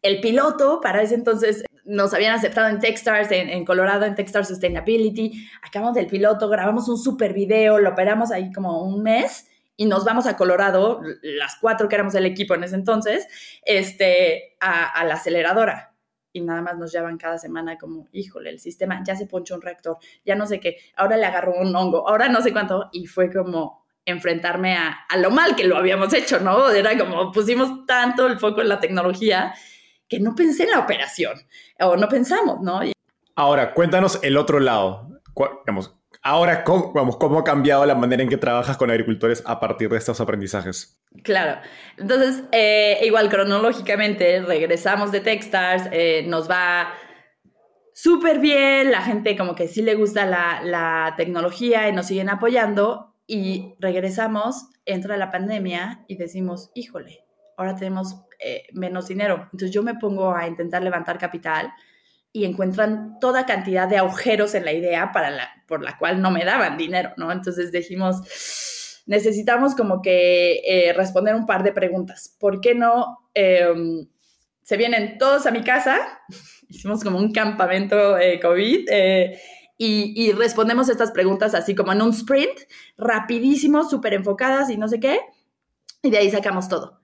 el 0.03 0.21
piloto, 0.21 0.81
para 0.81 1.01
ese 1.03 1.15
entonces 1.15 1.65
nos 1.85 2.15
habían 2.15 2.35
aceptado 2.35 2.69
en 2.69 2.79
Techstars, 2.79 3.31
en, 3.33 3.49
en, 3.49 3.65
Colorado, 3.65 4.05
en 4.05 4.15
Techstars 4.15 4.49
Sustainability, 4.49 5.49
acabamos 5.63 5.95
del 5.95 6.07
piloto, 6.07 6.49
grabamos 6.49 6.89
un 6.89 6.99
super 6.99 7.33
video, 7.33 7.79
lo 7.79 7.91
operamos 7.91 8.31
ahí 8.31 8.53
como 8.53 8.83
un 8.83 9.03
mes 9.03 9.49
y 9.77 9.87
nos 9.87 10.05
vamos 10.05 10.27
a 10.27 10.37
Colorado, 10.37 11.01
las 11.23 11.57
cuatro 11.61 11.89
que 11.89 11.95
éramos 11.95 12.15
el 12.15 12.27
equipo 12.27 12.55
en 12.55 12.65
ese 12.65 12.75
entonces, 12.75 13.27
este, 13.65 14.57
a, 14.61 14.87
a 14.89 15.05
la 15.05 15.15
aceleradora. 15.15 15.95
Y 16.35 16.41
nada 16.41 16.63
más 16.63 16.79
nos 16.79 16.93
llevan 16.93 17.19
cada 17.19 17.37
semana 17.37 17.77
como, 17.77 18.09
híjole, 18.13 18.51
el 18.51 18.59
sistema 18.59 19.03
ya 19.05 19.17
se 19.17 19.27
ponchó 19.27 19.55
un 19.55 19.63
reactor, 19.63 19.99
ya 20.25 20.35
no 20.35 20.47
sé 20.47 20.61
qué, 20.61 20.79
ahora 20.97 21.17
le 21.17 21.27
agarró 21.27 21.55
un 21.55 21.75
hongo, 21.75 22.09
ahora 22.09 22.29
no 22.29 22.41
sé 22.41 22.53
cuánto, 22.53 22.89
y 22.93 23.07
fue 23.07 23.31
como 23.31 23.87
enfrentarme 24.05 24.77
a, 24.77 25.05
a 25.09 25.17
lo 25.17 25.31
mal 25.31 25.55
que 25.55 25.65
lo 25.65 25.77
habíamos 25.77 26.13
hecho, 26.15 26.41
¿no? 26.41 26.71
Era 26.71 26.97
como 26.99 27.31
pusimos 27.33 27.87
tanto 27.87 28.27
el 28.27 28.39
foco 28.39 28.63
en 28.63 28.69
la 28.69 28.81
tecnología 28.81 29.53
que 30.13 30.21
no 30.21 30.35
pensé 30.35 30.65
en 30.65 30.73
la 30.73 30.81
operación, 30.81 31.39
o 31.81 31.97
no 31.97 32.07
pensamos, 32.07 32.61
¿no? 32.61 32.83
Ahora, 33.35 33.73
cuéntanos 33.73 34.19
el 34.23 34.37
otro 34.37 34.61
lado. 34.61 35.09
Digamos, 35.65 35.97
Ahora, 36.23 36.65
¿cómo, 36.65 36.93
vamos, 36.93 37.17
¿cómo 37.17 37.39
ha 37.39 37.45
cambiado 37.45 37.87
la 37.87 37.95
manera 37.95 38.23
en 38.23 38.29
que 38.29 38.37
trabajas 38.37 38.77
con 38.77 38.91
agricultores 38.91 39.43
a 39.47 39.59
partir 39.59 39.89
de 39.89 39.97
estos 39.97 40.21
aprendizajes? 40.21 41.03
Claro. 41.25 41.63
Entonces, 41.97 42.45
eh, 42.53 43.01
igual 43.05 43.31
cronológicamente, 43.31 44.43
regresamos 44.43 45.11
de 45.13 45.21
Techstars, 45.21 45.89
eh, 45.91 46.27
nos 46.29 46.49
va 46.49 46.93
súper 47.95 48.39
bien, 48.39 48.93
la 48.93 49.01
gente 49.01 49.35
como 49.35 49.55
que 49.55 49.67
sí 49.67 49.81
le 49.81 49.95
gusta 49.95 50.27
la, 50.27 50.61
la 50.63 51.15
tecnología 51.17 51.89
y 51.89 51.93
nos 51.93 52.07
siguen 52.07 52.29
apoyando 52.29 53.17
y 53.27 53.75
regresamos, 53.81 54.67
entra 54.85 55.17
la 55.17 55.31
pandemia 55.31 56.05
y 56.07 56.17
decimos, 56.17 56.71
híjole, 56.75 57.25
ahora 57.57 57.75
tenemos 57.77 58.17
eh, 58.45 58.67
menos 58.73 59.09
dinero. 59.09 59.49
Entonces 59.53 59.71
yo 59.71 59.83
me 59.83 59.95
pongo 59.95 60.35
a 60.35 60.49
intentar 60.49 60.83
levantar 60.83 61.19
capital 61.19 61.73
y 62.33 62.45
encuentran 62.45 63.19
toda 63.21 63.47
cantidad 63.47 63.87
de 63.87 63.99
agujeros 63.99 64.55
en 64.55 64.65
la 64.65 64.73
idea 64.73 65.13
para 65.13 65.31
la, 65.31 65.49
por 65.69 65.83
la 65.83 65.97
cual 65.99 66.21
no 66.21 66.31
me 66.31 66.45
daban 66.45 66.77
dinero, 66.77 67.13
¿no? 67.17 67.31
Entonces 67.31 67.71
dijimos, 67.71 69.03
necesitamos 69.07 69.75
como 69.75 70.03
que 70.03 70.61
eh, 70.67 70.93
responder 70.95 71.35
un 71.35 71.47
par 71.47 71.63
de 71.63 71.73
preguntas. 71.73 72.35
¿Por 72.41 72.61
qué 72.61 72.75
no 72.75 73.19
em, 73.35 74.09
se 74.63 74.77
vienen 74.77 75.19
todos 75.19 75.47
a 75.47 75.51
mi 75.51 75.63
casa? 75.63 75.99
Hicimos 76.69 77.05
como 77.05 77.19
un 77.19 77.33
campamento 77.33 78.19
eh, 78.19 78.41
COVID 78.41 78.89
y, 79.79 80.25
y, 80.25 80.33
respondemos 80.33 80.89
estas 80.89 81.11
preguntas 81.11 81.55
así 81.55 81.75
como 81.75 81.93
en 81.93 82.03
un 82.03 82.11
sprint, 82.11 82.59
rapidísimo, 82.97 83.89
súper 83.89 84.15
enfocadas 84.15 84.71
y 84.71 84.77
no 84.77 84.89
sé 84.89 85.01
qué. 85.01 85.21
Y 86.03 86.11
de 86.11 86.19
ahí 86.19 86.31
sacamos 86.31 86.69
todo. 86.69 87.02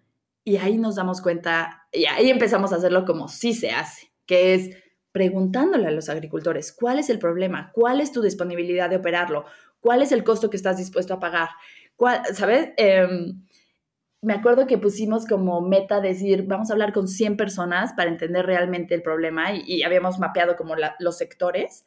Y 0.49 0.57
ahí 0.57 0.79
nos 0.79 0.95
damos 0.95 1.21
cuenta, 1.21 1.87
y 1.93 2.07
ahí 2.07 2.31
empezamos 2.31 2.73
a 2.73 2.77
hacerlo 2.77 3.05
como 3.05 3.29
sí 3.29 3.53
se 3.53 3.71
hace, 3.71 4.11
que 4.25 4.55
es 4.55 4.71
preguntándole 5.13 5.87
a 5.87 5.91
los 5.91 6.09
agricultores 6.09 6.73
cuál 6.73 6.99
es 6.99 7.11
el 7.11 7.19
problema, 7.19 7.71
cuál 7.75 8.01
es 8.01 8.13
tu 8.13 8.23
disponibilidad 8.23 8.89
de 8.89 8.97
operarlo, 8.97 9.45
cuál 9.81 10.01
es 10.01 10.11
el 10.11 10.25
costo 10.25 10.49
que 10.49 10.57
estás 10.57 10.79
dispuesto 10.79 11.13
a 11.13 11.21
pagar, 11.21 11.51
¿Cuál, 11.97 12.23
¿sabes? 12.35 12.71
Eh, 12.79 13.07
me 14.23 14.33
acuerdo 14.33 14.67
que 14.67 14.79
pusimos 14.79 15.27
como 15.27 15.61
meta 15.61 16.01
decir, 16.01 16.45
vamos 16.47 16.71
a 16.71 16.73
hablar 16.73 16.95
con 16.95 17.09
100 17.09 17.37
personas 17.37 17.93
para 17.93 18.09
entender 18.09 18.47
realmente 18.47 18.95
el 18.95 19.03
problema 19.03 19.53
y, 19.53 19.83
habíamos 19.83 20.19
mapeado 20.19 20.57
como 20.57 20.77
los 20.99 21.19
sectores 21.19 21.85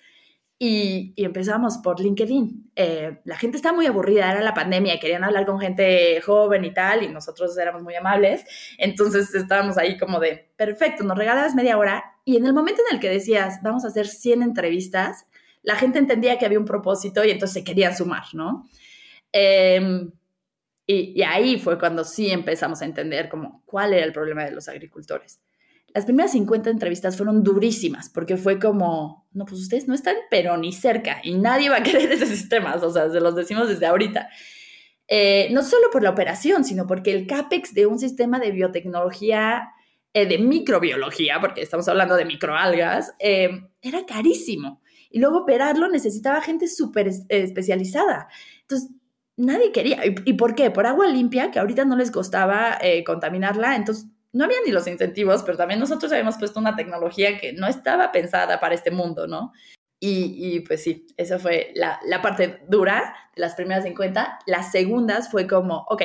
y, 0.64 1.14
y, 1.16 1.26
empezamos 1.26 1.80
por 1.80 2.00
LinkedIn. 2.00 2.72
Eh, 2.76 3.20
la 3.24 3.36
gente 3.36 3.58
estaba 3.58 3.76
muy 3.76 3.88
aburrida, 3.88 4.32
era 4.32 4.44
la 4.44 4.54
pandemia, 4.54 5.00
querían 5.00 5.24
hablar 5.24 5.48
con 5.48 5.60
gente 5.60 6.22
joven 6.22 6.64
y 6.64 6.72
tal, 6.72 7.02
y 7.02 7.08
nosotros 7.08 7.58
éramos 7.58 7.82
muy 7.82 7.96
amables. 7.96 8.46
Entonces 8.78 9.34
estábamos 9.34 9.80
ahí 9.80 9.98
como 9.98 10.20
de, 10.20 10.52
perfecto, 10.56 11.04
nos 11.04 11.18
regalas 11.18 11.56
media 11.56 11.80
hora. 11.80 12.04
Y 12.26 12.38
en 12.38 12.46
el 12.46 12.54
momento 12.54 12.84
en 12.88 12.96
el 12.96 13.02
que 13.02 13.10
decías, 13.10 13.58
vamos 13.64 13.86
a 13.86 13.88
hacer 13.88 14.06
100 14.06 14.44
entrevistas, 14.44 15.26
la 15.64 15.76
gente 15.78 15.98
entendía 15.98 16.38
que 16.38 16.46
había 16.46 16.60
un 16.60 16.66
propósito 16.66 17.26
y 17.26 17.32
entonces 17.32 17.56
se 17.56 17.64
querían 17.64 17.98
sumar, 17.98 18.26
¿no? 18.34 18.70
Eh, 19.34 20.12
y, 20.86 21.20
y 21.20 21.24
ahí 21.24 21.58
fue 21.58 21.80
cuando 21.80 22.04
sí 22.04 22.30
empezamos 22.30 22.84
a 22.84 22.86
entender 22.86 23.30
como 23.30 23.64
cuál 23.66 23.96
era 23.96 24.06
el 24.06 24.14
problema 24.14 24.46
de 24.46 24.52
los 24.52 24.70
agricultores 24.70 25.42
las 25.94 26.06
primeras 26.06 26.32
50 26.32 26.70
entrevistas 26.70 27.18
fueron 27.18 27.44
durísimas 27.44 28.10
porque 28.10 28.38
fue 28.38 28.60
como, 28.60 29.28
no, 29.34 29.46
pues 29.46 29.62
ustedes 29.62 29.88
no 29.88 29.94
están 29.94 30.16
pero 30.30 30.58
ni 30.58 30.72
cerca 30.72 31.20
y 31.24 31.36
nadie 31.36 31.70
va 31.70 31.78
a 31.78 31.84
querer 31.84 32.12
esos 32.12 32.30
sistemas, 32.30 32.82
o 32.84 32.92
sea, 32.92 33.10
se 33.10 33.20
los 33.20 33.36
decimos 33.36 33.68
desde 33.68 33.86
ahorita. 33.86 34.30
Eh, 35.14 35.50
no 35.52 35.62
solo 35.62 35.90
por 35.92 36.04
la 36.04 36.10
operación, 36.10 36.64
sino 36.64 36.88
porque 36.88 37.12
el 37.12 37.28
CAPEX 37.28 37.74
de 37.74 37.86
un 37.86 38.00
sistema 38.00 38.40
de 38.40 38.52
biotecnología, 38.52 39.70
eh, 40.14 40.26
de 40.26 40.38
microbiología, 40.38 41.42
porque 41.42 41.62
estamos 41.62 41.88
hablando 41.90 42.16
de 42.16 42.24
microalgas, 42.24 43.14
eh, 43.20 43.50
era 43.82 44.06
carísimo. 44.06 44.82
Y 45.10 45.20
luego 45.20 45.40
operarlo 45.40 45.90
necesitaba 45.90 46.40
gente 46.40 46.70
súper 46.70 47.10
especializada. 47.28 48.30
Entonces, 48.62 48.92
nadie 49.36 49.74
quería. 49.74 50.06
¿Y, 50.06 50.16
¿Y, 50.24 50.34
por 50.34 50.56
qué? 50.56 50.72
Por 50.72 50.86
agua 50.86 51.08
limpia, 51.08 51.52
que 51.52 51.60
ahorita 51.60 51.84
no 51.84 51.98
les 51.98 52.10
costaba 52.10 52.80
contaminarla, 53.06 53.76
entonces 53.76 54.08
no 54.34 54.46
había 54.46 54.58
ni 54.66 54.72
los 54.72 54.88
incentivos, 54.88 55.44
pero 55.44 55.58
también 55.58 55.80
nosotros 55.80 56.12
habíamos 56.12 56.38
puesto 56.38 56.60
una 56.60 56.76
tecnología 56.76 57.38
que 57.40 57.54
no 57.54 57.68
estaba 57.68 58.12
pensada 58.12 58.60
para 58.60 58.76
este 58.76 58.92
mundo, 58.92 59.28
¿no? 59.28 59.52
Y, 60.00 60.56
y 60.56 60.60
pues 60.62 60.84
sí, 60.84 61.06
esa 61.18 61.38
fue 61.38 61.72
la, 61.76 62.00
la, 62.06 62.22
parte 62.22 62.62
dura 62.68 63.14
de 63.36 63.42
las 63.42 63.54
primeras 63.54 63.84
50. 63.84 64.40
Las 64.48 64.72
segundas 64.72 65.30
fue 65.30 65.46
como, 65.46 65.86
ok, 65.90 66.04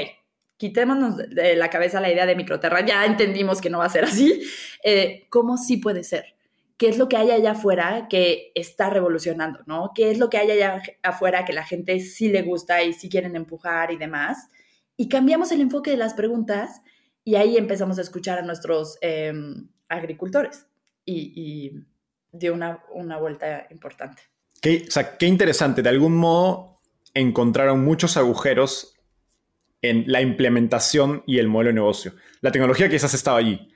quitémonos 0.57 1.17
de 1.17 1.57
la 1.57 1.71
cabeza 1.71 2.01
la 2.01 2.11
idea 2.11 2.27
de 2.27 2.37
microterra, 2.37 2.85
ya 2.85 3.05
entendimos 3.05 3.61
que 3.61 3.71
no 3.71 3.79
va 3.79 3.87
a 3.87 3.91
ser 3.91 4.05
así. 4.05 4.43
Eh, 4.85 5.27
¿Cómo 5.31 5.57
sí 5.57 5.79
puede 5.79 6.05
ser? 6.05 6.37
¿Qué 6.77 6.89
es 6.89 6.99
lo 6.99 7.09
que 7.09 7.17
hay 7.17 7.31
allá 7.31 7.53
afuera 7.53 8.07
que 8.09 8.53
está 8.55 8.91
revolucionando, 8.91 9.61
no? 9.67 9.93
¿Qué 9.95 10.11
es 10.11 10.19
lo 10.19 10.29
que 10.29 10.37
hay 10.37 10.51
allá 10.51 10.83
afuera 11.03 11.45
que 11.45 11.53
la 11.53 11.65
gente 11.65 11.99
sí 12.01 12.29
le 12.29 12.43
gusta 12.43 12.83
y 12.83 12.93
sí 12.93 13.09
quieren 13.09 13.35
empujar 13.35 13.91
y 13.91 13.97
demás? 13.97 14.49
Y 14.97 15.09
cambiamos 15.09 15.51
el 15.53 15.61
enfoque 15.61 15.91
de 15.91 15.97
las 15.97 16.15
preguntas 16.15 16.83
y 17.27 17.35
ahí 17.35 17.57
empezamos 17.57 17.99
a 17.99 18.03
escuchar 18.03 18.39
a 18.39 18.43
nuestros 18.43 18.99
eh, 19.01 19.33
agricultores 19.89 20.65
y, 21.05 21.33
y, 21.35 21.73
dio 22.31 22.55
una, 22.55 22.85
una 22.93 23.19
vuelta 23.19 23.67
importante. 23.71 24.23
Qué, 24.63 24.85
o 24.87 24.91
sea, 24.91 25.17
qué 25.17 25.27
interesante. 25.27 25.83
De 25.83 25.89
algún 25.89 26.17
modo 26.17 26.81
encontraron 27.15 27.85
muchos 27.85 28.17
agujeros 28.17 28.95
en 29.83 30.05
la 30.07 30.21
implementación 30.21 31.25
y 31.27 31.39
el 31.39 31.49
modelo 31.49 31.71
de 31.71 31.75
negocio. 31.75 32.13
La 32.43 32.53
tecnología 32.53 32.89
quizás 32.89 33.13
estaba 33.13 33.39
allí, 33.39 33.73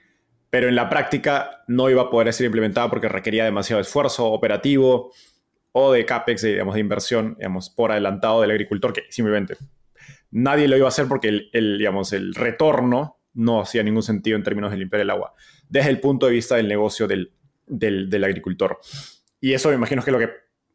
pero 0.49 0.69
en 0.69 0.77
la 0.77 0.89
práctica 0.89 1.65
no 1.67 1.91
iba 1.91 2.03
a 2.03 2.11
poder 2.11 2.33
ser 2.33 2.47
implementada 2.47 2.89
porque 2.89 3.09
requería 3.09 3.45
demasiado 3.45 3.83
esfuerzo 3.83 4.27
operativo 4.27 5.13
o 5.73 5.93
de 5.93 6.05
CAPEX, 6.07 6.43
digamos, 6.43 6.75
de 6.75 6.81
inversión, 6.81 7.35
digamos, 7.37 7.69
por 7.69 7.91
adelantado 7.91 8.43
del 8.43 8.53
agricultor, 8.53 8.93
que 8.93 9.07
simplemente 9.11 9.57
nadie 10.31 10.69
lo 10.69 10.77
iba 10.77 10.87
a 10.87 10.91
hacer 10.91 11.09
porque 11.09 11.29
el, 11.29 11.51
el 11.53 11.79
digamos, 11.79 12.13
el 12.13 12.33
retorno 12.35 13.20
no 13.35 13.61
hacía 13.61 13.83
ningún 13.83 14.03
sentido 14.03 14.37
en 14.37 14.43
términos 14.43 14.71
de 14.71 14.77
limpiar 14.77 15.03
el 15.03 15.11
agua, 15.11 15.35
desde 15.69 15.91
el 15.91 16.01
punto 16.01 16.27
de 16.27 16.33
vista 16.33 16.57
del 16.57 16.69
negocio 16.69 17.07
del, 17.07 17.33
del, 17.67 18.25
agricultor. 18.25 18.79
Y 19.41 19.55
eso 19.55 19.69
me 19.69 19.77
imagino 19.77 20.03
que 20.03 20.11
lo 20.11 20.19
que 20.19 20.31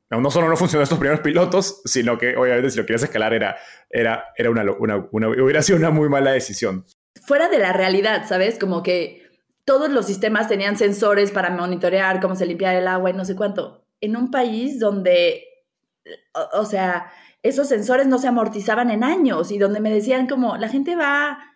no 0.10 0.32
solo 0.32 0.47
no 0.47 0.56
funcionó 0.56 0.84
estos 0.84 0.99
primeros 0.99 1.22
pilotos, 1.22 1.82
sino 1.86 2.18
que 2.18 2.36
obviamente 2.38 2.70
si 2.70 2.78
lo 2.78 2.86
querías 2.86 3.03
escalar 3.03 3.34
era, 3.34 3.58
era, 3.89 4.26
era 4.38 4.49
una, 4.49 4.64
una, 4.80 4.97
hubiera 4.97 5.62
sido 5.62 5.78
una 5.78 5.89
muy 5.89 6.10
mala 6.10 6.32
decisión. 6.32 6.86
Fuera 7.26 7.49
de 7.49 7.60
la 7.60 7.74
realidad, 7.74 8.26
¿sabes? 8.28 8.58
Como 8.58 8.84
que 8.84 9.26
todos 9.66 9.89
los 9.89 10.06
sistemas 10.06 10.47
tenían 10.47 10.78
sensores 10.78 11.32
para 11.32 11.49
monitorear 11.49 12.22
cómo 12.22 12.36
se 12.36 12.45
limpiaba 12.45 12.78
el 12.78 12.88
agua 12.88 13.10
y 13.10 13.14
no 13.14 13.26
sé 13.26 13.36
cuánto. 13.36 13.86
En 13.99 14.16
un 14.16 14.30
país 14.30 14.80
donde, 14.80 15.43
o 16.53 16.66
sea, 16.66 17.12
esos 17.41 17.68
sensores 17.68 18.08
no 18.08 18.20
se 18.20 18.28
amortizaban 18.28 18.91
en 18.91 19.03
años 19.03 19.51
y 19.51 19.58
donde 19.58 19.80
me 19.80 19.91
decían 19.91 20.28
como, 20.28 20.58
la 20.58 20.70
gente 20.70 20.95
va 20.95 21.55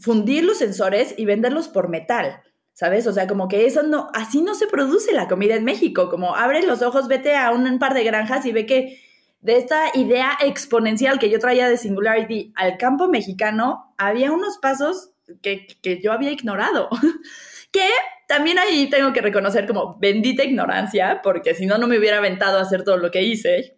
fundir 0.00 0.44
los 0.44 0.58
sensores 0.58 1.14
y 1.16 1.24
venderlos 1.24 1.68
por 1.68 1.88
metal, 1.88 2.42
¿sabes? 2.72 3.06
O 3.06 3.12
sea, 3.12 3.26
como 3.26 3.48
que 3.48 3.66
eso 3.66 3.82
no, 3.82 4.08
así 4.14 4.42
no 4.42 4.54
se 4.54 4.66
produce 4.66 5.12
la 5.12 5.28
comida 5.28 5.54
en 5.54 5.64
México, 5.64 6.08
como 6.08 6.36
abre 6.36 6.64
los 6.64 6.82
ojos, 6.82 7.08
vete 7.08 7.36
a 7.36 7.50
un 7.50 7.78
par 7.78 7.94
de 7.94 8.04
granjas 8.04 8.46
y 8.46 8.52
ve 8.52 8.66
que 8.66 9.00
de 9.40 9.56
esta 9.56 9.90
idea 9.94 10.36
exponencial 10.44 11.18
que 11.18 11.30
yo 11.30 11.38
traía 11.38 11.68
de 11.68 11.76
Singularity 11.76 12.52
al 12.56 12.76
campo 12.76 13.08
mexicano, 13.08 13.94
había 13.96 14.32
unos 14.32 14.58
pasos 14.58 15.10
que, 15.42 15.66
que 15.82 16.00
yo 16.02 16.12
había 16.12 16.32
ignorado, 16.32 16.88
que 17.72 17.88
también 18.26 18.58
ahí 18.58 18.90
tengo 18.90 19.12
que 19.12 19.20
reconocer 19.20 19.66
como 19.66 19.96
bendita 19.98 20.44
ignorancia, 20.44 21.20
porque 21.22 21.54
si 21.54 21.66
no, 21.66 21.78
no 21.78 21.86
me 21.86 21.98
hubiera 21.98 22.18
aventado 22.18 22.58
a 22.58 22.62
hacer 22.62 22.84
todo 22.84 22.96
lo 22.96 23.10
que 23.10 23.22
hice, 23.22 23.76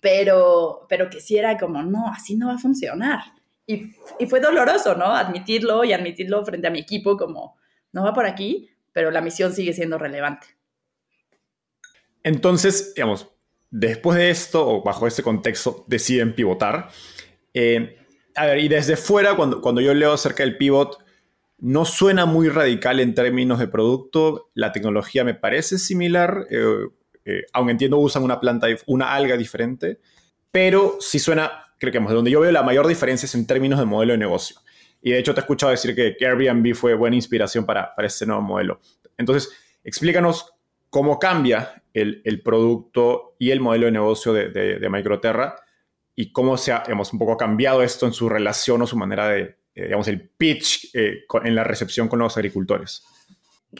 pero, 0.00 0.86
pero 0.88 1.08
que 1.08 1.20
sí 1.20 1.36
era 1.36 1.56
como, 1.56 1.82
no, 1.82 2.08
así 2.08 2.34
no 2.34 2.48
va 2.48 2.54
a 2.54 2.58
funcionar. 2.58 3.20
Y, 3.66 3.94
y 4.18 4.26
fue 4.26 4.40
doloroso, 4.40 4.94
¿no? 4.94 5.06
Admitirlo 5.06 5.84
y 5.84 5.92
admitirlo 5.92 6.44
frente 6.44 6.66
a 6.66 6.70
mi 6.70 6.80
equipo 6.80 7.16
como, 7.16 7.56
no 7.92 8.04
va 8.04 8.12
por 8.12 8.26
aquí, 8.26 8.70
pero 8.92 9.10
la 9.10 9.20
misión 9.20 9.52
sigue 9.52 9.72
siendo 9.72 9.98
relevante. 9.98 10.46
Entonces, 12.22 12.94
digamos, 12.94 13.28
después 13.70 14.16
de 14.16 14.30
esto, 14.30 14.68
o 14.68 14.82
bajo 14.82 15.06
este 15.06 15.22
contexto, 15.22 15.84
deciden 15.88 16.34
pivotar. 16.34 16.90
Eh, 17.54 17.98
a 18.34 18.46
ver, 18.46 18.58
y 18.58 18.68
desde 18.68 18.96
fuera, 18.96 19.34
cuando, 19.36 19.60
cuando 19.60 19.80
yo 19.80 19.92
leo 19.94 20.12
acerca 20.12 20.42
del 20.42 20.56
pivot, 20.56 20.98
no 21.58 21.84
suena 21.84 22.26
muy 22.26 22.48
radical 22.48 23.00
en 23.00 23.14
términos 23.14 23.58
de 23.58 23.68
producto. 23.68 24.50
La 24.54 24.72
tecnología 24.72 25.24
me 25.24 25.34
parece 25.34 25.78
similar, 25.78 26.46
eh, 26.50 26.88
eh, 27.24 27.42
aunque 27.52 27.72
entiendo 27.72 27.98
usan 27.98 28.22
una 28.22 28.40
planta, 28.40 28.66
una 28.86 29.14
alga 29.14 29.36
diferente, 29.36 30.00
pero 30.50 30.96
sí 31.00 31.18
suena, 31.18 31.71
creo 31.82 31.92
que 31.92 31.98
de 31.98 32.14
donde 32.14 32.30
yo 32.30 32.40
veo 32.40 32.52
la 32.52 32.62
mayor 32.62 32.86
diferencia 32.86 33.26
es 33.26 33.34
en 33.34 33.44
términos 33.44 33.78
de 33.80 33.84
modelo 33.84 34.12
de 34.12 34.18
negocio. 34.18 34.56
Y 35.02 35.10
de 35.10 35.18
hecho 35.18 35.34
te 35.34 35.40
he 35.40 35.42
escuchado 35.42 35.72
decir 35.72 35.96
que, 35.96 36.16
Airbnb 36.24 36.74
fue 36.74 36.94
buena 36.94 37.16
inspiración 37.16 37.66
para, 37.66 37.92
para 37.96 38.06
este 38.06 38.24
nuevo 38.24 38.40
modelo. 38.40 38.80
Entonces, 39.18 39.52
explícanos 39.82 40.54
cómo 40.90 41.18
cambia 41.18 41.82
el, 41.92 42.22
el 42.24 42.40
producto 42.40 43.34
y 43.36 43.50
el 43.50 43.60
modelo 43.60 43.86
de 43.86 43.92
negocio 43.92 44.32
de, 44.32 44.50
de, 44.50 44.88
Microterra 44.90 45.56
y 46.14 46.30
cómo 46.30 46.56
se 46.56 46.70
ha, 46.70 46.84
hemos 46.86 47.12
un 47.12 47.18
poco 47.18 47.36
cambiado 47.36 47.82
esto 47.82 48.06
en 48.06 48.12
su 48.12 48.28
relación 48.28 48.80
o 48.82 48.86
su 48.86 48.96
manera 48.96 49.28
de, 49.28 49.56
eh, 49.74 49.84
digamos, 49.84 50.06
el 50.06 50.20
pitch 50.20 50.90
eh, 50.94 51.24
en 51.42 51.54
la 51.56 51.64
recepción 51.64 52.06
con 52.06 52.20
los 52.20 52.36
agricultores. 52.36 53.04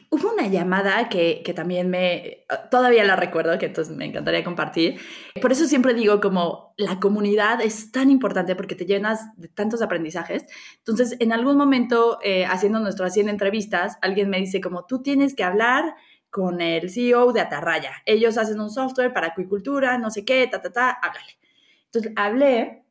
Hubo 0.09 0.33
una 0.33 0.47
llamada 0.47 1.11
que, 1.11 1.43
que, 1.45 1.53
también 1.53 1.91
me, 1.91 2.47
todavía 2.71 3.05
la 3.05 3.15
recuerdo, 3.15 3.59
que 3.59 3.67
entonces 3.67 3.95
me 3.95 4.07
encantaría 4.07 4.43
compartir. 4.43 4.99
Por 5.41 5.53
eso 5.53 5.67
siempre 5.67 5.93
digo 5.93 6.19
como 6.21 6.73
la 6.79 6.99
comunidad 6.99 7.61
es 7.61 7.93
tan 7.93 8.11
importante 8.11 8.57
porque 8.57 8.75
te 8.75 8.87
llenas 8.87 9.21
de 9.37 9.49
tantos 9.49 9.83
aprendizajes. 9.83 10.47
Entonces, 10.79 11.17
en 11.21 11.33
algún 11.33 11.59
momento, 11.59 12.19
eh, 12.23 12.47
haciendo 12.47 12.81
nuestras 12.81 13.13
100 13.13 13.29
entrevistas, 13.29 13.99
alguien 14.01 14.31
me 14.31 14.39
dice 14.39 14.63
como, 14.63 14.87
tú 14.87 15.03
tienes 15.03 15.35
que 15.35 15.45
hablar 15.45 15.95
con 16.31 16.63
el 16.63 16.89
CEO 16.89 17.33
de 17.35 17.43
Atarraya. 17.43 17.93
Ellos 18.07 18.39
hacen 18.39 18.61
un 18.61 18.71
software 18.71 19.13
para 19.13 19.29
acuicultura, 19.29 19.99
no 19.99 20.11
sé 20.11 20.25
qué, 20.25 20.47
ta, 20.47 20.63
ta, 20.63 20.73
ta, 20.73 20.91
háblale. 20.91 21.39
Entonces, 21.85 22.13
hablé 22.17 22.82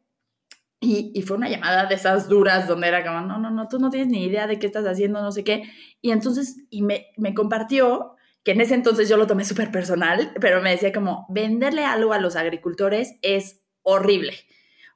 y, 0.84 1.22
fue 1.22 1.38
una 1.38 1.48
llamada 1.48 1.86
de 1.86 1.94
esas 1.94 2.28
duras 2.28 2.68
donde 2.68 2.88
era 2.88 3.06
como, 3.06 3.22
no, 3.22 3.38
no, 3.38 3.52
no, 3.52 3.68
tú 3.68 3.78
no 3.78 3.92
tienes 3.92 4.10
ni 4.10 4.24
idea 4.24 4.48
de 4.48 4.58
qué 4.58 4.66
estás 4.66 4.86
haciendo, 4.86 5.22
no 5.22 5.32
sé 5.32 5.44
qué. 5.44 5.64
Y 6.02 6.10
entonces, 6.10 6.58
y 6.72 6.82
me, 6.82 7.08
me 7.18 7.36
compartió, 7.36 8.16
que 8.44 8.52
en 8.52 8.62
ese 8.62 8.74
entonces 8.74 9.08
yo 9.08 9.18
lo 9.18 9.28
tomé 9.28 9.46
súper 9.46 9.72
personal, 9.72 10.34
pero 10.42 10.60
me 10.62 10.72
decía 10.72 10.92
como, 10.92 11.28
venderle 11.30 11.86
algo 11.86 12.14
a 12.14 12.20
los 12.20 12.36
agricultores 12.36 13.14
es 13.22 13.62
horrible. 13.84 14.34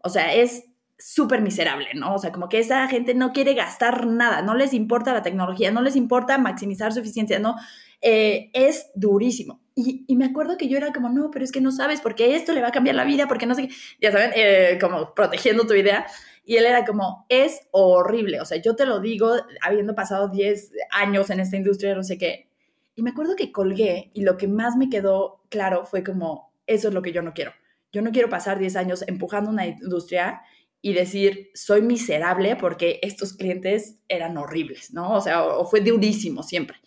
O 0.01 0.09
sea, 0.09 0.33
es 0.33 0.63
súper 0.97 1.41
miserable, 1.41 1.89
¿no? 1.93 2.15
O 2.15 2.17
sea, 2.17 2.31
como 2.31 2.49
que 2.49 2.57
esa 2.57 2.87
gente 2.87 3.13
no 3.13 3.31
quiere 3.31 3.53
gastar 3.53 4.07
nada, 4.07 4.41
no 4.41 4.55
les 4.55 4.73
importa 4.73 5.13
la 5.13 5.21
tecnología, 5.21 5.69
no 5.69 5.83
les 5.83 5.95
importa 5.95 6.39
maximizar 6.39 6.93
su 6.93 6.99
eficiencia, 7.01 7.37
no, 7.37 7.55
eh, 8.01 8.49
es 8.53 8.89
durísimo. 8.95 9.61
Y, 9.77 10.15
me 10.15 10.25
acuerdo 10.25 10.57
que 10.57 10.69
yo 10.69 10.77
era 10.77 10.93
como, 10.93 11.09
no, 11.09 11.29
pero 11.31 11.43
es 11.43 11.51
que 11.51 11.59
no 11.59 11.69
sabes, 11.69 11.99
porque 11.99 12.35
esto 12.35 12.53
le 12.53 12.61
va 12.61 12.69
a 12.69 12.71
cambiar 12.71 12.95
la 12.95 13.03
vida, 13.03 13.27
porque 13.27 13.45
no 13.45 13.55
sé 13.55 13.67
qué, 13.67 13.75
ya 13.99 14.11
saben, 14.11 14.31
eh, 14.33 14.77
como 14.79 15.13
protegiendo 15.13 15.67
tu 15.67 15.73
idea. 15.73 16.05
Y 16.45 16.55
él 16.55 16.65
era 16.65 16.85
como, 16.85 17.25
es 17.27 17.67
horrible, 17.71 18.39
o 18.39 18.45
sea, 18.45 18.61
yo 18.61 18.75
te 18.77 18.85
lo 18.85 19.01
digo, 19.01 19.33
habiendo 19.61 19.93
pasado 19.93 20.29
10 20.29 20.71
años 20.91 21.29
en 21.29 21.41
esta 21.41 21.57
industria, 21.57 21.93
no 21.93 22.03
sé 22.03 22.17
qué. 22.17 22.47
Y 22.95 23.01
me 23.01 23.09
acuerdo 23.09 23.35
que 23.35 23.51
colgué 23.51 24.11
y 24.13 24.23
lo 24.23 24.37
que 24.37 24.47
más 24.47 24.77
me 24.77 24.89
quedó 24.89 25.43
claro 25.49 25.85
fue 25.85 26.03
como, 26.03 26.53
eso 26.67 26.87
es 26.87 26.93
lo 26.93 27.01
que 27.01 27.11
yo 27.11 27.21
no 27.21 27.33
quiero. 27.33 27.51
Yo 27.91 28.01
no 28.01 28.11
quiero 28.11 28.29
pasar 28.29 28.59
10 28.59 28.77
años 28.77 29.03
empujando 29.07 29.49
una 29.49 29.67
industria 29.67 30.41
y 30.81 30.93
decir, 30.93 31.49
soy 31.53 31.81
miserable 31.81 32.55
porque 32.55 32.99
estos 33.01 33.33
clientes 33.33 33.97
eran 34.07 34.37
horribles, 34.37 34.93
¿no? 34.93 35.13
O 35.13 35.21
sea, 35.21 35.43
o 35.43 35.65
fue 35.65 35.81
durísimo 35.81 36.43
siempre. 36.43 36.77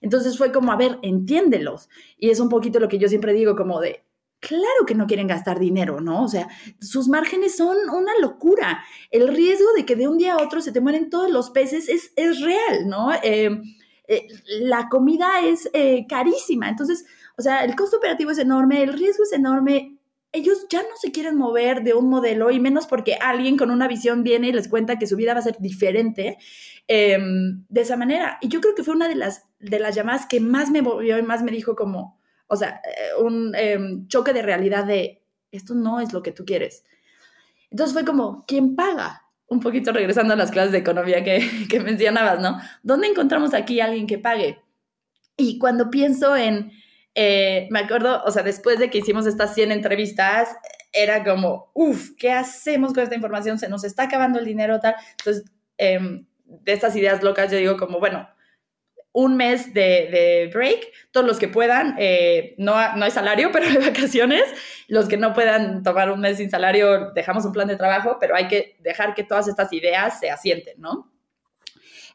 Entonces 0.00 0.38
fue 0.38 0.52
como, 0.52 0.72
a 0.72 0.76
ver, 0.76 0.98
entiéndelos. 1.02 1.88
Y 2.18 2.30
es 2.30 2.40
un 2.40 2.48
poquito 2.48 2.80
lo 2.80 2.88
que 2.88 2.98
yo 2.98 3.08
siempre 3.08 3.32
digo, 3.32 3.56
como 3.56 3.80
de, 3.80 4.04
claro 4.40 4.86
que 4.86 4.94
no 4.94 5.06
quieren 5.06 5.26
gastar 5.26 5.58
dinero, 5.58 6.00
¿no? 6.00 6.24
O 6.24 6.28
sea, 6.28 6.48
sus 6.80 7.08
márgenes 7.08 7.56
son 7.56 7.76
una 7.90 8.12
locura. 8.20 8.84
El 9.10 9.28
riesgo 9.28 9.72
de 9.76 9.84
que 9.84 9.96
de 9.96 10.08
un 10.08 10.18
día 10.18 10.34
a 10.34 10.42
otro 10.42 10.60
se 10.60 10.72
te 10.72 10.80
mueren 10.80 11.10
todos 11.10 11.30
los 11.30 11.50
peces 11.50 11.88
es, 11.88 12.12
es 12.16 12.40
real, 12.40 12.88
¿no? 12.88 13.10
Em, 13.22 13.62
eh, 14.06 14.26
la 14.60 14.88
comida 14.88 15.40
es 15.44 15.68
eh, 15.72 16.06
carísima. 16.08 16.68
Entonces, 16.68 17.04
o 17.36 17.42
sea, 17.42 17.64
el 17.64 17.76
costo 17.76 17.98
operativo 17.98 18.30
es 18.30 18.38
enorme, 18.38 18.82
el 18.82 18.92
riesgo 18.92 19.24
es 19.24 19.32
enorme. 19.32 19.96
Ellos 20.30 20.66
ya 20.68 20.82
no 20.82 20.96
se 21.00 21.10
quieren 21.10 21.36
mover 21.36 21.82
de 21.82 21.94
un 21.94 22.08
modelo 22.10 22.50
y 22.50 22.60
menos 22.60 22.86
porque 22.86 23.14
alguien 23.14 23.56
con 23.56 23.70
una 23.70 23.88
visión 23.88 24.22
viene 24.22 24.48
y 24.48 24.52
les 24.52 24.68
cuenta 24.68 24.98
que 24.98 25.06
su 25.06 25.16
vida 25.16 25.32
va 25.32 25.40
a 25.40 25.42
ser 25.42 25.56
diferente. 25.58 26.36
Em, 26.90 27.66
de 27.68 27.82
esa 27.82 27.98
manera. 27.98 28.38
Y 28.40 28.48
yo 28.48 28.62
creo 28.62 28.74
que 28.74 28.82
fue 28.82 28.94
una 28.94 29.08
de 29.08 29.14
las, 29.14 29.46
de 29.60 29.78
las 29.78 29.94
llamadas 29.94 30.24
que 30.24 30.40
más 30.40 30.70
me 30.70 30.80
movió 30.80 31.18
y 31.18 31.22
más 31.22 31.42
me 31.42 31.50
dijo 31.50 31.76
como, 31.76 32.18
o 32.46 32.56
sea, 32.56 32.80
eh, 32.82 33.22
un 33.22 33.54
em, 33.54 34.08
choque 34.08 34.32
de 34.32 34.40
realidad 34.40 34.86
de, 34.86 35.22
esto 35.52 35.74
no 35.74 36.00
es 36.00 36.14
lo 36.14 36.22
que 36.22 36.32
tú 36.32 36.46
quieres. 36.46 36.84
Entonces 37.70 37.92
fue 37.92 38.06
como, 38.06 38.46
¿quién 38.46 38.74
paga? 38.74 39.22
Un 39.48 39.60
poquito 39.60 39.92
regresando 39.92 40.32
a 40.32 40.36
las 40.36 40.50
clases 40.50 40.72
de 40.72 40.78
economía 40.78 41.22
que, 41.22 41.46
que 41.68 41.78
mencionabas, 41.78 42.40
¿no? 42.40 42.58
¿Dónde 42.82 43.08
encontramos 43.08 43.52
aquí 43.52 43.80
a 43.80 43.84
alguien 43.84 44.06
que 44.06 44.18
pague? 44.18 44.58
Y 45.36 45.58
cuando 45.58 45.90
pienso 45.90 46.36
en, 46.36 46.72
eh, 47.14 47.68
me 47.70 47.80
acuerdo, 47.80 48.22
o 48.24 48.30
sea, 48.30 48.42
después 48.42 48.78
de 48.78 48.88
que 48.88 48.98
hicimos 48.98 49.26
estas 49.26 49.54
100 49.54 49.72
entrevistas, 49.72 50.56
era 50.90 51.22
como, 51.22 51.70
uff, 51.74 52.12
¿qué 52.16 52.32
hacemos 52.32 52.94
con 52.94 53.02
esta 53.02 53.14
información? 53.14 53.58
Se 53.58 53.68
nos 53.68 53.84
está 53.84 54.04
acabando 54.04 54.38
el 54.38 54.46
dinero, 54.46 54.80
tal. 54.80 54.94
Entonces, 55.18 55.44
eh, 55.76 56.24
de 56.48 56.72
estas 56.72 56.96
ideas 56.96 57.22
locas, 57.22 57.50
yo 57.52 57.58
digo 57.58 57.76
como, 57.76 58.00
bueno, 58.00 58.28
un 59.12 59.36
mes 59.36 59.74
de, 59.74 60.50
break, 60.52 60.92
todos 61.10 61.26
los 61.26 61.38
que 61.38 61.48
puedan, 61.48 61.96
eh, 61.98 62.54
no, 62.58 62.72
no 62.96 63.04
hay 63.04 63.10
salario, 63.10 63.50
pero 63.52 63.66
hay 63.66 63.76
vacaciones, 63.76 64.44
los 64.86 65.08
que 65.08 65.16
no 65.16 65.32
puedan 65.32 65.82
tomar 65.82 66.10
un 66.10 66.20
mes 66.20 66.38
sin 66.38 66.50
salario, 66.50 67.12
dejamos 67.12 67.44
un 67.44 67.52
plan 67.52 67.68
de 67.68 67.76
trabajo, 67.76 68.18
pero 68.20 68.34
hay 68.34 68.48
que 68.48 68.76
dejar 68.80 69.14
que 69.14 69.24
todas 69.24 69.48
estas 69.48 69.72
ideas 69.72 70.20
se 70.20 70.30
asienten, 70.30 70.80
¿no? 70.80 71.12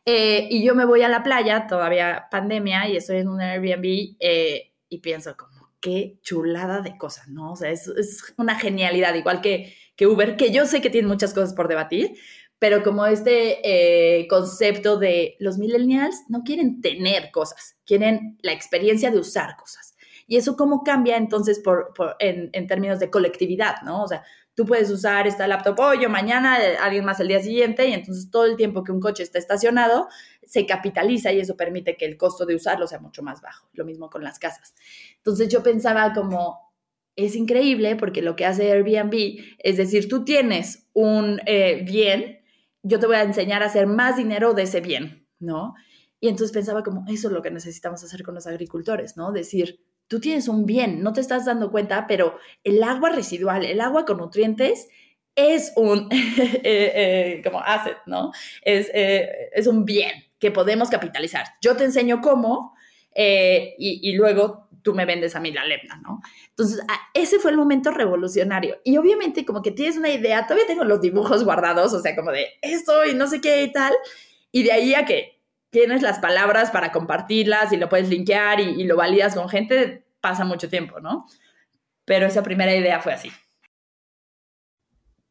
Eh, 0.06 0.48
y 0.50 0.66
yo 0.66 0.76
me 0.76 0.86
voy 0.86 1.02
a 1.02 1.08
la 1.08 1.24
playa, 1.24 1.66
todavía 1.68 2.28
pandemia, 2.30 2.90
y 2.90 2.98
estoy 2.98 3.18
en 3.20 3.30
un 3.30 3.40
Airbnb 3.40 4.16
eh, 4.20 4.74
y 4.90 5.00
pienso 5.00 5.38
como, 5.38 5.72
qué 5.80 6.20
chulada 6.22 6.82
de 6.82 6.98
cosas, 6.98 7.30
¿no? 7.30 7.54
O 7.54 7.56
sea, 7.56 7.70
es, 7.70 7.88
es 7.88 8.34
una 8.38 8.60
genialidad, 8.60 9.14
igual 9.14 9.42
que, 9.42 9.74
que 9.96 10.08
Uber, 10.08 10.36
que 10.36 10.52
yo 10.52 10.66
sé 10.66 10.82
que 10.82 10.90
tiene 10.90 11.08
muchas 11.08 11.34
cosas 11.34 11.54
por 11.54 11.68
debatir, 11.68 12.16
pero 12.64 12.82
como 12.82 13.05
este 13.05 13.59
eh, 13.61 14.26
concepto 14.30 14.95
de 14.95 15.36
los 15.39 15.57
millennials 15.57 16.24
no 16.30 16.43
quieren 16.43 16.80
tener 16.80 17.30
cosas, 17.30 17.76
quieren 17.86 18.38
la 18.41 18.53
experiencia 18.53 19.11
de 19.11 19.20
usar 19.20 19.57
cosas. 19.57 19.97
Y 20.28 20.38
eso 20.38 20.55
cómo 20.55 20.82
cambia 20.82 21.18
entonces 21.18 21.59
por, 21.59 21.93
en, 22.20 22.51
en, 22.53 22.68
términos 22.68 22.99
de 22.99 23.09
colectividad, 23.09 23.82
¿no? 23.84 24.01
O 24.01 24.07
sea, 24.07 24.24
tú 24.55 24.66
puedes 24.66 24.89
usar 24.91 25.28
esta 25.28 25.45
laptop 25.45 25.78
hoy 25.78 26.05
o 26.05 26.09
mañana, 26.09 26.57
eh, 26.64 26.78
alguien 26.82 27.03
más 27.03 27.20
el 27.20 27.28
día 27.28 27.41
siguiente, 27.41 27.86
y 27.86 27.91
entonces 27.91 28.32
todo 28.32 28.45
el 28.45 28.55
tiempo 28.55 28.86
que 28.86 28.93
un 28.93 29.01
coche 29.01 29.24
está 29.24 29.39
estacionado 29.39 30.07
se 30.45 30.66
capitaliza 30.66 31.34
y 31.34 31.41
eso 31.41 31.57
permite 31.57 31.97
que 31.97 32.05
el 32.05 32.16
costo 32.16 32.45
de 32.45 32.55
usarlo 32.55 32.88
sea 32.88 32.99
mucho 32.99 33.24
más 33.24 33.41
bajo. 33.41 33.68
Lo 33.74 33.84
mismo 33.84 34.09
con 34.09 34.24
las 34.24 34.39
casas. 34.39 34.74
Entonces 35.18 35.49
yo 35.49 35.64
pensaba 35.64 36.14
como, 36.14 36.72
es 37.18 37.36
increíble 37.36 37.97
porque 37.97 38.22
lo 38.22 38.38
que 38.38 38.45
hace 38.45 38.72
Airbnb 38.72 39.43
es 39.59 39.76
decir, 39.76 40.07
tú 40.07 40.24
tienes 40.24 40.88
un 40.93 41.41
eh, 41.45 41.84
bien, 41.86 42.39
yo 42.84 43.00
te 43.00 43.08
voy 43.08 43.16
a 43.16 43.24
enseñar 43.24 43.64
a 43.64 43.68
hacer 43.68 43.88
más 43.88 44.18
dinero 44.18 44.54
de 44.54 44.64
ese 44.64 44.82
bien, 44.82 45.28
¿no? 45.40 45.74
Y 46.20 46.28
entonces 46.28 46.54
pensaba 46.54 46.84
como, 46.84 47.06
eso 47.08 47.28
es 47.28 47.34
lo 47.34 47.42
que 47.42 47.52
necesitamos 47.52 48.04
hacer 48.04 48.24
con 48.24 48.36
los 48.36 48.46
agricultores, 48.46 49.18
¿no? 49.18 49.32
Decir, 49.32 49.82
tú 50.08 50.20
tienes 50.20 50.48
un 50.48 50.66
bien, 50.66 51.02
no 51.02 51.14
te 51.14 51.22
estás 51.22 51.46
dando 51.46 51.72
cuenta, 51.72 52.06
pero 52.08 52.38
el 52.64 52.84
agua 52.84 53.10
residual, 53.10 53.66
el 53.66 53.82
agua 53.82 54.06
con 54.06 54.18
nutrientes, 54.18 54.88
es 55.36 55.74
un 55.76 56.10
eh, 56.12 56.62
eh, 56.64 57.42
como 57.44 57.60
asset, 57.60 57.98
¿no? 58.06 58.32
Es, 58.62 58.90
eh, 58.94 59.50
es, 59.54 59.68
un 59.68 59.86
bien 59.86 60.12
que 60.40 60.52
podemos 60.52 60.90
capitalizar. 60.90 61.46
Yo 61.62 61.76
te 61.76 61.86
enseño 61.86 62.22
cómo 62.22 62.76
y, 63.16 64.00
y, 64.02 64.16
luego 64.16 64.62
tú 64.84 64.94
me 64.94 65.06
vendes 65.06 65.36
a 65.36 65.40
mí 65.40 65.52
la 65.52 65.66
lepna, 65.66 66.00
¿no? 66.04 66.22
Entonces, 66.50 66.86
ese 67.14 67.40
fue 67.40 67.52
el 67.52 67.58
momento 67.58 67.92
revolucionario. 67.92 68.80
Y 68.84 68.98
obviamente 68.98 69.46
como 69.46 69.62
que 69.62 69.72
tienes 69.72 69.98
una 69.98 70.10
idea, 70.10 70.46
todavía 70.46 70.68
tengo 70.68 70.84
los 70.84 71.02
dibujos 71.02 71.44
guardados, 71.44 71.94
o 71.94 72.02
sea, 72.02 72.16
como 72.16 72.32
de 72.32 72.48
esto 72.62 73.06
y 73.06 73.14
no 73.14 73.28
sé 73.28 73.42
qué 73.42 73.64
y 73.64 73.72
tal, 73.72 73.94
y 74.52 74.64
de 74.64 74.72
ahí 74.72 74.94
a 74.94 75.06
que 75.06 75.40
tienes 75.70 76.02
las 76.02 76.20
palabras 76.20 76.70
para 76.70 76.92
compartirlas 76.92 77.74
y 77.74 77.78
lo 77.78 77.90
puedes 77.90 78.10
linkear 78.10 78.60
y, 78.60 78.84
lo 78.84 78.96
validas 78.96 79.34
con 79.34 79.50
gente, 79.50 80.06
pasa 80.22 80.46
mucho 80.46 80.70
tiempo, 80.70 81.00
¿no? 81.00 81.26
Pero 82.06 82.28
esa 82.28 82.44
primera 82.44 82.76
idea 82.76 83.00
fue 83.00 83.14
así. 83.14 83.32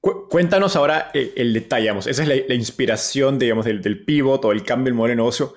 Cuéntanos 0.00 0.74
ahora 0.74 1.12
el, 1.14 1.52
detalle, 1.52 1.96
esa 1.96 2.10
es 2.10 2.48
la, 2.48 2.54
inspiración, 2.54 3.38
digamos, 3.38 3.64
del, 3.64 3.80
del 3.80 4.04
pivot 4.04 4.44
o 4.44 4.50
el 4.50 4.64
cambio 4.64 4.86
del 4.86 4.94
modelo 4.94 5.12
de 5.12 5.16
negocio 5.16 5.54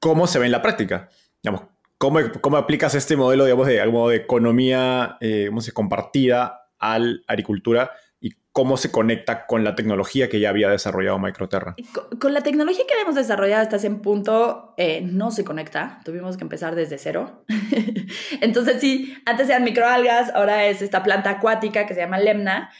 cómo 0.00 0.26
se 0.26 0.38
ve 0.38 0.46
en 0.46 0.52
la 0.52 0.62
práctica. 0.62 1.10
Digamos, 1.42 1.68
¿cómo, 2.00 2.18
cómo 2.40 2.56
aplicas 2.56 2.94
este 2.94 3.14
modelo 3.14 3.44
digamos, 3.44 3.66
de, 3.66 3.74
de 3.74 4.16
economía 4.16 5.18
eh, 5.20 5.50
compartida 5.74 6.62
a 6.78 6.98
la 6.98 7.20
agricultura 7.28 7.90
y 8.18 8.30
cómo 8.52 8.78
se 8.78 8.90
conecta 8.90 9.46
con 9.46 9.64
la 9.64 9.74
tecnología 9.74 10.30
que 10.30 10.40
ya 10.40 10.48
había 10.48 10.70
desarrollado 10.70 11.18
Microterra. 11.18 11.76
Con, 12.18 12.32
la 12.32 12.40
tecnología 12.40 12.84
que 12.88 12.94
habíamos 12.94 13.16
desarrollado 13.16 13.62
hasta 13.62 13.76
ese 13.76 13.90
punto 13.90 14.72
eh, 14.78 15.02
no 15.02 15.30
se 15.30 15.44
conecta, 15.44 16.00
tuvimos 16.02 16.38
que 16.38 16.44
empezar 16.44 16.74
desde 16.74 16.96
cero. 16.96 17.44
Entonces 18.40 18.80
sí, 18.80 19.14
antes 19.26 19.50
eran 19.50 19.62
microalgas, 19.62 20.32
ahora 20.34 20.64
es 20.64 20.80
esta 20.80 21.02
planta 21.02 21.28
acuática 21.28 21.86
que 21.86 21.92
se 21.92 22.00
llama 22.00 22.18
lemna, 22.18 22.70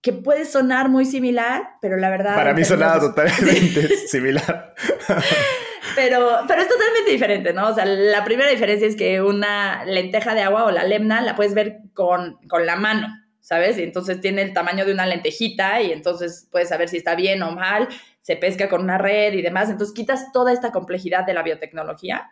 que 0.00 0.12
puede 0.12 0.44
sonar 0.44 0.88
muy 0.88 1.06
similar, 1.06 1.70
pero 1.82 1.96
la 1.96 2.08
verdad... 2.08 2.36
Para 2.36 2.54
mí 2.54 2.64
sonaba 2.64 3.00
totalmente 3.00 3.96
similar. 4.06 4.74
pero, 5.94 6.40
pero 6.46 6.62
es 6.62 6.68
totalmente 6.68 7.10
diferente, 7.10 7.52
¿no? 7.52 7.68
O 7.68 7.74
sea, 7.74 7.84
la 7.84 8.24
primera 8.24 8.50
diferencia 8.50 8.86
es 8.86 8.96
que 8.96 9.20
una 9.20 9.84
lenteja 9.84 10.34
de 10.34 10.42
agua 10.42 10.64
o 10.64 10.70
la 10.70 10.84
lemna 10.84 11.20
la 11.20 11.36
puedes 11.36 11.54
ver 11.54 11.78
con, 11.94 12.38
con 12.48 12.66
la 12.66 12.76
mano. 12.76 13.08
¿sabes? 13.40 13.78
Y 13.78 13.82
entonces 13.82 14.20
tiene 14.20 14.42
el 14.42 14.52
tamaño 14.52 14.84
de 14.84 14.92
una 14.92 15.06
lentejita 15.06 15.82
y 15.82 15.90
entonces 15.90 16.46
puedes 16.52 16.68
saber 16.68 16.88
si 16.88 16.98
está 16.98 17.16
bien 17.16 17.42
o 17.42 17.50
mal, 17.50 17.88
se 18.20 18.36
pesca 18.36 18.68
con 18.68 18.80
una 18.80 18.96
red 18.96 19.32
y 19.32 19.42
demás. 19.42 19.68
Entonces 19.68 19.92
quitas 19.92 20.30
toda 20.32 20.52
esta 20.52 20.70
complejidad 20.70 21.26
de 21.26 21.34
la 21.34 21.42
biotecnología 21.42 22.30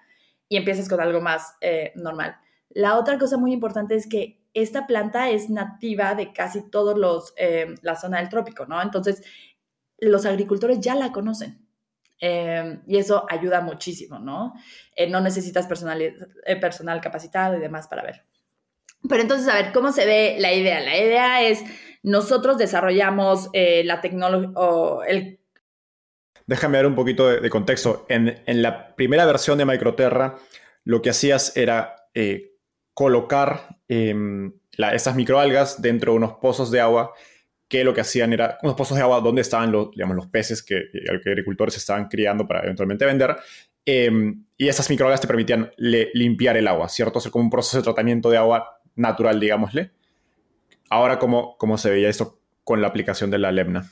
y 0.48 0.56
empiezas 0.56 0.88
con 0.88 1.00
algo 1.00 1.20
más 1.20 1.56
eh, 1.60 1.90
normal. 1.96 2.36
La 2.70 2.96
otra 2.96 3.18
cosa 3.18 3.36
muy 3.36 3.52
importante 3.52 3.96
es 3.96 4.06
que 4.06 4.40
esta 4.54 4.86
planta 4.86 5.30
es 5.30 5.50
nativa 5.50 6.14
de 6.14 6.32
casi 6.32 6.70
todos 6.70 6.96
los, 6.96 7.32
eh, 7.36 7.74
la 7.82 7.96
zona 7.96 8.18
del 8.18 8.28
trópico, 8.28 8.66
¿no? 8.66 8.80
Entonces, 8.80 9.22
los 9.98 10.24
agricultores 10.24 10.78
ya 10.80 10.94
la 10.94 11.10
conocen. 11.10 11.67
Eh, 12.20 12.80
y 12.86 12.98
eso 12.98 13.26
ayuda 13.30 13.60
muchísimo, 13.60 14.18
¿no? 14.18 14.54
no 15.08 15.20
necesitas 15.20 15.66
personal, 15.66 16.14
personal 16.60 17.00
capacitado 17.00 17.56
y 17.56 17.60
demás 17.60 17.86
para 17.86 18.02
ver. 18.02 18.24
Pero 19.08 19.22
entonces, 19.22 19.48
a 19.48 19.54
ver, 19.54 19.72
¿cómo 19.72 19.92
se 19.92 20.06
ve 20.06 20.36
la 20.40 20.52
idea? 20.52 20.80
La 20.80 20.96
idea 20.96 21.42
es, 21.42 21.62
nosotros 22.02 22.58
desarrollamos 22.58 23.48
eh, 23.52 23.82
la 23.84 24.00
tecnología, 24.00 24.50
el... 25.06 25.38
Déjame 26.46 26.78
dar 26.78 26.86
un 26.86 26.94
poquito 26.94 27.28
de, 27.28 27.50
contexto. 27.50 28.06
En, 28.08 28.40
la 28.46 28.96
primera 28.96 29.26
versión 29.26 29.58
de 29.58 29.66
Microterra, 29.66 30.36
lo 30.82 31.02
que 31.02 31.10
hacías 31.10 31.56
era 31.56 32.08
eh, 32.14 32.54
colocar 32.94 33.76
em, 33.86 34.54
esas 34.92 35.14
microalgas 35.14 35.82
dentro 35.82 36.12
de 36.12 36.16
unos 36.16 36.32
pozos 36.34 36.70
de 36.70 36.80
agua 36.80 37.12
que 37.68 37.84
lo 37.84 37.92
que 37.92 38.00
hacían 38.00 38.32
era 38.32 38.58
unos 38.62 38.74
pozos 38.74 38.96
de 38.96 39.02
agua 39.02 39.20
donde 39.20 39.42
estaban 39.42 39.70
los, 39.70 39.90
digamos, 39.90 40.16
los 40.16 40.26
peces 40.26 40.62
que, 40.62 40.84
que 40.92 41.30
agricultores 41.30 41.76
estaban 41.76 42.08
criando 42.08 42.46
para 42.46 42.64
eventualmente 42.64 43.04
vender. 43.04 43.36
Em, 43.84 44.44
y 44.56 44.68
esas 44.68 44.90
microalgas 44.90 45.20
te 45.20 45.26
permitían 45.26 45.70
limpiar 45.76 46.56
el 46.56 46.68
agua, 46.68 46.88
¿cierto? 46.88 47.18
Hacer 47.18 47.30
como 47.30 47.44
un 47.44 47.50
proceso 47.50 47.78
de 47.78 47.84
tratamiento 47.84 48.30
de 48.30 48.36
agua 48.36 48.80
natural, 48.96 49.38
digámosle. 49.38 49.92
Ahora, 50.90 51.18
¿cómo, 51.18 51.56
cómo 51.56 51.78
se 51.78 51.90
veía 51.90 52.08
esto 52.08 52.40
con 52.64 52.82
la 52.82 52.88
aplicación 52.88 53.30
de 53.30 53.38
la 53.38 53.52
Lemna? 53.52 53.90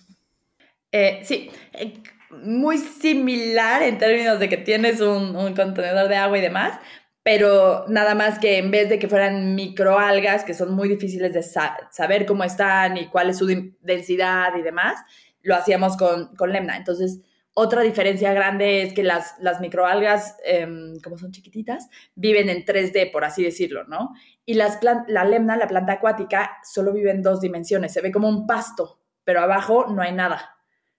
Eh, 0.93 1.21
sí, 1.25 1.51
eh, 1.73 1.95
muy 2.31 2.79
similar 2.79 3.83
en 3.83 3.99
términos 3.99 4.39
de 4.39 4.49
que 4.49 4.57
tienes 4.57 5.01
un, 5.01 5.33
contenedor 5.55 6.09
de 6.09 6.17
agua 6.17 6.39
y 6.39 6.43
demás, 6.43 6.79
pero 7.27 7.87
nada 7.89 8.15
más 8.15 8.39
que 8.39 8.59
en 8.59 8.71
vez 8.71 8.89
de 8.89 9.01
que 9.01 9.09
fueran 9.09 9.57
microalgas, 9.57 10.45
que 10.45 10.55
son 10.55 10.73
muy 10.77 10.89
difíciles 10.89 11.35
de 11.35 11.43
saber 11.43 12.25
cómo 12.25 12.45
están 12.45 12.97
y 12.99 13.09
cuál 13.09 13.31
es 13.31 13.39
su 13.39 13.49
densidad 13.81 14.55
y 14.57 14.63
demás, 14.63 14.95
lo 15.43 15.57
hacíamos 15.57 15.97
con, 15.97 16.37
con 16.37 16.53
Lemna. 16.53 16.77
Entonces, 16.77 17.23
otra 17.53 17.83
diferencia 17.83 18.33
grande 18.33 18.83
es 18.83 18.93
que 18.93 19.03
las, 19.03 19.35
las 19.41 19.61
microalgas, 19.61 20.37
em, 20.45 21.01
como 21.01 21.19
son 21.19 21.33
chiquititas, 21.33 21.89
viven 22.15 22.49
en 22.49 22.65
3D, 22.65 23.11
por 23.11 23.25
así 23.25 23.43
decirlo, 23.43 23.83
¿no? 23.89 24.11
Y 24.45 24.55
las 24.55 24.79
la 24.81 25.25
lemna, 25.25 25.57
la 25.57 25.67
planta 25.67 25.95
acuática, 25.95 26.59
solo 26.63 26.93
vive 26.93 27.11
en 27.11 27.23
dos 27.23 27.41
dimensiones. 27.41 27.93
Se 27.93 28.03
ve 28.03 28.13
como 28.13 28.29
un 28.29 28.47
pasto, 28.47 29.01
pero 29.25 29.41
abajo 29.41 29.87
no 29.89 30.01
hay 30.01 30.13
nada, 30.13 30.57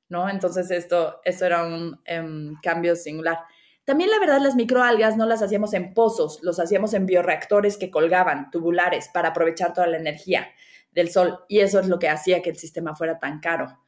¿no? 0.10 0.30
Entonces 0.30 0.72
esto, 0.72 1.22
esto 1.24 1.46
era 1.46 1.64
un 1.64 2.02
em, 2.04 2.54
cambio 2.62 2.98
singular. 2.98 3.40
También 3.88 4.10
la 4.10 4.20
verdad 4.20 4.42
las 4.42 4.58
microalgas 4.58 5.16
no 5.16 5.26
las 5.26 5.42
hacíamos 5.42 5.74
en 5.74 5.94
pozos, 5.94 6.40
los 6.44 6.60
hacíamos 6.60 6.94
en 6.94 7.06
bioreactores 7.06 7.78
que 7.78 7.90
colgaban, 7.90 8.52
tubulares, 8.52 9.08
para 9.14 9.30
aprovechar 9.30 9.72
toda 9.72 9.88
la 9.88 9.96
energía 9.96 10.50
del 10.92 11.10
sol. 11.10 11.40
Y 11.48 11.60
eso 11.60 11.80
es 11.80 11.88
lo 11.88 11.98
que 11.98 12.10
hacía 12.10 12.42
que 12.42 12.50
el 12.50 12.58
sistema 12.58 12.98
fuera 12.98 13.18
tan 13.18 13.40
caro. 13.40 13.80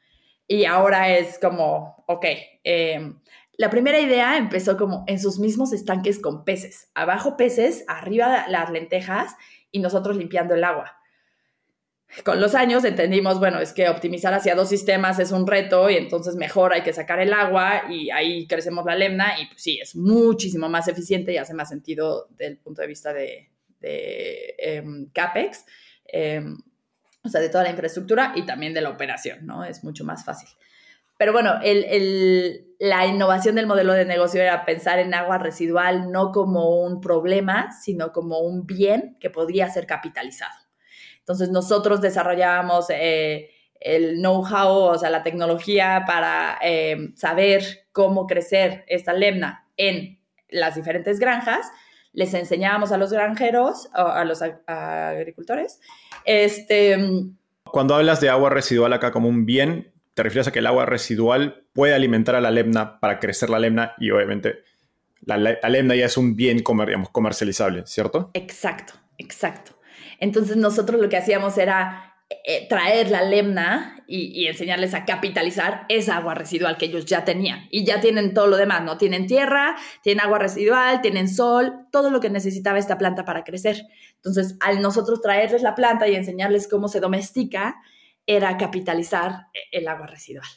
Y 0.47 0.63
ahora 0.63 1.09
es 1.17 1.37
como, 1.37 2.05
ok, 2.07 2.25
em, 2.63 3.19
la 3.57 3.69
primera 3.69 3.99
idea 3.99 4.37
empezó 4.37 4.77
como 4.77 5.03
en 5.05 5.19
sus 5.19 5.37
mismos 5.37 5.73
estanques 5.73 6.19
con 6.19 6.45
peces. 6.45 6.89
Abajo 6.95 7.35
peces, 7.35 7.83
arriba 7.89 8.47
las 8.47 8.69
lentejas 8.69 9.35
y 9.69 9.79
nosotros 9.79 10.15
limpiando 10.15 10.55
el 10.55 10.63
agua. 10.63 10.98
Con 12.23 12.41
los 12.41 12.55
años 12.55 12.83
entendimos, 12.85 13.39
bueno, 13.39 13.59
es 13.59 13.71
que 13.71 13.87
optimizar 13.87 14.33
hacia 14.33 14.55
dos 14.55 14.67
sistemas 14.67 15.19
es 15.19 15.31
un 15.31 15.45
reto 15.45 15.89
y 15.89 15.95
entonces 15.95 16.35
mejor 16.35 16.73
hay 16.73 16.81
que 16.81 16.91
sacar 16.91 17.19
el 17.19 17.33
agua 17.33 17.83
y 17.89 18.09
ahí 18.09 18.47
crecemos 18.47 18.83
la 18.85 18.95
lemna 18.95 19.39
y 19.39 19.45
pues 19.45 19.61
sí, 19.61 19.79
es 19.79 19.95
muchísimo 19.95 20.69
más 20.69 20.87
eficiente 20.87 21.31
y 21.33 21.37
hace 21.37 21.53
más 21.53 21.69
sentido 21.69 22.27
del 22.31 22.57
punto 22.57 22.81
de 22.81 22.87
vista 22.87 23.13
de, 23.13 23.51
em, 23.81 25.09
CAPEX. 25.11 25.65
Em, 26.05 26.57
o 27.23 27.29
sea, 27.29 27.41
de 27.41 27.49
toda 27.49 27.63
la 27.63 27.69
infraestructura 27.69 28.33
y 28.35 28.45
también 28.45 28.73
de 28.73 28.81
la 28.81 28.89
operación, 28.89 29.45
¿no? 29.45 29.63
Es 29.63 29.83
mucho 29.83 30.03
más 30.03 30.25
fácil. 30.25 30.49
Pero 31.17 31.33
bueno, 31.33 31.59
la 32.79 33.05
innovación 33.05 33.55
del 33.55 33.67
modelo 33.67 33.93
de 33.93 34.05
negocio 34.05 34.41
era 34.41 34.63
pensar 34.63 34.99
en 34.99 35.13
agua 35.13 35.37
residual 35.37 36.11
no 36.11 36.31
como 36.31 36.81
un 36.81 37.01
problema, 37.01 37.71
sino 37.73 38.13
como 38.13 38.39
un 38.39 38.65
bien 38.65 39.17
que 39.19 39.29
podría 39.29 39.69
ser 39.69 39.85
capitalizado. 39.85 40.68
Entonces 41.19 41.49
nosotros 41.49 42.01
desarrollábamos 42.01 42.89
eh, 42.89 43.51
el 43.79 44.15
know-how, 44.17 44.93
o 44.93 44.97
sea, 44.97 45.09
la 45.09 45.23
tecnología 45.23 46.03
para 46.05 46.57
eh, 46.61 47.11
saber 47.15 47.87
cómo 47.91 48.27
crecer 48.27 48.83
esta 48.87 49.13
lemna 49.13 49.67
en 49.77 50.19
las 50.49 50.75
diferentes 50.75 51.19
granjas. 51.19 51.67
Les 52.11 52.33
enseñábamos 52.33 52.91
a 52.91 52.97
los 52.97 53.13
granjeros, 53.13 53.89
a 53.93 54.25
los 54.25 54.41
agricultores, 54.41 55.79
este, 56.25 56.97
Cuando 57.71 57.95
hablas 57.95 58.19
de 58.19 58.29
agua 58.29 58.49
residual 58.49 58.93
acá 58.93 59.11
como 59.11 59.29
un 59.29 59.45
bien, 59.45 59.93
te 60.15 60.23
refieres 60.23 60.47
a 60.47 60.51
que 60.51 60.59
el 60.59 60.67
agua 60.67 60.85
residual 60.85 61.65
puede 61.71 61.93
alimentar 61.93 62.35
a 62.35 62.41
la 62.41 62.51
lemna 62.51 62.99
para 62.99 63.19
crecer 63.19 63.49
la 63.49 63.59
lemna 63.59 63.93
y 63.99 64.11
obviamente 64.11 64.63
la, 65.21 65.37
lemna 65.37 65.95
ya 65.95 66.05
es 66.05 66.17
un 66.17 66.35
bien 66.35 66.61
comercializable, 66.61 67.85
¿cierto? 67.85 68.31
Exacto, 68.33 68.93
exacto. 69.17 69.78
Entonces 70.19 70.57
nosotros 70.57 71.01
lo 71.01 71.09
que 71.09 71.17
hacíamos 71.17 71.57
era 71.57 72.09
eh, 72.29 72.67
traer 72.69 73.09
la 73.09 73.23
lemna 73.23 74.03
y, 74.05 74.45
enseñarles 74.45 74.93
a 74.93 75.03
capitalizar 75.05 75.85
esa 75.89 76.17
agua 76.17 76.35
residual 76.35 76.77
que 76.77 76.85
ellos 76.85 77.05
ya 77.05 77.25
tenían. 77.25 77.67
Y 77.71 77.85
ya 77.85 78.01
tienen 78.01 78.33
todo 78.33 78.47
lo 78.47 78.57
demás, 78.57 78.83
¿no? 78.83 78.97
Tienen 78.97 79.25
tierra, 79.25 79.75
tienen 80.03 80.23
agua 80.23 80.37
residual, 80.37 81.01
tienen 81.01 81.27
sol, 81.27 81.87
todo 81.91 82.11
lo 82.11 82.19
que 82.19 82.29
necesitaba 82.29 82.77
esta 82.77 82.97
planta 82.97 83.25
para 83.25 83.43
crecer. 83.43 83.83
Entonces, 84.15 84.57
al 84.59 84.81
nosotros 84.81 85.21
traerles 85.21 85.63
la 85.63 85.73
planta 85.73 86.07
y 86.07 86.15
enseñarles 86.15 86.67
cómo 86.67 86.87
se 86.87 86.99
domestica, 86.99 87.77
era 88.27 88.57
capitalizar 88.57 89.47
el 89.71 89.87
agua 89.87 90.05
residual. 90.05 90.47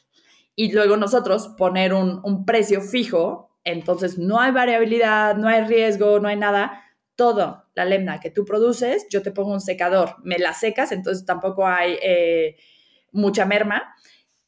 Y 0.54 0.72
luego 0.72 0.98
nosotros 0.98 1.54
poner 1.56 1.94
un 1.94 2.44
precio 2.44 2.82
fijo, 2.82 3.50
entonces 3.64 4.18
no 4.18 4.40
hay 4.40 4.52
variabilidad, 4.52 5.36
no 5.36 5.48
hay 5.48 5.64
riesgo, 5.64 6.20
no 6.20 6.28
hay 6.28 6.36
nada, 6.36 6.81
todo 7.16 7.64
la 7.74 7.84
lemna 7.84 8.20
que 8.20 8.30
tú 8.30 8.44
produces, 8.44 9.06
yo 9.10 9.22
te 9.22 9.32
pongo 9.32 9.52
un 9.52 9.60
secador, 9.60 10.16
me 10.22 10.38
la 10.38 10.54
secas, 10.54 10.92
entonces 10.92 11.24
tampoco 11.26 11.66
hay 11.66 11.98
eh, 12.02 12.56
mucha 13.12 13.44
merma 13.44 13.94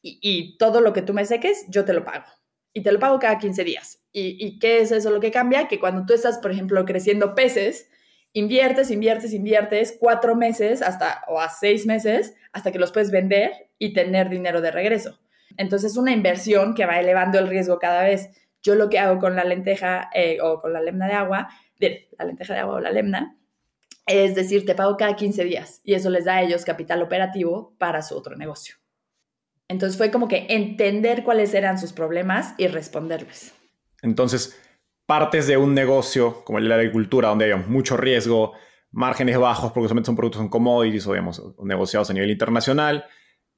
y, 0.03 0.59
todo 0.59 0.81
lo 0.83 0.93
que 0.93 1.01
tú 1.01 1.15
me 1.15 1.25
seques, 1.25 1.65
yo 1.69 1.87
te 1.87 1.95
lo 1.95 2.05
pago. 2.05 2.27
Y 2.75 2.83
te 2.83 2.93
lo 2.93 2.99
pago 2.99 3.19
cada 3.19 3.39
15 3.39 3.65
días. 3.65 4.05
¿Y, 4.13 4.37
¿Y 4.39 4.59
qué 4.59 4.81
es 4.81 4.93
eso 4.93 5.11
lo 5.11 5.21
que 5.21 5.31
cambia? 5.31 5.67
Que 5.67 5.81
cuando 5.81 6.05
tú 6.05 6.13
estás, 6.13 6.39
por 6.39 6.51
ejemplo, 6.51 6.85
creciendo 6.85 7.35
peces, 7.35 7.89
inviertes, 8.35 8.91
inviertes, 8.91 9.33
inviertes 9.33 9.97
cuatro 9.99 10.37
meses 10.37 10.83
hasta 10.83 11.23
o 11.29 11.41
a 11.41 11.49
seis 11.49 11.87
meses 11.87 12.35
hasta 12.53 12.71
que 12.71 12.79
los 12.79 12.93
puedes 12.93 13.11
vender 13.11 13.53
y 13.79 13.95
tener 13.95 14.29
dinero 14.29 14.61
de 14.61 14.73
regreso. 14.73 15.19
Entonces 15.57 15.93
es 15.93 15.97
una 15.97 16.13
inversión 16.13 16.75
que 16.75 16.85
va 16.85 16.99
elevando 16.99 17.39
el 17.39 17.49
riesgo 17.49 17.79
cada 17.79 18.03
vez. 18.03 18.29
Yo 18.63 18.75
lo 18.75 18.91
que 18.91 18.99
hago 18.99 19.21
con 19.21 19.37
la 19.37 19.45
lenteja 19.45 20.11
eh, 20.15 20.39
o 20.43 20.61
con 20.61 20.73
la 20.73 20.83
lemna 20.83 21.07
de 21.07 21.15
agua 21.15 21.49
de 21.79 22.09
la 22.19 22.25
lenteja 22.25 22.55
de 22.55 22.61
agua 22.61 22.77
o 22.77 22.81
la 22.81 22.91
lemna, 22.91 23.37
es 24.07 24.35
decir, 24.35 24.67
te 24.67 24.75
pago 24.75 24.97
cada 24.97 25.17
15 25.17 25.45
días 25.45 25.81
y 25.85 25.95
eso 25.95 26.11
les 26.11 26.25
da 26.25 26.35
a 26.37 26.43
ellos 26.43 26.65
capital 26.65 27.03
operativo 27.03 27.75
para 27.79 28.03
su 28.03 28.17
otro 28.17 28.37
negocio. 28.37 28.77
Entonces 29.69 29.97
fue 29.97 30.11
como 30.11 30.29
que 30.29 30.47
entender 30.51 31.25
cuáles 31.25 31.55
eran 31.55 31.79
sus 31.79 31.93
problemas 31.93 32.55
y 32.59 32.67
responderles. 32.67 33.55
Entonces, 34.03 34.61
partes 35.07 35.47
de 35.47 35.57
un 35.57 35.75
negocio 35.75 36.45
como 36.45 36.59
el 36.59 36.65
de 36.65 36.71
la 36.71 36.77
agricultura, 36.77 37.29
donde 37.29 37.53
hay 37.53 37.59
mucho 37.67 37.97
riesgo, 37.97 38.53
márgenes 38.91 39.39
bajos, 39.39 39.73
porque 39.73 39.89
son 40.05 40.17
productos 40.17 40.43
en 40.43 40.49
commodities 40.49 41.07
o 41.07 41.13
digamos, 41.13 41.43
negociados 41.63 42.11
a 42.11 42.13
nivel 42.13 42.31
internacional, 42.31 43.07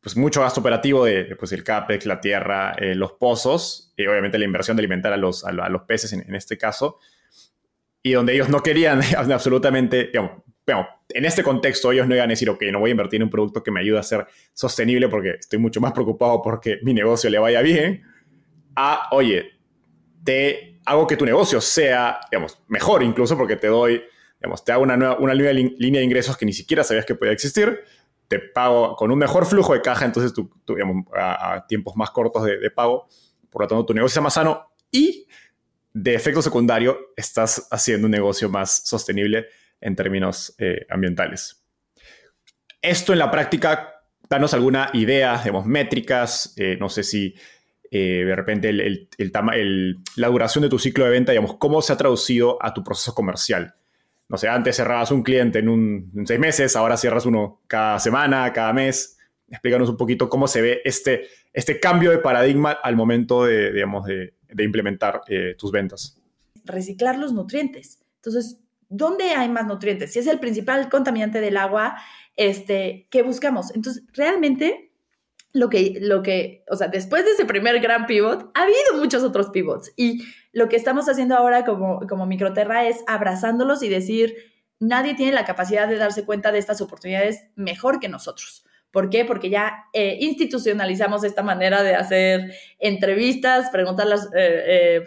pues 0.01 0.17
mucho 0.17 0.41
gasto 0.41 0.61
operativo 0.61 1.05
de, 1.05 1.37
pues 1.37 1.53
el 1.53 1.64
CAPEX, 1.64 2.07
la 2.07 2.21
tierra, 2.21 2.73
eh, 2.79 2.95
los 2.95 3.12
pozos, 3.14 3.93
y 3.97 4.07
obviamente 4.07 4.39
la 4.39 4.45
inversión 4.45 4.77
de 4.77 4.83
alimentar 4.83 5.12
a 5.12 5.17
los, 5.17 5.45
a, 5.45 5.51
los 5.51 5.83
peces 5.83 6.12
en, 6.12 6.35
este 6.35 6.57
caso, 6.57 6.99
y 8.07 8.12
donde 8.12 8.34
ellos 8.34 8.48
no 8.48 8.62
querían 8.62 9.00
absolutamente, 9.16 10.04
digamos, 10.07 10.30
en 11.09 11.24
este 11.24 11.42
contexto 11.42 11.90
ellos 11.90 12.07
no 12.07 12.14
iban 12.14 12.28
a 12.28 12.34
decir, 12.34 12.48
ok, 12.48 12.62
no 12.70 12.78
voy 12.78 12.90
a 12.90 12.92
invertir 12.92 13.18
en 13.18 13.24
un 13.24 13.30
producto 13.30 13.64
que 13.64 13.72
me 13.72 13.80
ayude 13.80 13.98
a 13.98 14.04
ser 14.04 14.28
sostenible 14.52 15.09
porque 15.09 15.30
estoy 15.30 15.59
mucho 15.59 15.80
más 15.80 15.92
preocupado 15.92 16.40
porque 16.40 16.78
mi 16.82 16.94
negocio 16.94 17.28
le 17.30 17.38
vaya 17.40 17.62
bien, 17.62 18.04
a, 18.76 19.09
oye, 19.11 19.59
te 20.22 20.78
hago 20.84 21.09
que 21.09 21.16
tu 21.16 21.24
negocio 21.24 21.61
sea, 21.61 22.20
digamos, 22.30 22.62
mejor 22.68 23.02
incluso 23.02 23.36
porque 23.36 23.57
te 23.57 23.66
doy, 23.66 24.04
digamos, 24.40 24.64
te 24.64 24.70
hago 24.70 24.84
una 24.84 24.96
nueva, 24.96 25.16
una 25.18 25.34
nueva 25.34 25.52
línea 25.52 25.98
de 25.98 26.04
ingresos 26.04 26.36
que 26.36 26.46
ni 26.46 26.52
siquiera 26.52 26.84
sabías 26.84 27.07
que 27.07 27.16
podía 27.16 27.32
existir, 27.32 27.80
te 28.28 28.38
pago 28.38 28.94
con 28.94 29.11
un 29.11 29.18
mejor 29.18 29.46
flujo 29.46 29.72
de 29.72 29.82
caja, 29.82 30.04
entonces 30.04 30.32
tú, 30.32 30.48
digamos, 30.68 31.07
a, 31.12 31.66
tiempos 31.66 31.96
más 31.96 32.12
cortos 32.12 32.44
de, 32.44 32.70
pago, 32.70 33.09
por 33.50 33.62
lo 33.62 33.68
tanto 33.68 33.86
tu 33.86 33.94
negocio 33.94 34.20
es 34.20 34.22
más 34.22 34.34
sano 34.34 34.70
y 34.92 35.26
de 35.99 36.14
efecto 36.14 36.42
secundario 36.42 37.14
estás 37.16 37.68
haciendo 37.70 38.07
un 38.07 38.11
negocio 38.11 38.51
más 38.51 38.82
sostenible 38.86 39.47
en 39.80 39.97
términos 39.97 40.55
eh, 40.59 40.84
ambientales. 40.90 41.64
Esto 42.82 43.14
en 43.14 43.18
la 43.18 43.30
práctica, 43.30 44.03
danos 44.28 44.53
alguna 44.53 44.90
idea, 44.92 45.38
digamos, 45.38 45.64
métricas, 45.64 46.53
eh, 46.59 46.76
no 46.78 46.90
sé 46.90 47.03
si 47.03 47.34
eh, 47.90 48.24
de 48.26 48.36
repente 48.36 48.68
el, 48.68 49.99
la 50.16 50.28
duración 50.28 50.61
de 50.61 50.68
tu 50.68 50.78
ciclo 50.78 51.07
de 51.07 51.12
venta, 51.12 51.32
digamos, 51.32 51.57
cómo 51.57 51.80
se 51.80 51.94
ha 51.94 51.97
traducido 51.97 52.62
a 52.62 52.74
tu 52.74 52.84
proceso 52.84 53.14
comercial. 53.14 53.74
No 54.28 54.36
sé, 54.36 54.49
antes 54.49 54.76
cerrabas 54.76 55.11
un 55.12 55.22
cliente 55.22 55.61
en, 55.61 55.70
un, 55.70 56.12
seis 56.26 56.38
meses, 56.38 56.76
ahora 56.76 56.99
cierras 56.99 57.24
uno 57.24 57.62
cada 57.68 57.99
semana, 58.01 58.53
cada 58.53 58.74
mes. 58.74 59.16
Explícanos 59.49 59.88
un 59.88 59.97
poquito 59.97 60.28
cómo 60.28 60.47
se 60.47 60.61
ve 60.61 60.82
este, 60.84 61.28
este 61.55 61.80
cambio 61.80 62.11
de 62.11 62.18
paradigma 62.18 62.72
al 62.72 62.97
momento 62.97 63.47
de, 63.47 63.72
digamos, 63.72 64.05
de, 64.05 64.34
implementar 64.64 65.22
tus 65.59 65.72
ventas. 65.72 66.20
Reciclar 66.64 67.18
los 67.18 67.32
nutrientes. 67.32 68.00
Entonces, 68.16 68.61
¿dónde 68.88 69.30
hay 69.30 69.48
más 69.48 69.66
nutrientes? 69.66 70.12
Si 70.12 70.18
es 70.18 70.26
el 70.26 70.40
principal 70.40 70.88
contaminante 70.88 71.40
del 71.40 71.57
agua, 71.57 71.96
este, 72.36 73.09
¿qué 73.11 73.22
buscamos? 73.22 73.74
Entonces, 73.74 74.04
realmente 74.12 74.92
lo 75.52 75.70
que, 75.70 75.98
lo 76.00 76.22
que, 76.22 76.64
o 76.70 76.76
sea, 76.76 76.88
después 76.88 77.24
de 77.24 77.32
ese 77.32 77.46
primer 77.46 77.80
gran 77.80 78.07
pivot, 78.07 78.50
ha 78.54 78.62
habido 78.62 79.00
muchos 79.00 79.22
otros 79.22 79.50
pivots 79.50 79.90
y 79.96 80.22
lo 80.52 80.68
que 80.68 80.76
estamos 80.76 81.09
haciendo 81.09 81.34
ahora 81.34 81.64
como, 81.64 82.00
como 82.07 82.26
Microterra 82.26 82.86
es 82.86 83.02
abrazándolos 83.07 83.82
y 83.82 83.88
decir, 83.88 84.36
nadie 84.78 85.14
tiene 85.14 85.32
la 85.32 85.46
capacidad 85.46 85.88
de 85.88 85.96
darse 85.96 86.26
cuenta 86.26 86.52
de 86.52 86.59
estas 86.59 86.80
oportunidades 86.82 87.46
mejor 87.54 88.00
que 88.00 88.09
nosotros. 88.09 88.66
¿Por 88.97 89.11
qué? 89.11 89.26
Porque 89.26 89.51
ya 89.51 89.90
eh, 89.92 90.16
institucionalizamos 90.20 91.22
esta 91.22 91.42
manera 91.42 91.82
de 91.82 91.94
hacer 91.94 92.55
entrevistas, 92.78 93.68
preguntar 93.68 94.07
las, 94.07 94.24
eh, 94.34 95.03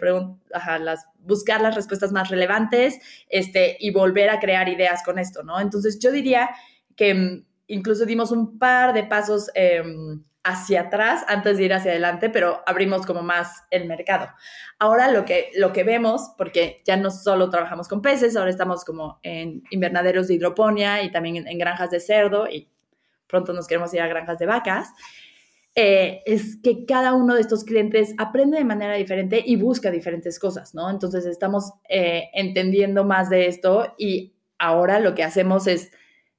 buscar 1.18 1.60
las 1.60 1.74
respuestas 1.74 2.12
más 2.12 2.28
relevantes 2.28 3.00
este, 3.28 3.76
y 3.80 3.90
volver 3.90 4.30
a 4.30 4.38
crear 4.38 4.68
ideas 4.68 5.02
con 5.02 5.18
esto, 5.18 5.42
¿no? 5.42 5.58
Entonces 5.58 5.98
yo 5.98 6.12
diría 6.12 6.50
que 6.94 7.14
mm, 7.14 7.44
incluso 7.66 8.06
dimos 8.06 8.30
un 8.30 8.60
par 8.60 8.92
de 8.92 9.02
pasos 9.02 9.50
em, 9.56 10.22
hacia 10.44 10.82
atrás 10.82 11.24
antes 11.26 11.58
de 11.58 11.64
ir 11.64 11.74
hacia 11.74 11.90
adelante, 11.90 12.30
pero 12.30 12.62
abrimos 12.66 13.04
como 13.04 13.22
más 13.22 13.64
el 13.72 13.88
mercado. 13.88 14.28
Ahora 14.78 15.10
lo 15.10 15.24
que, 15.24 15.50
lo 15.56 15.72
que 15.72 15.82
vemos, 15.82 16.30
porque 16.38 16.80
ya 16.84 16.96
no 16.96 17.10
solo 17.10 17.50
trabajamos 17.50 17.88
con 17.88 18.02
peces, 18.02 18.36
ahora 18.36 18.50
estamos 18.50 18.84
como 18.84 19.18
en 19.24 19.64
invernaderos 19.70 20.28
de 20.28 20.34
hidroponía 20.34 21.02
y 21.02 21.10
también 21.10 21.48
en 21.48 21.58
granjas 21.58 21.90
de 21.90 21.98
cerdo 21.98 22.46
y 22.48 22.70
pronto 23.30 23.52
nos 23.52 23.66
queremos 23.66 23.92
ir 23.94 24.00
a 24.00 24.08
granjas 24.08 24.38
de 24.38 24.46
vacas, 24.46 24.88
eh, 25.74 26.22
es 26.26 26.56
que 26.62 26.84
cada 26.84 27.14
uno 27.14 27.34
de 27.34 27.42
estos 27.42 27.64
clientes 27.64 28.14
aprende 28.18 28.58
de 28.58 28.64
manera 28.64 28.94
diferente 28.94 29.42
y 29.44 29.56
busca 29.56 29.90
diferentes 29.90 30.38
cosas, 30.38 30.74
¿no? 30.74 30.90
Entonces 30.90 31.24
estamos 31.26 31.72
eh, 31.88 32.24
entendiendo 32.34 33.04
más 33.04 33.30
de 33.30 33.46
esto 33.46 33.94
y 33.96 34.34
ahora 34.58 34.98
lo 34.98 35.14
que 35.14 35.22
hacemos 35.22 35.68
es 35.68 35.92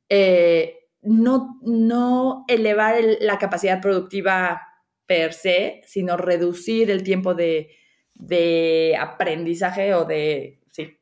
eh, 0.09 0.89
no, 1.01 1.59
no 1.63 2.43
elevar 2.47 2.95
la 3.21 3.39
capacidad 3.39 3.81
productiva 3.81 4.61
per 5.05 5.33
se, 5.33 5.81
sino 5.85 6.17
reducir 6.17 6.91
el 6.91 7.03
tiempo 7.03 7.33
de, 7.33 7.69
de 8.13 8.97
aprendizaje 8.99 9.93
o 9.93 10.05
de 10.05 10.60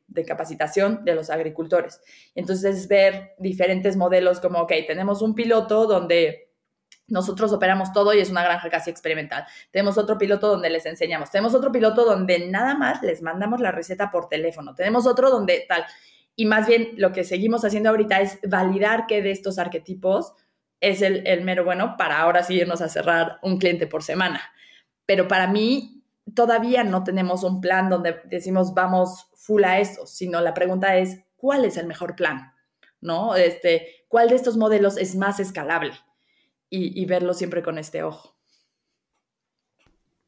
de 0.10 0.26
capacitación 0.26 1.05
de 1.05 1.16
los 1.16 1.30
agricultores. 1.30 2.01
Entonces, 2.36 2.88
ver 2.88 3.36
diferentes 3.38 3.95
modelos 3.95 4.39
como, 4.39 4.60
ok, 4.60 4.74
tenemos 4.88 5.22
un 5.22 5.36
piloto 5.36 5.86
donde 5.86 6.49
nosotros 7.07 7.51
operamos 7.53 7.91
todo 7.91 8.14
y 8.14 8.20
es 8.20 8.30
una 8.30 8.43
granja 8.43 8.70
casi 8.70 8.89
experimental. 8.89 9.45
Tenemos 9.72 9.97
otro 9.97 10.18
piloto 10.18 10.47
donde 10.47 10.70
les 10.70 10.86
enseñamos. 10.86 11.32
Tenemos 11.32 11.53
otro 11.53 11.72
piloto 11.72 12.05
donde 12.05 12.47
nada 12.47 12.76
más 12.76 13.01
les 13.01 13.22
mandamos 13.22 13.60
la 13.60 13.72
receta 13.72 14.12
por 14.12 14.30
teléfono. 14.30 14.76
Tenemos 14.76 15.07
otro 15.07 15.30
donde 15.30 15.66
tal. 15.68 15.86
Y 16.36 16.45
más 16.45 16.68
bien 16.68 16.91
lo 16.97 17.12
que 17.12 17.24
seguimos 17.24 17.66
haciendo 17.66 17.89
ahorita 17.89 18.22
es 18.22 18.39
validar 18.47 19.07
que 19.07 19.22
de 19.22 19.32
estos 19.32 19.57
arquetipos 19.60 20.34
es 20.80 21.01
el, 21.01 21.28
el 21.28 21.41
mero 21.41 21.66
bueno 21.66 21.95
para 21.97 22.20
ahora 22.20 22.43
sí 22.43 22.55
irnos 22.55 22.82
a 22.82 22.89
cerrar 22.89 23.39
un 23.41 23.57
cliente 23.57 23.88
por 23.88 24.03
semana. 24.03 24.41
Pero 25.05 25.28
para 25.28 25.47
mí 25.47 26.03
todavía 26.36 26.84
no 26.84 27.03
tenemos 27.03 27.43
un 27.43 27.60
plan 27.60 27.89
donde 27.89 28.22
decimos 28.26 28.74
vamos 28.74 29.29
full 29.50 29.64
a 29.64 29.80
eso, 29.80 30.06
sino 30.06 30.41
la 30.41 30.54
pregunta 30.54 30.95
es, 30.97 31.24
¿cuál 31.36 31.66
es 31.66 31.76
el 31.76 31.88
mejor 31.88 32.16
plan? 32.16 32.54
¿No? 33.02 33.36
Este, 33.36 34.06
¿Cuál 34.08 34.30
de 34.30 34.36
estos 34.36 34.58
modelos 34.58 34.95
es 34.97 35.16
más 35.16 35.39
escalable? 35.39 35.93
Y, 36.72 37.04
verlo 37.08 37.34
siempre 37.34 37.64
con 37.64 37.80
este 37.80 38.04
ojo. 38.04 38.38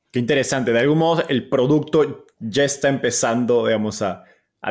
Qué 0.09 0.17
interesante. 0.17 0.74
De 0.74 0.80
algún 0.80 0.97
modo, 0.97 1.24
el 1.30 1.47
producto 1.47 2.26
ya 2.39 2.63
está 2.63 2.89
empezando, 2.89 3.67
digamos, 3.67 4.01
a, 4.01 4.24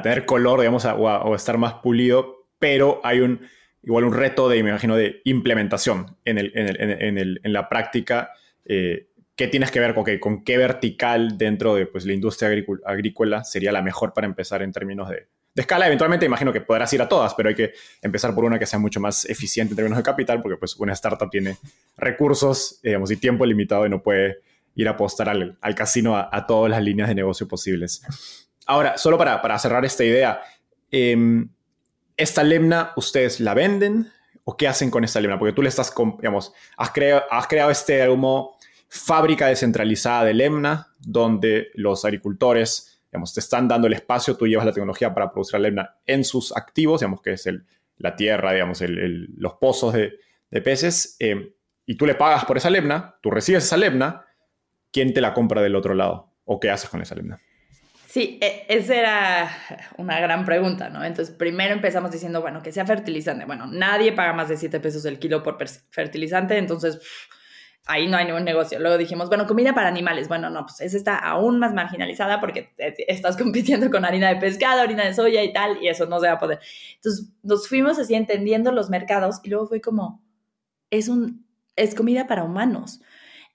tener 0.03 0.27
color, 0.27 0.59
digamos, 0.59 0.85
a, 0.85 0.97
o, 0.97 1.33
a, 1.33 1.37
estar 1.37 1.59
más 1.59 1.75
pulido, 1.75 2.49
pero 2.59 3.01
hay 3.05 3.21
un, 3.21 3.47
igual 3.85 4.03
un 4.03 4.15
reto 4.15 4.49
de, 4.49 4.61
me 4.65 4.71
imagino, 4.71 4.97
de 4.97 5.21
implementación 5.25 6.17
en, 6.25 6.39
el, 6.39 6.51
en, 6.57 7.19
el, 7.19 7.41
en 7.45 7.53
la 7.53 7.69
práctica. 7.69 8.33
Eh, 8.65 9.10
¿Qué 9.41 9.49
tienes 9.49 9.71
que 9.71 9.81
ver 9.81 9.95
con, 9.95 10.05
qué, 10.05 10.21
con 10.21 10.45
qué 10.45 10.59
vertical 10.59 11.39
dentro 11.39 11.75
de 11.75 11.87
pues, 11.87 12.05
la 12.05 12.13
industria 12.13 12.51
agrícola 12.85 13.43
sería 13.43 13.73
la 13.73 13.81
mejor 13.81 14.13
para 14.13 14.27
empezar 14.27 14.61
en 14.61 14.71
términos 14.71 15.09
de, 15.09 15.29
escala? 15.55 15.87
Eventualmente 15.87 16.27
imagino 16.27 16.53
que 16.53 16.61
podrás 16.61 16.93
ir 16.93 17.01
a 17.01 17.09
todas, 17.09 17.33
pero 17.33 17.49
hay 17.49 17.55
que 17.55 17.73
empezar 18.03 18.35
por 18.35 18.45
una 18.45 18.59
que 18.59 18.67
sea 18.67 18.79
mucho 18.79 19.01
más 19.01 19.25
eficiente 19.25 19.73
en 19.73 19.77
términos 19.77 19.97
de 19.97 20.03
capital, 20.03 20.43
porque 20.43 20.59
pues, 20.59 20.77
una 20.77 20.93
startup 20.93 21.31
tiene 21.31 21.57
recursos 21.97 22.81
digamos, 22.83 23.11
y 23.13 23.17
tiempo 23.17 23.47
limitado 23.47 23.87
y 23.87 23.89
no 23.89 24.03
puede 24.03 24.41
ir 24.75 24.89
a 24.89 24.91
apostar 24.91 25.31
al, 25.31 25.57
casino 25.75 26.19
a, 26.19 26.47
todas 26.47 26.71
las 26.71 26.83
líneas 26.83 27.09
de 27.09 27.15
negocio 27.15 27.49
posibles. 27.49 28.03
Ahora, 28.67 28.99
solo 28.99 29.17
para, 29.17 29.41
para 29.41 29.59
cerrar 29.59 29.87
esta 29.87 30.05
idea, 30.05 30.43
em, 30.91 31.49
¿esta 32.15 32.43
lemna 32.43 32.93
ustedes 32.95 33.41
la 33.41 33.55
venden 33.55 34.13
o 34.45 34.59
qué 34.59 34.69
hacen 34.69 34.91
con 34.91 35.03
esta 35.03 35.19
lemna? 35.19 35.39
Porque 35.39 35.55
tú 35.55 35.63
le 35.63 35.71
estás, 35.71 35.95
digamos, 36.19 36.53
has, 36.77 36.93
has 37.31 37.47
creado 37.47 37.71
este 37.71 38.07
humo 38.07 38.60
fábrica 38.91 39.47
descentralizada 39.47 40.25
de 40.25 40.35
Lemna, 40.35 40.89
donde 40.99 41.69
los 41.75 42.05
agricultores, 42.05 43.01
digamos, 43.11 43.33
te 43.33 43.41
están 43.41 43.69
dando 43.69 43.87
el 43.87 43.93
espacio, 43.93 44.37
tú 44.37 44.49
llevas 44.49 44.67
la 44.67 44.73
tecnología 44.73 45.15
para 45.15 45.31
producir 45.31 45.61
la 45.61 45.69
Lemna 45.69 45.97
en 46.05 46.25
sus 46.25 46.55
activos, 46.57 47.01
digamos, 47.01 47.23
que 47.23 47.33
es 47.33 47.47
el, 47.47 47.65
la 47.97 48.17
tierra, 48.17 48.53
digamos, 48.53 48.83
los 48.83 49.55
pozos 49.55 49.95
de, 49.95 50.19
peces, 50.63 51.17
eh, 51.21 51.55
y 51.87 51.97
tú 51.97 52.05
le 52.05 52.17
pagas 52.17 52.45
por 52.45 52.57
esa 52.57 52.69
Lemna, 52.69 53.17
tú 53.23 53.31
recibes 53.31 53.65
esa 53.65 53.77
Lemna, 53.77 54.27
¿quién 54.93 55.15
te 55.15 55.21
la 55.21 55.33
compra 55.35 55.63
del 55.63 55.77
otro 55.77 55.95
lado? 55.95 56.33
¿O 56.45 56.59
qué 56.59 56.71
haces 56.71 56.91
con 56.91 57.01
esa 57.01 57.15
Lemna? 57.15 57.41
Sí, 58.09 58.41
e, 58.43 58.67
esa 58.69 58.95
era 58.97 59.57
una 59.99 60.19
gran 60.19 60.45
pregunta, 60.45 60.89
¿no? 60.89 61.05
Entonces, 61.05 61.33
primero 61.33 61.73
empezamos 61.73 62.11
diciendo, 62.11 62.41
bueno, 62.41 62.61
que 62.61 62.73
sea 62.73 62.85
fertilizante. 62.85 63.45
Bueno, 63.45 63.69
nadie 63.69 64.13
paga 64.13 64.33
más 64.33 64.49
de 64.49 64.57
7 64.57 64.81
pesos 64.81 65.05
el 65.05 65.21
kilo 65.21 65.45
por 65.45 65.59
fertilizante, 65.91 66.59
entonces 66.59 67.01
ahí 67.87 68.07
no 68.07 68.17
hay 68.17 68.27
ningún 68.27 68.45
negocio. 68.45 68.79
Luego 68.79 68.99
dijimos, 68.99 69.29
bueno, 69.29 69.47
comida 69.47 69.75
para 69.75 69.89
animales. 69.89 70.29
Bueno, 70.29 70.51
no, 70.51 70.67
pues 70.67 70.81
esa 70.81 70.97
está 70.97 71.17
aún 71.17 71.59
más 71.59 71.75
marginalizada 71.75 72.41
porque 72.41 72.71
estás 72.79 73.37
compitiendo 73.39 73.91
con 73.91 74.05
harina 74.05 74.29
de 74.29 74.37
pescado, 74.37 74.81
harina 74.83 75.05
de 75.05 75.15
soya 75.15 75.43
y 75.43 75.53
tal, 75.53 75.83
y 75.83 75.89
eso 75.89 76.07
no 76.07 76.21
se 76.21 76.27
va 76.27 76.35
a 76.35 76.39
poder. 76.39 76.61
Entonces 76.97 77.33
nos 77.43 77.69
fuimos 77.69 77.99
así 77.99 78.15
entendiendo 78.15 78.73
los 78.73 78.91
mercados 78.91 79.41
y 79.43 79.51
luego 79.51 79.67
fue 79.67 79.81
como, 79.81 80.23
es, 80.91 81.09
un, 81.09 81.47
es 81.77 81.95
comida 81.95 82.27
para 82.27 82.45
humanos. 82.45 83.01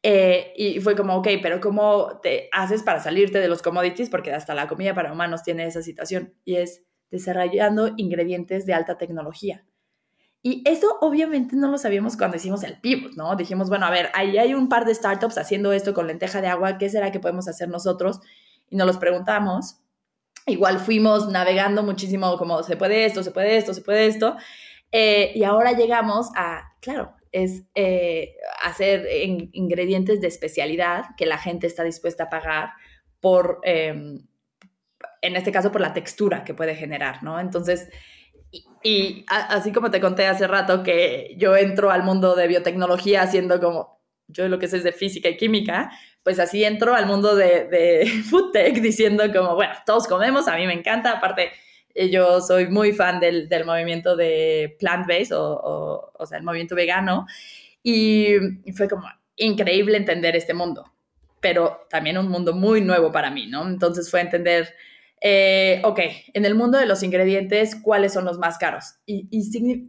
Eh, 0.03 0.53
y 0.55 0.79
fue 0.81 0.95
como, 0.95 1.15
ok, 1.15 1.27
pero 1.41 1.59
¿cómo 1.59 2.19
te 2.21 2.49
haces 2.51 2.83
para 2.83 2.99
salirte 2.99 3.39
de 3.39 3.47
los 3.47 3.61
commodities? 3.63 4.09
Porque 4.09 4.31
hasta 4.31 4.53
la 4.53 4.67
comida 4.67 4.93
para 4.93 5.11
humanos 5.11 5.41
tiene 5.41 5.65
esa 5.65 5.81
situación 5.81 6.35
y 6.45 6.57
es 6.57 6.83
desarrollando 7.09 7.93
ingredientes 7.97 8.65
de 8.65 8.73
alta 8.73 8.97
tecnología. 8.97 9.65
Y 10.47 10.61
eso 10.63 10.99
obviamente 11.01 11.55
no 11.55 11.69
lo 11.69 11.79
sabíamos 11.79 12.15
cuando 12.15 12.37
hicimos 12.37 12.61
el 12.61 12.79
pivot, 12.79 13.13
¿no? 13.13 13.35
Dijimos, 13.35 13.67
bueno, 13.67 13.87
a 13.87 13.89
ver, 13.89 14.11
ahí 14.13 14.37
hay 14.37 14.53
un 14.53 14.69
par 14.69 14.85
de 14.85 14.93
startups 14.93 15.39
haciendo 15.39 15.73
esto 15.73 15.95
con 15.95 16.05
lenteja 16.05 16.39
de 16.39 16.45
agua, 16.45 16.77
¿qué 16.77 16.87
será 16.87 17.11
que 17.11 17.19
podemos 17.19 17.47
hacer 17.47 17.67
nosotros? 17.67 18.19
Y 18.69 18.75
nos 18.75 18.85
los 18.85 18.97
preguntamos. 18.97 19.79
Igual 20.45 20.77
fuimos 20.77 21.29
navegando 21.29 21.81
muchísimo 21.81 22.37
como, 22.37 22.61
se 22.61 22.77
puede 22.77 23.05
esto, 23.05 23.23
se 23.23 23.31
puede 23.31 23.57
esto, 23.57 23.73
se 23.73 23.81
puede 23.81 24.05
esto. 24.05 24.37
Eh, 24.91 25.31
y 25.33 25.43
ahora 25.45 25.71
llegamos 25.71 26.29
a, 26.35 26.75
claro, 26.79 27.15
es 27.31 27.63
eh, 27.73 28.35
hacer 28.63 29.07
ingredientes 29.51 30.21
de 30.21 30.27
especialidad 30.27 31.05
que 31.17 31.25
la 31.25 31.39
gente 31.39 31.65
está 31.65 31.83
dispuesta 31.83 32.25
a 32.25 32.29
pagar 32.29 32.73
por, 33.19 33.61
em, 33.63 34.27
en 35.23 35.35
este 35.35 35.51
caso, 35.51 35.71
por 35.71 35.81
la 35.81 35.93
textura 35.93 36.43
que 36.43 36.53
puede 36.53 36.75
generar, 36.75 37.23
¿no? 37.23 37.39
Entonces, 37.39 37.89
y, 38.85 39.25
así 39.27 39.71
como 39.71 39.89
te 39.89 39.99
conté 39.99 40.27
hace 40.27 40.45
rato 40.45 40.83
que 40.83 41.33
yo 41.39 41.55
entro 41.55 41.89
al 41.89 42.03
mundo 42.03 42.35
de 42.35 42.47
biotecnología 42.47 43.23
haciendo 43.23 43.59
como, 43.59 43.99
yo 44.27 44.47
lo 44.47 44.59
que 44.59 44.67
sé 44.67 44.77
es 44.77 44.83
de 44.83 44.91
física 44.91 45.27
y 45.27 45.37
química, 45.37 45.89
pues 46.21 46.37
así 46.37 46.63
entro 46.63 46.93
al 46.93 47.07
mundo 47.07 47.35
de, 47.35 47.65
de 47.65 48.05
food 48.29 48.51
tech 48.51 48.75
diciendo 48.75 49.23
como, 49.33 49.55
bueno, 49.55 49.73
todos 49.87 50.07
comemos, 50.07 50.47
a 50.47 50.55
mí 50.55 50.67
me 50.67 50.73
encanta, 50.73 51.13
aparte 51.13 51.51
eh, 51.95 52.11
yo 52.11 52.41
soy 52.41 52.67
muy 52.67 52.91
fan 52.91 53.19
del, 53.19 53.49
del 53.49 53.65
movimiento 53.65 54.15
de 54.15 54.77
plant-based 54.79 55.35
o, 55.35 56.11
o, 56.13 56.25
sea, 56.27 56.37
el 56.37 56.43
movimiento 56.43 56.75
vegano 56.75 57.25
y 57.81 58.35
fue 58.75 58.87
como 58.87 59.07
increíble 59.35 59.97
entender 59.97 60.35
este 60.35 60.53
mundo, 60.53 60.93
pero 61.41 61.87
también 61.89 62.19
un 62.19 62.29
mundo 62.29 62.53
muy 62.53 62.81
nuevo 62.81 63.11
para 63.11 63.31
mí, 63.31 63.47
¿no? 63.47 63.67
Entonces 63.67 64.11
fue 64.11 64.21
entender 64.21 64.75
eh, 65.21 65.81
ok, 65.83 65.99
en 66.33 66.45
el 66.45 66.55
mundo 66.55 66.77
de 66.77 66.85
los 66.85 67.01
ingredientes, 67.03 67.75
¿cuáles 67.75 68.13
son 68.13 68.25
los 68.25 68.37
más 68.37 68.57
caros? 68.57 68.95
Y, 69.05 69.27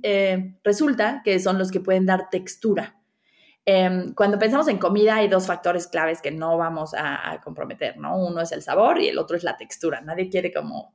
eh, 0.02 0.56
resulta 0.62 1.22
que 1.24 1.38
son 1.40 1.58
los 1.58 1.70
que 1.70 1.80
pueden 1.80 2.06
dar 2.06 2.30
textura. 2.30 2.96
Em, 3.64 4.14
cuando 4.14 4.38
pensamos 4.38 4.68
en 4.68 4.78
comida 4.78 5.16
hay 5.16 5.28
dos 5.28 5.46
factores 5.46 5.88
claves 5.88 6.22
que 6.22 6.30
no 6.30 6.56
vamos 6.56 6.94
a, 6.96 7.40
comprometer, 7.42 7.98
¿no? 7.98 8.16
Uno 8.16 8.40
es 8.40 8.52
el 8.52 8.62
sabor 8.62 9.00
y 9.00 9.08
el 9.08 9.18
otro 9.18 9.36
es 9.36 9.42
la 9.42 9.56
textura. 9.56 10.00
Nadie 10.00 10.30
quiere 10.30 10.52
como 10.52 10.94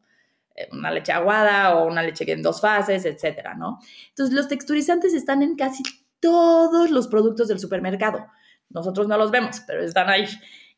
eh, 0.55 0.69
una 0.71 0.89
leche 0.91 1.11
aguada 1.11 1.75
o 1.75 1.87
una 1.87 2.01
leche 2.01 2.29
en 2.31 2.41
dos 2.41 2.61
fases, 2.61 3.05
etcétera, 3.05 3.55
¿no? 3.55 3.79
Entonces, 4.09 4.33
los 4.33 4.47
texturizantes 4.47 5.13
están 5.13 5.43
en 5.43 5.55
casi 5.55 5.83
todos 6.21 6.91
los 6.91 7.07
productos 7.07 7.49
del 7.49 7.59
supermercado. 7.59 8.25
Nosotros 8.69 9.07
no 9.07 9.17
los 9.17 9.31
vemos, 9.31 9.61
pero 9.67 9.83
están 9.83 10.09
ahí. 10.09 10.25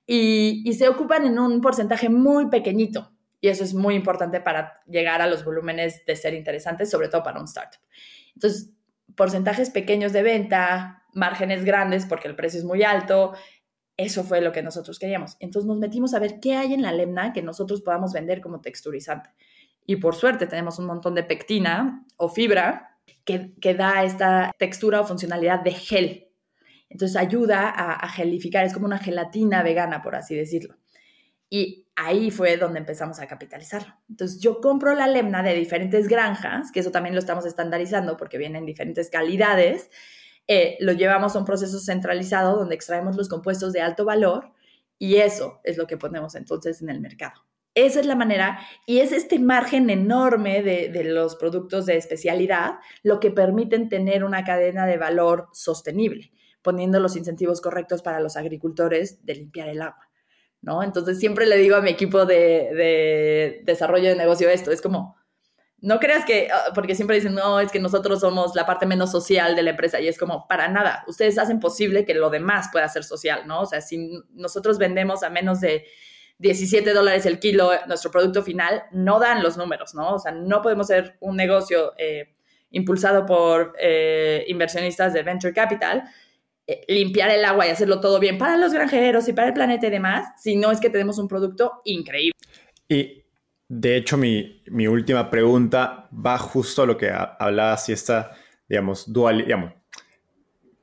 y 0.06 0.74
se 0.74 0.90
ocupan 0.90 1.26
en 1.26 1.40
un 1.40 1.62
porcentaje 1.62 2.10
muy 2.10 2.50
pequeñito 2.50 3.13
y 3.44 3.50
eso 3.50 3.66
es 3.66 3.74
muy 3.74 3.96
importante 3.96 4.40
para 4.40 4.82
llegar 4.88 5.22
a 5.22 5.28
los 5.28 5.44
volúmenes 5.44 6.06
de 6.06 6.16
ser 6.16 6.34
interesantes, 6.34 6.90
sobre 6.90 7.10
todo 7.10 7.24
para 7.24 7.42
un 7.42 7.46
startup. 7.46 7.82
Entonces, 8.34 8.72
porcentajes 9.18 9.70
pequeños 9.70 10.14
de 10.14 10.24
venta, 10.24 11.04
márgenes 11.12 11.66
grandes 11.66 12.06
porque 12.06 12.30
el 12.30 12.38
precio 12.38 12.60
es 12.60 12.66
muy 12.66 12.84
alto, 12.84 13.34
eso 13.98 14.24
fue 14.24 14.40
lo 14.40 14.54
que 14.54 14.64
nosotros 14.64 14.98
queríamos. 14.98 15.36
Entonces 15.42 15.68
nos 15.68 15.78
metimos 15.78 16.14
a 16.14 16.20
ver 16.20 16.40
qué 16.40 16.56
hay 16.56 16.74
en 16.74 16.82
la 16.82 16.94
lemna 16.94 17.34
que 17.34 17.42
nosotros 17.42 17.82
podamos 17.82 18.14
vender 18.14 18.40
como 18.40 18.62
texturizante. 18.62 19.30
Y 19.86 19.98
por 19.98 20.16
suerte 20.16 20.48
tenemos 20.48 20.80
un 20.80 20.86
montón 20.86 21.14
de 21.14 21.24
pectina 21.24 22.06
o 22.16 22.30
fibra 22.30 22.98
que, 23.26 23.52
que 23.60 23.74
da 23.74 24.06
esta 24.06 24.54
textura 24.58 25.02
o 25.02 25.06
funcionalidad 25.06 25.60
de 25.60 25.72
gel. 25.72 26.30
Entonces 26.88 27.18
ayuda 27.18 27.70
a, 27.70 27.92
a 27.92 28.08
gelificar, 28.08 28.64
es 28.64 28.74
como 28.74 28.86
una 28.86 29.00
gelatina 29.00 29.64
vegana, 29.64 30.02
por 30.02 30.16
así 30.16 30.34
decirlo. 30.34 30.78
Y 31.50 31.83
ahí 31.96 32.32
fue 32.32 32.58
donde 32.58 32.80
empezamos 32.80 33.20
a 33.20 33.28
capitalizarlo. 33.28 33.94
Entonces 34.10 34.40
yo 34.40 34.62
compro 34.62 34.94
la 34.96 35.08
lemna 35.08 35.44
de 35.44 35.54
diferentes 35.54 36.08
granjas, 36.08 36.72
que 36.72 36.80
eso 36.80 36.92
también 36.92 37.16
lo 37.16 37.20
estamos 37.20 37.46
estandarizando 37.46 38.18
porque 38.18 38.38
vienen 38.38 38.66
diferentes 38.66 39.10
calidades. 39.10 39.90
Eh, 40.48 40.78
lo 40.80 40.94
llevamos 40.94 41.36
a 41.36 41.40
un 41.40 41.46
proceso 41.46 41.80
centralizado 41.80 42.58
donde 42.58 42.76
extraemos 42.76 43.16
los 43.16 43.30
compuestos 43.30 43.74
de 43.74 43.82
alto 43.82 44.06
valor 44.06 44.52
y 44.98 45.18
eso 45.18 45.60
es 45.64 45.78
lo 45.78 45.88
que 45.88 45.98
ponemos 45.98 46.36
entonces 46.36 46.82
en 46.82 46.90
el 46.90 47.00
mercado. 47.00 47.46
Esa 47.76 48.00
es 48.00 48.06
la 48.06 48.16
manera 48.16 48.60
y 48.86 49.00
es 49.00 49.12
este 49.12 49.40
margen 49.40 49.90
enorme 49.90 50.62
de, 50.62 50.90
de, 50.90 51.04
los 51.06 51.36
productos 51.36 51.88
de 51.88 51.98
especialidad 51.98 52.76
lo 53.02 53.20
que 53.20 53.32
permiten 53.32 53.90
tener 53.90 54.24
una 54.24 54.44
cadena 54.44 54.86
de 54.86 54.98
valor 54.98 55.48
sostenible, 55.54 56.32
poniendo 56.62 57.00
los 57.00 57.16
incentivos 57.16 57.62
correctos 57.62 58.04
para 58.04 58.20
los 58.20 58.38
agricultores 58.38 59.26
de 59.26 59.36
limpiar 59.36 59.70
el 59.70 59.82
agua. 59.82 60.08
¿No? 60.64 60.82
Entonces 60.82 61.20
siempre 61.20 61.46
le 61.46 61.58
digo 61.58 61.76
a 61.76 61.82
mi 61.82 61.92
equipo 61.92 62.26
de, 62.26 63.62
desarrollo 63.66 64.10
de 64.10 64.16
negocio 64.16 64.50
esto, 64.50 64.72
es 64.72 64.82
como, 64.82 65.16
no 65.80 66.00
creas 66.00 66.24
que, 66.26 66.48
ah, 66.52 66.72
porque 66.74 66.96
siempre 66.96 67.18
dicen, 67.18 67.36
no, 67.36 67.60
es 67.60 67.72
que 67.72 67.80
nosotros 67.80 68.22
somos 68.22 68.56
la 68.56 68.66
parte 68.66 68.86
menos 68.86 69.12
social 69.12 69.56
de 69.56 69.64
la 69.64 69.72
empresa 69.72 70.00
y 70.00 70.08
es 70.08 70.18
como, 70.18 70.48
para 70.48 70.70
nada, 70.70 71.04
ustedes 71.08 71.38
hacen 71.38 71.60
posible 71.60 72.06
que 72.06 72.14
lo 72.14 72.30
demás 72.30 72.70
pueda 72.72 72.88
ser 72.88 73.04
social, 73.04 73.46
¿no? 73.46 73.62
O 73.62 73.66
sea, 73.66 73.82
si 73.82 74.22
nosotros 74.34 74.78
vendemos 74.78 75.22
a 75.24 75.30
menos 75.30 75.60
de 75.60 75.86
17 76.40 76.94
dólares 76.94 77.26
el 77.26 77.40
kilo 77.40 77.72
nuestro 77.88 78.10
producto 78.10 78.42
final, 78.42 78.84
no 78.92 79.20
dan 79.20 79.44
los 79.44 79.58
números, 79.58 79.94
¿no? 79.94 80.16
O 80.16 80.20
sea, 80.20 80.32
no 80.32 80.62
podemos 80.62 80.88
ser 80.88 81.18
un 81.20 81.36
negocio 81.36 81.94
eh, 81.98 82.36
impulsado 82.72 83.26
por 83.26 83.76
eh, 83.80 84.46
inversionistas 84.48 85.14
de 85.14 85.24
venture 85.24 85.54
capital 85.54 86.04
eh, 86.04 86.10
limpiar 86.88 87.30
el 87.30 87.44
agua 87.46 87.68
y 87.68 87.70
hacerlo 87.70 88.00
todo 88.00 88.20
bien 88.20 88.38
para 88.38 88.58
los 88.58 88.74
granjeros 88.74 89.28
y 89.28 89.34
para 89.34 89.48
el 89.48 89.54
planeta 89.54 89.88
y 89.88 89.90
demás, 89.90 90.28
si 90.42 90.56
no 90.56 90.72
es 90.72 90.80
que 90.80 90.90
tenemos 90.90 91.18
un 91.18 91.28
producto 91.28 91.82
increíble. 91.84 92.34
Y 92.88 93.24
de 93.68 93.98
hecho, 93.98 94.18
mi, 94.18 94.62
mi 94.68 94.88
última 94.88 95.30
pregunta 95.30 96.10
va 96.14 96.38
justo 96.38 96.84
a 96.84 96.86
lo 96.86 96.98
que 96.98 97.12
hablabas 97.12 97.90
y 97.90 97.94
esta, 97.94 98.32
digamos, 98.68 99.12
dual, 99.12 99.40
digamos, 99.40 99.74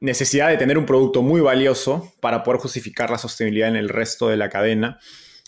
necesidad 0.01 0.49
de 0.49 0.57
tener 0.57 0.78
un 0.78 0.87
producto 0.87 1.22
muy 1.22 1.41
valioso 1.41 2.12
para 2.20 2.43
poder 2.43 2.61
justificar 2.61 3.11
la 3.11 3.18
sostenibilidad 3.18 3.68
en 3.68 3.76
el 3.76 3.89
resto 3.89 4.28
de 4.28 4.37
la 4.37 4.49
cadena. 4.49 4.99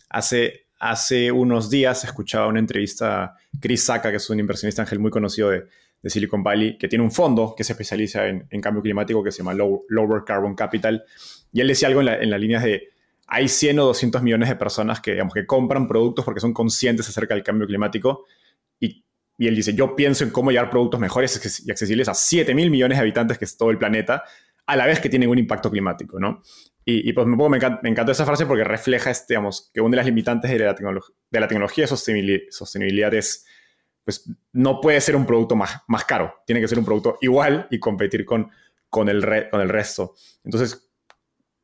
Hace, 0.08 0.66
hace 0.78 1.32
unos 1.32 1.70
días 1.70 2.04
escuchaba 2.04 2.46
una 2.46 2.58
entrevista 2.58 3.24
a 3.24 3.36
Chris 3.60 3.84
Saka, 3.84 4.10
que 4.10 4.18
es 4.18 4.30
un 4.30 4.40
inversionista 4.40 4.82
ángel 4.82 4.98
muy 4.98 5.10
conocido 5.10 5.50
de, 5.50 5.64
de 6.02 6.10
Silicon 6.10 6.42
Valley, 6.42 6.76
que 6.76 6.88
tiene 6.88 7.04
un 7.04 7.12
fondo 7.12 7.54
que 7.56 7.64
se 7.64 7.72
especializa 7.72 8.26
en, 8.26 8.60
cambio 8.60 8.82
climático 8.82 9.22
que 9.22 9.30
se 9.30 9.38
llama 9.38 9.54
Lower 9.54 10.24
Carbon 10.26 10.54
Capital. 10.54 11.04
Y 11.52 11.60
él 11.60 11.68
decía 11.68 11.88
algo 11.88 12.00
en, 12.00 12.06
la, 12.06 12.16
en 12.16 12.30
las 12.30 12.40
líneas 12.40 12.64
de, 12.64 12.88
hay 13.28 13.48
100 13.48 13.78
o 13.78 13.86
200 13.86 14.22
millones 14.22 14.48
de 14.48 14.56
personas 14.56 15.00
que, 15.00 15.12
digamos, 15.12 15.32
que 15.32 15.46
compran 15.46 15.86
productos 15.86 16.24
porque 16.24 16.40
son 16.40 16.52
conscientes 16.52 17.08
acerca 17.08 17.34
del 17.34 17.44
cambio 17.44 17.66
climático. 17.66 18.26
Y, 18.80 19.04
y 19.38 19.46
él 19.46 19.54
dice, 19.54 19.74
yo 19.74 19.94
pienso 19.94 20.24
en 20.24 20.30
cómo 20.30 20.50
llevar 20.50 20.70
productos 20.70 20.98
mejores 21.00 21.62
y 21.64 21.70
accesibles 21.70 22.08
a 22.08 22.14
7 22.14 22.54
mil 22.54 22.70
millones 22.70 22.98
de 22.98 23.02
habitantes, 23.02 23.38
que 23.38 23.44
es 23.44 23.56
todo 23.56 23.70
el 23.70 23.78
planeta, 23.78 24.24
a 24.66 24.76
la 24.76 24.86
vez 24.86 25.00
que 25.00 25.08
tienen 25.08 25.28
un 25.28 25.38
impacto 25.38 25.70
climático, 25.70 26.18
¿no? 26.18 26.42
Y, 26.84 27.08
y 27.08 27.12
pues 27.12 27.26
me, 27.28 27.56
encanta, 27.56 27.80
me, 27.82 27.90
encanta, 27.90 28.10
esa 28.10 28.26
frase 28.26 28.44
porque 28.44 28.64
refleja, 28.64 29.10
este, 29.10 29.36
que 29.72 29.80
una 29.80 29.92
de 29.92 29.96
las 29.96 30.06
limitantes 30.06 30.50
de 30.50 30.58
la, 30.58 30.74
de 30.74 31.40
la 31.40 31.48
tecnología 31.48 31.84
de 31.84 32.48
sostenibilidad 32.50 33.14
es 33.14 33.46
pues 34.04 34.30
no 34.52 34.80
puede 34.80 35.00
ser 35.00 35.16
un 35.16 35.26
producto 35.26 35.56
más, 35.56 35.82
más 35.86 36.04
caro, 36.04 36.34
tiene 36.46 36.60
que 36.60 36.68
ser 36.68 36.78
un 36.78 36.84
producto 36.84 37.18
igual 37.20 37.66
y 37.70 37.78
competir 37.78 38.24
con, 38.24 38.50
con, 38.88 39.08
el, 39.08 39.48
con 39.50 39.60
el 39.60 39.68
resto. 39.68 40.14
Entonces, 40.44 40.92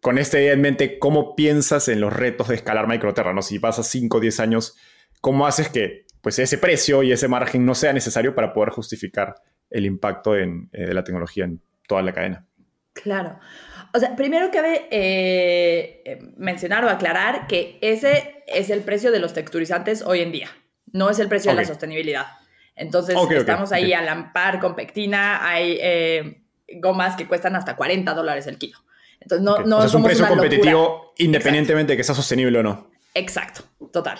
con 0.00 0.18
esta 0.18 0.38
idea 0.38 0.52
en 0.52 0.60
mente, 0.60 0.98
¿cómo 0.98 1.34
piensas 1.34 1.88
en 1.88 2.00
los 2.00 2.12
retos 2.12 2.48
de 2.48 2.54
escalar 2.54 2.86
Microterra? 2.86 3.40
Si 3.42 3.58
pasas 3.58 3.86
5 3.88 4.16
o 4.16 4.20
10 4.20 4.40
años, 4.40 4.76
¿cómo 5.20 5.46
haces 5.46 5.68
que 5.68 6.06
pues, 6.20 6.38
ese 6.38 6.58
precio 6.58 7.02
y 7.02 7.12
ese 7.12 7.28
margen 7.28 7.66
no 7.66 7.74
sea 7.74 7.92
necesario 7.92 8.34
para 8.34 8.52
poder 8.52 8.70
justificar 8.70 9.34
el 9.70 9.86
impacto 9.86 10.36
en, 10.36 10.70
eh, 10.72 10.86
de 10.86 10.94
la 10.94 11.04
tecnología 11.04 11.44
en 11.44 11.60
toda 11.86 12.02
la 12.02 12.12
cadena? 12.12 12.46
Claro. 12.92 13.38
O 13.94 13.98
sea, 13.98 14.14
primero 14.16 14.50
cabe 14.50 14.86
eh, 14.90 16.02
eh, 16.04 16.18
mencionar 16.36 16.84
o 16.84 16.88
aclarar 16.88 17.46
que 17.46 17.78
ese 17.80 18.44
es 18.46 18.70
el 18.70 18.82
precio 18.82 19.10
de 19.10 19.18
los 19.18 19.32
texturizantes 19.32 20.02
hoy 20.02 20.20
en 20.20 20.32
día. 20.32 20.48
No 20.92 21.10
es 21.10 21.18
el 21.18 21.28
precio 21.28 21.50
de 21.50 21.56
la 21.56 21.64
sostenibilidad. 21.64 22.26
Entonces, 22.74 23.16
estamos 23.30 23.72
ahí 23.72 23.92
a 23.92 24.02
la 24.02 24.32
par 24.32 24.60
con 24.60 24.76
pectina. 24.76 25.48
Hay 25.48 25.78
eh, 25.80 26.42
gomas 26.80 27.16
que 27.16 27.26
cuestan 27.26 27.56
hasta 27.56 27.76
40 27.76 28.14
dólares 28.14 28.46
el 28.46 28.58
kilo. 28.58 28.78
Entonces, 29.20 29.44
no, 29.44 29.58
no 29.60 29.84
es 29.84 29.92
un 29.94 30.04
precio 30.04 30.26
competitivo 30.28 31.12
independientemente 31.18 31.92
de 31.92 31.96
que 31.96 32.04
sea 32.04 32.14
sostenible 32.14 32.58
o 32.58 32.62
no. 32.62 32.90
Exacto, 33.18 33.64
total. 33.92 34.18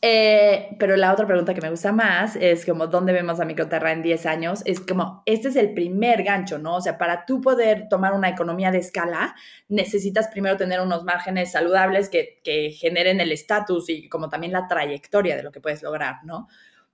Eh, 0.00 0.76
pero 0.78 0.96
la 0.96 1.12
otra 1.12 1.26
pregunta 1.26 1.52
que 1.52 1.60
me 1.60 1.68
gusta 1.68 1.90
más 1.90 2.36
es 2.36 2.64
como, 2.64 2.86
¿dónde 2.86 3.12
vemos 3.12 3.40
a 3.40 3.44
Microterra 3.44 3.90
en 3.90 4.02
10 4.02 4.24
años? 4.26 4.62
Es 4.64 4.78
como, 4.78 5.24
este 5.26 5.48
es 5.48 5.56
el 5.56 5.74
primer 5.74 6.22
gancho, 6.22 6.58
¿no? 6.58 6.76
O 6.76 6.80
sea, 6.80 6.96
para 6.96 7.26
tú 7.26 7.40
poder 7.40 7.88
tomar 7.88 8.12
una 8.12 8.28
economía 8.28 8.70
de 8.70 8.78
escala, 8.78 9.34
necesitas 9.68 10.28
primero 10.28 10.56
tener 10.56 10.80
unos 10.80 11.02
márgenes 11.02 11.50
saludables 11.50 12.08
que, 12.08 12.40
que 12.44 12.70
generen 12.70 13.20
el 13.20 13.32
estatus 13.32 13.90
y 13.90 14.08
como 14.08 14.28
también 14.28 14.52
la 14.52 14.68
trayectoria 14.68 15.36
de 15.36 15.42
lo 15.42 15.50
que 15.50 15.60
puedes 15.60 15.82
lograr, 15.82 16.24
¿no? 16.24 16.46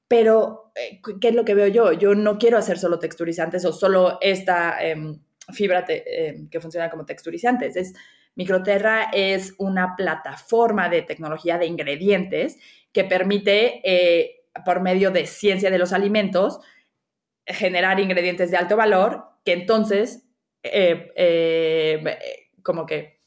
Pero, 0.09 0.72
eh, 0.74 1.03
¿qué 1.20 1.28
es 1.28 1.34
lo 1.34 1.44
que 1.44 1.55
veo 1.55 1.66
yo? 1.66 1.92
Yo 1.92 2.14
no 2.14 2.38
quiero 2.38 2.57
hacer 2.57 2.78
solo 2.78 2.98
texturizantes 2.98 3.66
o 3.66 3.74
solo 3.74 4.16
esta 4.22 4.82
em, 4.82 5.18
fibra 5.53 5.84
em, 5.88 6.48
que 6.48 6.61
funciona 6.61 6.88
como 6.88 7.05
texturizantes. 7.05 7.76
Es 7.76 7.92
Microterra 8.34 9.10
es 9.12 9.54
una 9.58 9.94
plataforma 9.96 10.88
de 10.88 11.02
tecnología 11.02 11.58
de 11.58 11.66
ingredientes 11.66 12.58
que 12.92 13.04
permite, 13.04 13.80
eh, 13.84 14.44
por 14.64 14.80
medio 14.80 15.10
de 15.10 15.26
ciencia 15.26 15.70
de 15.70 15.78
los 15.78 15.92
alimentos, 15.92 16.60
generar 17.46 18.00
ingredientes 18.00 18.50
de 18.50 18.56
alto 18.56 18.76
valor 18.76 19.32
que 19.44 19.52
entonces, 19.52 20.24
eh, 20.62 21.12
eh, 21.16 22.48
como 22.62 22.86
que 22.86 23.20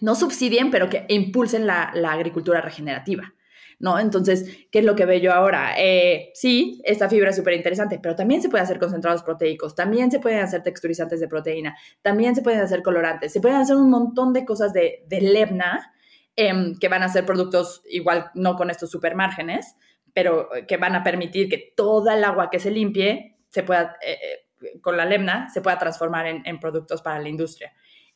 no 0.00 0.14
subsidien, 0.14 0.70
pero 0.70 0.88
que 0.88 1.04
impulsen 1.08 1.66
la, 1.66 1.90
agricultura 2.10 2.60
regenerativa. 2.60 3.34
¿No? 3.78 3.98
Entonces, 3.98 4.66
¿qué 4.70 4.80
es 4.80 4.84
lo 4.84 4.96
que 4.96 5.06
veo 5.06 5.18
yo 5.20 5.32
ahora? 5.32 5.74
Eh, 5.78 6.30
sí, 6.34 6.80
esta 6.84 7.08
fibra 7.08 7.30
es 7.30 7.36
súper 7.36 7.54
interesante, 7.54 7.98
pero 8.02 8.16
también 8.16 8.42
se 8.42 8.48
puede 8.48 8.64
hacer 8.64 8.78
concentrados 8.78 9.22
proteicos, 9.22 9.74
también 9.74 10.10
se 10.10 10.18
pueden 10.20 10.40
hacer 10.40 10.62
texturizantes 10.62 11.20
de 11.20 11.28
proteína, 11.28 11.76
también 12.02 12.34
se 12.34 12.42
pueden 12.42 12.60
hacer 12.60 12.82
colorantes, 12.82 13.32
se 13.32 13.40
pueden 13.40 13.58
hacer 13.58 13.76
un 13.76 13.90
montón 13.90 14.32
de 14.32 14.44
cosas 14.44 14.72
de, 14.72 15.04
de 15.06 15.20
Lebna 15.20 15.92
em, 16.34 16.76
que 16.78 16.88
van 16.88 17.02
a 17.02 17.08
ser 17.08 17.24
productos 17.24 17.82
igual 17.88 18.30
no 18.34 18.56
con 18.56 18.70
estos 18.70 18.90
super 18.90 19.14
márgenes, 19.14 19.76
pero 20.12 20.48
que 20.66 20.76
van 20.76 20.96
a 20.96 21.04
permitir 21.04 21.48
que 21.48 21.72
toda 21.76 22.14
el 22.14 22.24
agua 22.24 22.50
que 22.50 22.58
se 22.58 22.70
limpie 22.70 23.36
se 23.48 23.62
pueda, 23.62 23.96
eh, 24.04 24.18
eh, 24.62 24.80
con 24.80 24.96
la 24.96 25.04
lemna, 25.04 25.48
se 25.50 25.60
pueda 25.60 25.78
transformar 25.78 26.26
en, 26.26 26.42
en 26.44 26.58
productos 26.58 27.02
para 27.02 27.20
la 27.20 27.28
industria 27.28 27.72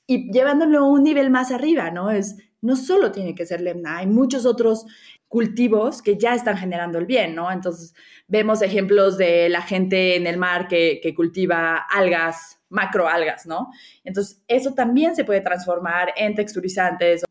y 0.07 0.31
llevándolo 0.33 0.81
a 0.81 0.89
un 0.89 1.03
nivel 1.03 1.31
más 1.31 1.51
arriba, 1.51 1.91
¿no? 1.91 2.11
Es, 2.11 2.37
no 2.61 2.77
solo 2.77 3.13
tiene 3.13 3.35
que 3.35 3.47
ser 3.47 3.61
lemna, 3.61 3.99
hay 3.99 4.07
muchos 4.07 4.47
otros 4.47 4.87
cultivos 5.29 6.03
que 6.03 6.19
ya 6.19 6.35
están 6.35 6.57
generando 6.57 6.99
el 6.99 7.07
bien, 7.07 7.35
¿no? 7.35 7.51
Entonces, 7.51 7.95
vemos 8.27 8.61
ejemplos 8.63 9.17
de 9.17 9.49
la 9.49 9.63
gente 9.63 10.17
en 10.17 10.27
el 10.27 10.37
mar 10.37 10.69
que, 10.69 11.01
que 11.03 11.15
cultiva 11.15 11.77
algas, 11.77 12.61
macroalgas, 12.69 13.47
¿no? 13.47 13.71
Entonces, 14.05 14.43
eso 14.47 14.75
también 14.75 15.17
se 15.17 15.25
puede 15.25 15.41
transformar 15.41 16.13
en 16.17 16.35
texturizantes. 16.35 17.25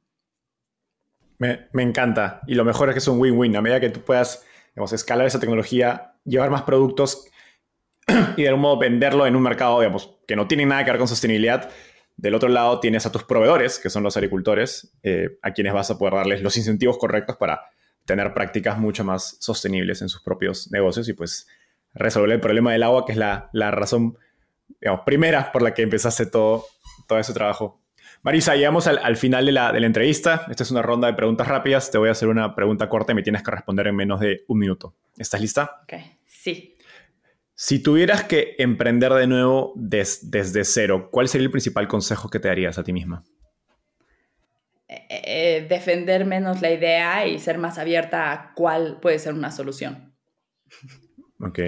Me, 1.37 1.67
me 1.73 1.83
encanta. 1.83 2.41
Y 2.47 2.55
lo 2.55 2.65
mejor 2.65 2.89
es 2.89 2.95
que 2.95 2.99
es 2.99 3.07
un 3.07 3.19
win-win. 3.19 3.55
A 3.55 3.61
medida 3.61 3.79
que 3.79 3.89
tú 3.89 4.01
puedas 4.01 4.43
digamos, 4.73 4.93
escalar 4.93 5.27
esa 5.27 5.39
tecnología, 5.39 6.13
llevar 6.25 6.49
más 6.49 6.63
productos 6.63 7.27
y 8.37 8.43
de 8.43 8.47
algún 8.47 8.61
modo 8.61 8.79
venderlo 8.79 9.25
en 9.25 9.35
un 9.35 9.43
mercado 9.43 9.79
digamos, 9.79 10.17
que 10.27 10.35
no 10.35 10.47
tiene 10.47 10.65
nada 10.65 10.83
que 10.83 10.91
ver 10.91 10.99
con 10.99 11.07
sostenibilidad, 11.07 11.69
del 12.21 12.35
otro 12.35 12.49
lado 12.49 12.79
tienes 12.79 13.07
a 13.07 13.11
tus 13.11 13.23
proveedores, 13.23 13.79
que 13.79 13.89
son 13.89 14.03
los 14.03 14.15
agricultores, 14.15 14.93
eh, 15.01 15.39
a 15.41 15.53
quienes 15.53 15.73
vas 15.73 15.89
a 15.89 15.97
poder 15.97 16.13
darles 16.13 16.43
los 16.43 16.55
incentivos 16.55 16.99
correctos 16.99 17.35
para 17.35 17.61
tener 18.05 18.31
prácticas 18.31 18.77
mucho 18.77 19.03
más 19.03 19.37
sostenibles 19.39 20.03
en 20.03 20.09
sus 20.09 20.21
propios 20.21 20.71
negocios 20.71 21.09
y 21.09 21.13
pues 21.13 21.47
resolver 21.95 22.31
el 22.31 22.39
problema 22.39 22.73
del 22.73 22.83
agua, 22.83 23.05
que 23.05 23.13
es 23.13 23.17
la, 23.17 23.49
razón 23.71 24.19
digamos, 24.79 25.01
primera 25.03 25.51
por 25.51 25.63
la 25.63 25.73
que 25.73 25.81
empezaste 25.81 26.27
todo, 26.27 26.67
todo 27.07 27.17
ese 27.17 27.33
trabajo. 27.33 27.81
Marisa, 28.21 28.55
llegamos 28.55 28.85
al, 28.85 29.17
final 29.17 29.47
de 29.47 29.53
la, 29.53 29.71
de 29.71 29.79
la, 29.79 29.87
entrevista. 29.87 30.45
Esta 30.47 30.61
es 30.61 30.69
una 30.69 30.83
ronda 30.83 31.07
de 31.07 31.15
preguntas 31.15 31.47
rápidas. 31.47 31.89
Te 31.89 31.97
voy 31.97 32.09
a 32.09 32.11
hacer 32.11 32.27
una 32.27 32.53
pregunta 32.53 32.87
corta 32.87 33.13
y 33.13 33.15
me 33.15 33.23
tienes 33.23 33.41
que 33.41 33.49
responder 33.49 33.87
en 33.87 33.95
menos 33.95 34.19
de 34.19 34.43
un 34.47 34.59
minuto. 34.59 34.93
¿Estás 35.17 35.41
lista? 35.41 35.81
Ok, 35.83 35.93
sí. 36.27 36.77
Si 37.63 37.77
tuvieras 37.77 38.23
que 38.23 38.55
emprender 38.57 39.13
de 39.13 39.27
nuevo 39.27 39.73
desde 39.75 40.63
cero, 40.63 41.09
¿cuál 41.11 41.27
sería 41.27 41.45
el 41.45 41.51
principal 41.51 41.87
consejo 41.87 42.27
que 42.27 42.39
te 42.39 42.47
darías 42.47 42.79
a 42.79 42.83
ti 42.83 42.91
misma? 42.91 43.23
Eh, 44.87 45.05
eh, 45.09 45.67
defender 45.69 46.25
menos 46.25 46.59
la 46.63 46.71
idea 46.71 47.27
y 47.27 47.37
ser 47.37 47.59
más 47.59 47.77
abierta 47.77 48.31
a 48.31 48.53
cuál 48.55 48.99
puede 48.99 49.19
ser 49.19 49.35
una 49.35 49.51
solución. 49.51 50.17
Ok. 51.39 51.59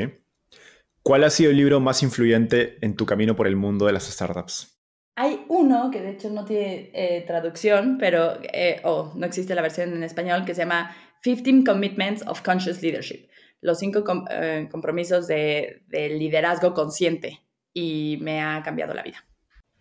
¿Cuál 1.04 1.26
ha 1.26 1.30
sido 1.30 1.52
el 1.52 1.58
libro 1.58 1.80
más 1.80 2.02
influyente 2.02 2.84
en 2.84 2.96
tu 2.96 3.06
camino 3.06 3.36
por 3.36 3.46
el 3.46 3.56
mundo 3.56 3.86
de 3.86 3.94
las 3.94 4.06
startups? 4.06 4.82
Hay 5.16 5.46
uno 5.48 5.92
que 5.92 6.02
de 6.02 6.10
hecho 6.10 6.32
no 6.32 6.44
tiene 6.44 6.90
eh, 6.96 7.24
traducción, 7.28 8.00
pero 8.00 8.40
o 8.82 9.14
no 9.16 9.28
existe 9.28 9.54
la 9.54 9.62
versión 9.62 9.94
en 9.94 10.02
español, 10.02 10.44
que 10.44 10.56
se 10.56 10.62
llama 10.64 10.96
15 11.22 11.64
Commitments 11.64 12.24
of 12.26 12.42
Conscious 12.42 12.82
Leadership 12.82 13.30
los 13.64 13.80
cinco 13.80 14.04
eh, 14.30 14.68
compromisos 14.70 15.26
de, 15.28 15.82
liderazgo 15.92 16.74
consciente 16.74 17.42
y 17.74 18.20
me 18.22 18.42
ha 18.42 18.62
cambiado 18.62 18.94
la 18.94 19.02
vida. 19.02 19.26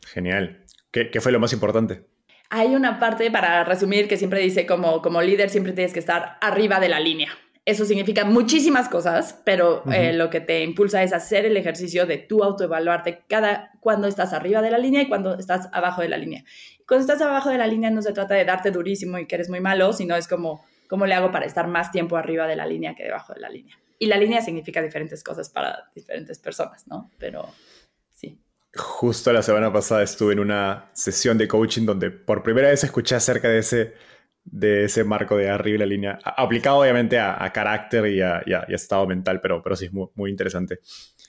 Genial. 0.07 0.65
¿Qué, 0.91 1.21
fue 1.21 1.33
lo 1.33 1.41
más 1.41 1.53
importante? 1.53 2.07
Hay 2.49 2.75
una 2.75 2.99
parte, 2.99 3.31
para 3.31 3.65
resumir, 3.65 4.09
que 4.09 4.17
siempre 4.17 4.41
dice 4.41 4.67
como, 4.67 5.03
como 5.03 5.21
líder 5.21 5.51
siempre 5.51 5.73
tienes 5.73 5.93
que 5.93 5.99
estar 5.99 6.39
arriba 6.41 6.81
de 6.81 6.89
la 6.89 7.01
línea. 7.01 7.31
Eso 7.65 7.85
significa 7.85 8.25
muchísimas 8.25 8.89
cosas, 8.89 9.41
pero 9.45 9.85
eh, 9.93 10.13
lo 10.13 10.31
que 10.31 10.41
te 10.41 10.63
impulsa 10.63 11.03
es 11.03 11.13
hacer 11.13 11.47
el 11.47 11.57
ejercicio 11.57 12.07
de 12.07 12.19
tú 12.19 12.43
autoevaluarte 12.43 13.23
cada 13.29 13.71
cuando 13.81 14.09
estás 14.09 14.33
arriba 14.33 14.63
de 14.63 14.71
la 14.71 14.79
línea 14.79 15.03
y 15.03 15.09
cuando 15.09 15.39
estás 15.39 15.69
abajo 15.73 16.03
de 16.03 16.09
la 16.09 16.19
línea. 16.19 16.45
Cuando 16.87 17.03
estás 17.03 17.23
abajo 17.23 17.51
de 17.51 17.59
la 17.59 17.67
línea 17.67 17.91
no 17.91 18.03
se 18.03 18.13
trata 18.13 18.35
de 18.35 18.45
darte 18.45 18.71
durísimo 18.71 19.19
y 19.19 19.27
que 19.27 19.37
eres 19.37 19.49
muy 19.49 19.61
malo, 19.61 19.93
sino 19.93 20.17
es 20.17 20.27
como 20.27 20.65
¿Cómo 20.93 21.07
le 21.07 21.15
hago 21.15 21.31
para 21.31 21.47
estar 21.47 21.69
más 21.69 21.91
tiempo 21.91 22.19
arriba 22.19 22.47
de 22.47 22.55
la 22.55 22.67
línea 22.67 22.95
que 22.95 23.05
debajo 23.05 23.33
de 23.33 23.41
la 23.41 23.49
línea? 23.49 23.75
Y 23.99 24.09
la 24.09 24.19
línea 24.19 24.43
significa 24.43 24.83
diferentes 24.83 25.25
cosas 25.25 25.49
para 25.49 25.91
diferentes 25.95 26.39
personas, 26.39 26.87
¿no? 26.87 27.11
Pero 27.19 27.49
sí. 28.13 28.39
Justo 28.75 29.33
la 29.33 29.41
semana 29.41 29.73
pasada 29.73 30.03
estuve 30.03 30.35
en 30.35 30.41
una 30.41 30.91
sesión 30.93 31.39
de 31.39 31.49
coaching 31.49 31.87
donde 31.87 32.11
por 32.11 32.43
primera 32.43 32.69
vez 32.69 32.85
escuché 32.85 33.15
acerca 33.15 33.49
de 33.49 33.61
ese, 33.61 33.95
de 34.45 34.85
ese 34.85 35.03
marco 35.03 35.35
de 35.35 35.49
arriba 35.49 35.77
de 35.77 35.79
la 35.79 35.87
línea, 35.87 36.19
aplicado 36.23 36.81
obviamente 36.81 37.19
a, 37.19 37.51
carácter 37.55 38.09
y 38.09 38.21
a, 38.21 38.43
estado 38.69 39.07
mental, 39.07 39.41
pero, 39.41 39.63
pero 39.63 39.75
sí 39.77 39.87
es 39.87 39.95
muy, 39.95 40.09
muy 40.15 40.31
interesante. 40.31 40.81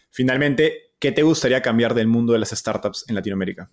Finalmente, 0.10 0.92
¿qué 1.00 1.14
te 1.14 1.24
gustaría 1.24 1.62
cambiar 1.62 1.94
del 1.94 2.08
mundo 2.08 2.34
de 2.34 2.40
las 2.40 2.50
startups 2.50 3.06
en 3.08 3.16
Latinoamérica? 3.16 3.72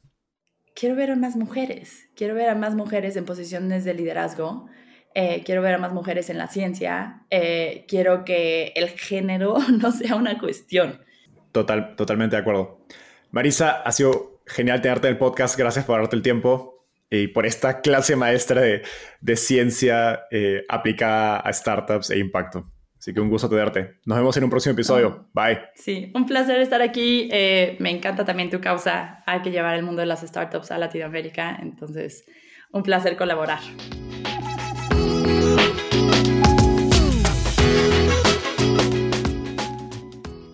Quiero 0.72 0.94
ver 0.94 1.10
a 1.10 1.16
más 1.16 1.34
mujeres, 1.34 2.08
quiero 2.14 2.36
ver 2.36 2.48
a 2.48 2.54
más 2.54 2.76
mujeres 2.76 3.16
en 3.16 3.24
posiciones 3.24 3.84
de 3.84 3.94
liderazgo 3.94 4.68
eh, 5.14 5.42
quiero 5.44 5.62
ver 5.62 5.74
a 5.74 5.78
más 5.78 5.92
mujeres 5.92 6.30
en 6.30 6.38
la 6.38 6.46
ciencia, 6.46 7.22
eh, 7.30 7.84
quiero 7.88 8.24
que 8.24 8.72
el 8.76 8.90
género 8.90 9.56
no 9.80 9.92
sea 9.92 10.14
una 10.14 10.38
cuestión. 10.38 11.00
Total, 11.52 11.96
totalmente 11.96 12.36
de 12.36 12.42
acuerdo. 12.42 12.80
Marisa, 13.30 13.82
ha 13.82 13.92
sido 13.92 14.40
genial 14.46 14.80
tenerte 14.80 15.08
en 15.08 15.14
el 15.14 15.18
podcast, 15.18 15.58
gracias 15.58 15.84
por 15.84 15.98
darte 15.98 16.16
el 16.16 16.22
tiempo 16.22 16.86
y 17.10 17.26
por 17.28 17.44
esta 17.44 17.80
clase 17.80 18.14
maestra 18.14 18.60
de, 18.60 18.82
de 19.20 19.36
ciencia 19.36 20.22
eh, 20.30 20.64
aplicada 20.68 21.38
a 21.38 21.52
startups 21.52 22.10
e 22.10 22.18
impacto. 22.18 22.70
Así 22.96 23.14
que 23.14 23.20
un 23.20 23.30
gusto 23.30 23.48
tenerte. 23.48 23.96
Nos 24.04 24.18
vemos 24.18 24.36
en 24.36 24.44
un 24.44 24.50
próximo 24.50 24.74
episodio. 24.74 25.26
Bye. 25.32 25.58
Sí, 25.74 26.12
un 26.14 26.26
placer 26.26 26.60
estar 26.60 26.82
aquí. 26.82 27.30
me 27.78 27.90
encanta 27.90 28.26
también 28.26 28.50
tu 28.50 28.60
causa. 28.60 29.24
Hay 29.26 29.40
que 29.40 29.50
llevar 29.50 29.74
el 29.74 29.82
mundo 29.82 30.00
de 30.00 30.06
las 30.06 30.20
startups 30.20 30.70
a 30.70 30.76
Latinoamérica. 30.76 31.58
Entonces, 31.62 32.26
un 32.72 32.82
placer 32.82 33.16
colaborar. 33.16 33.60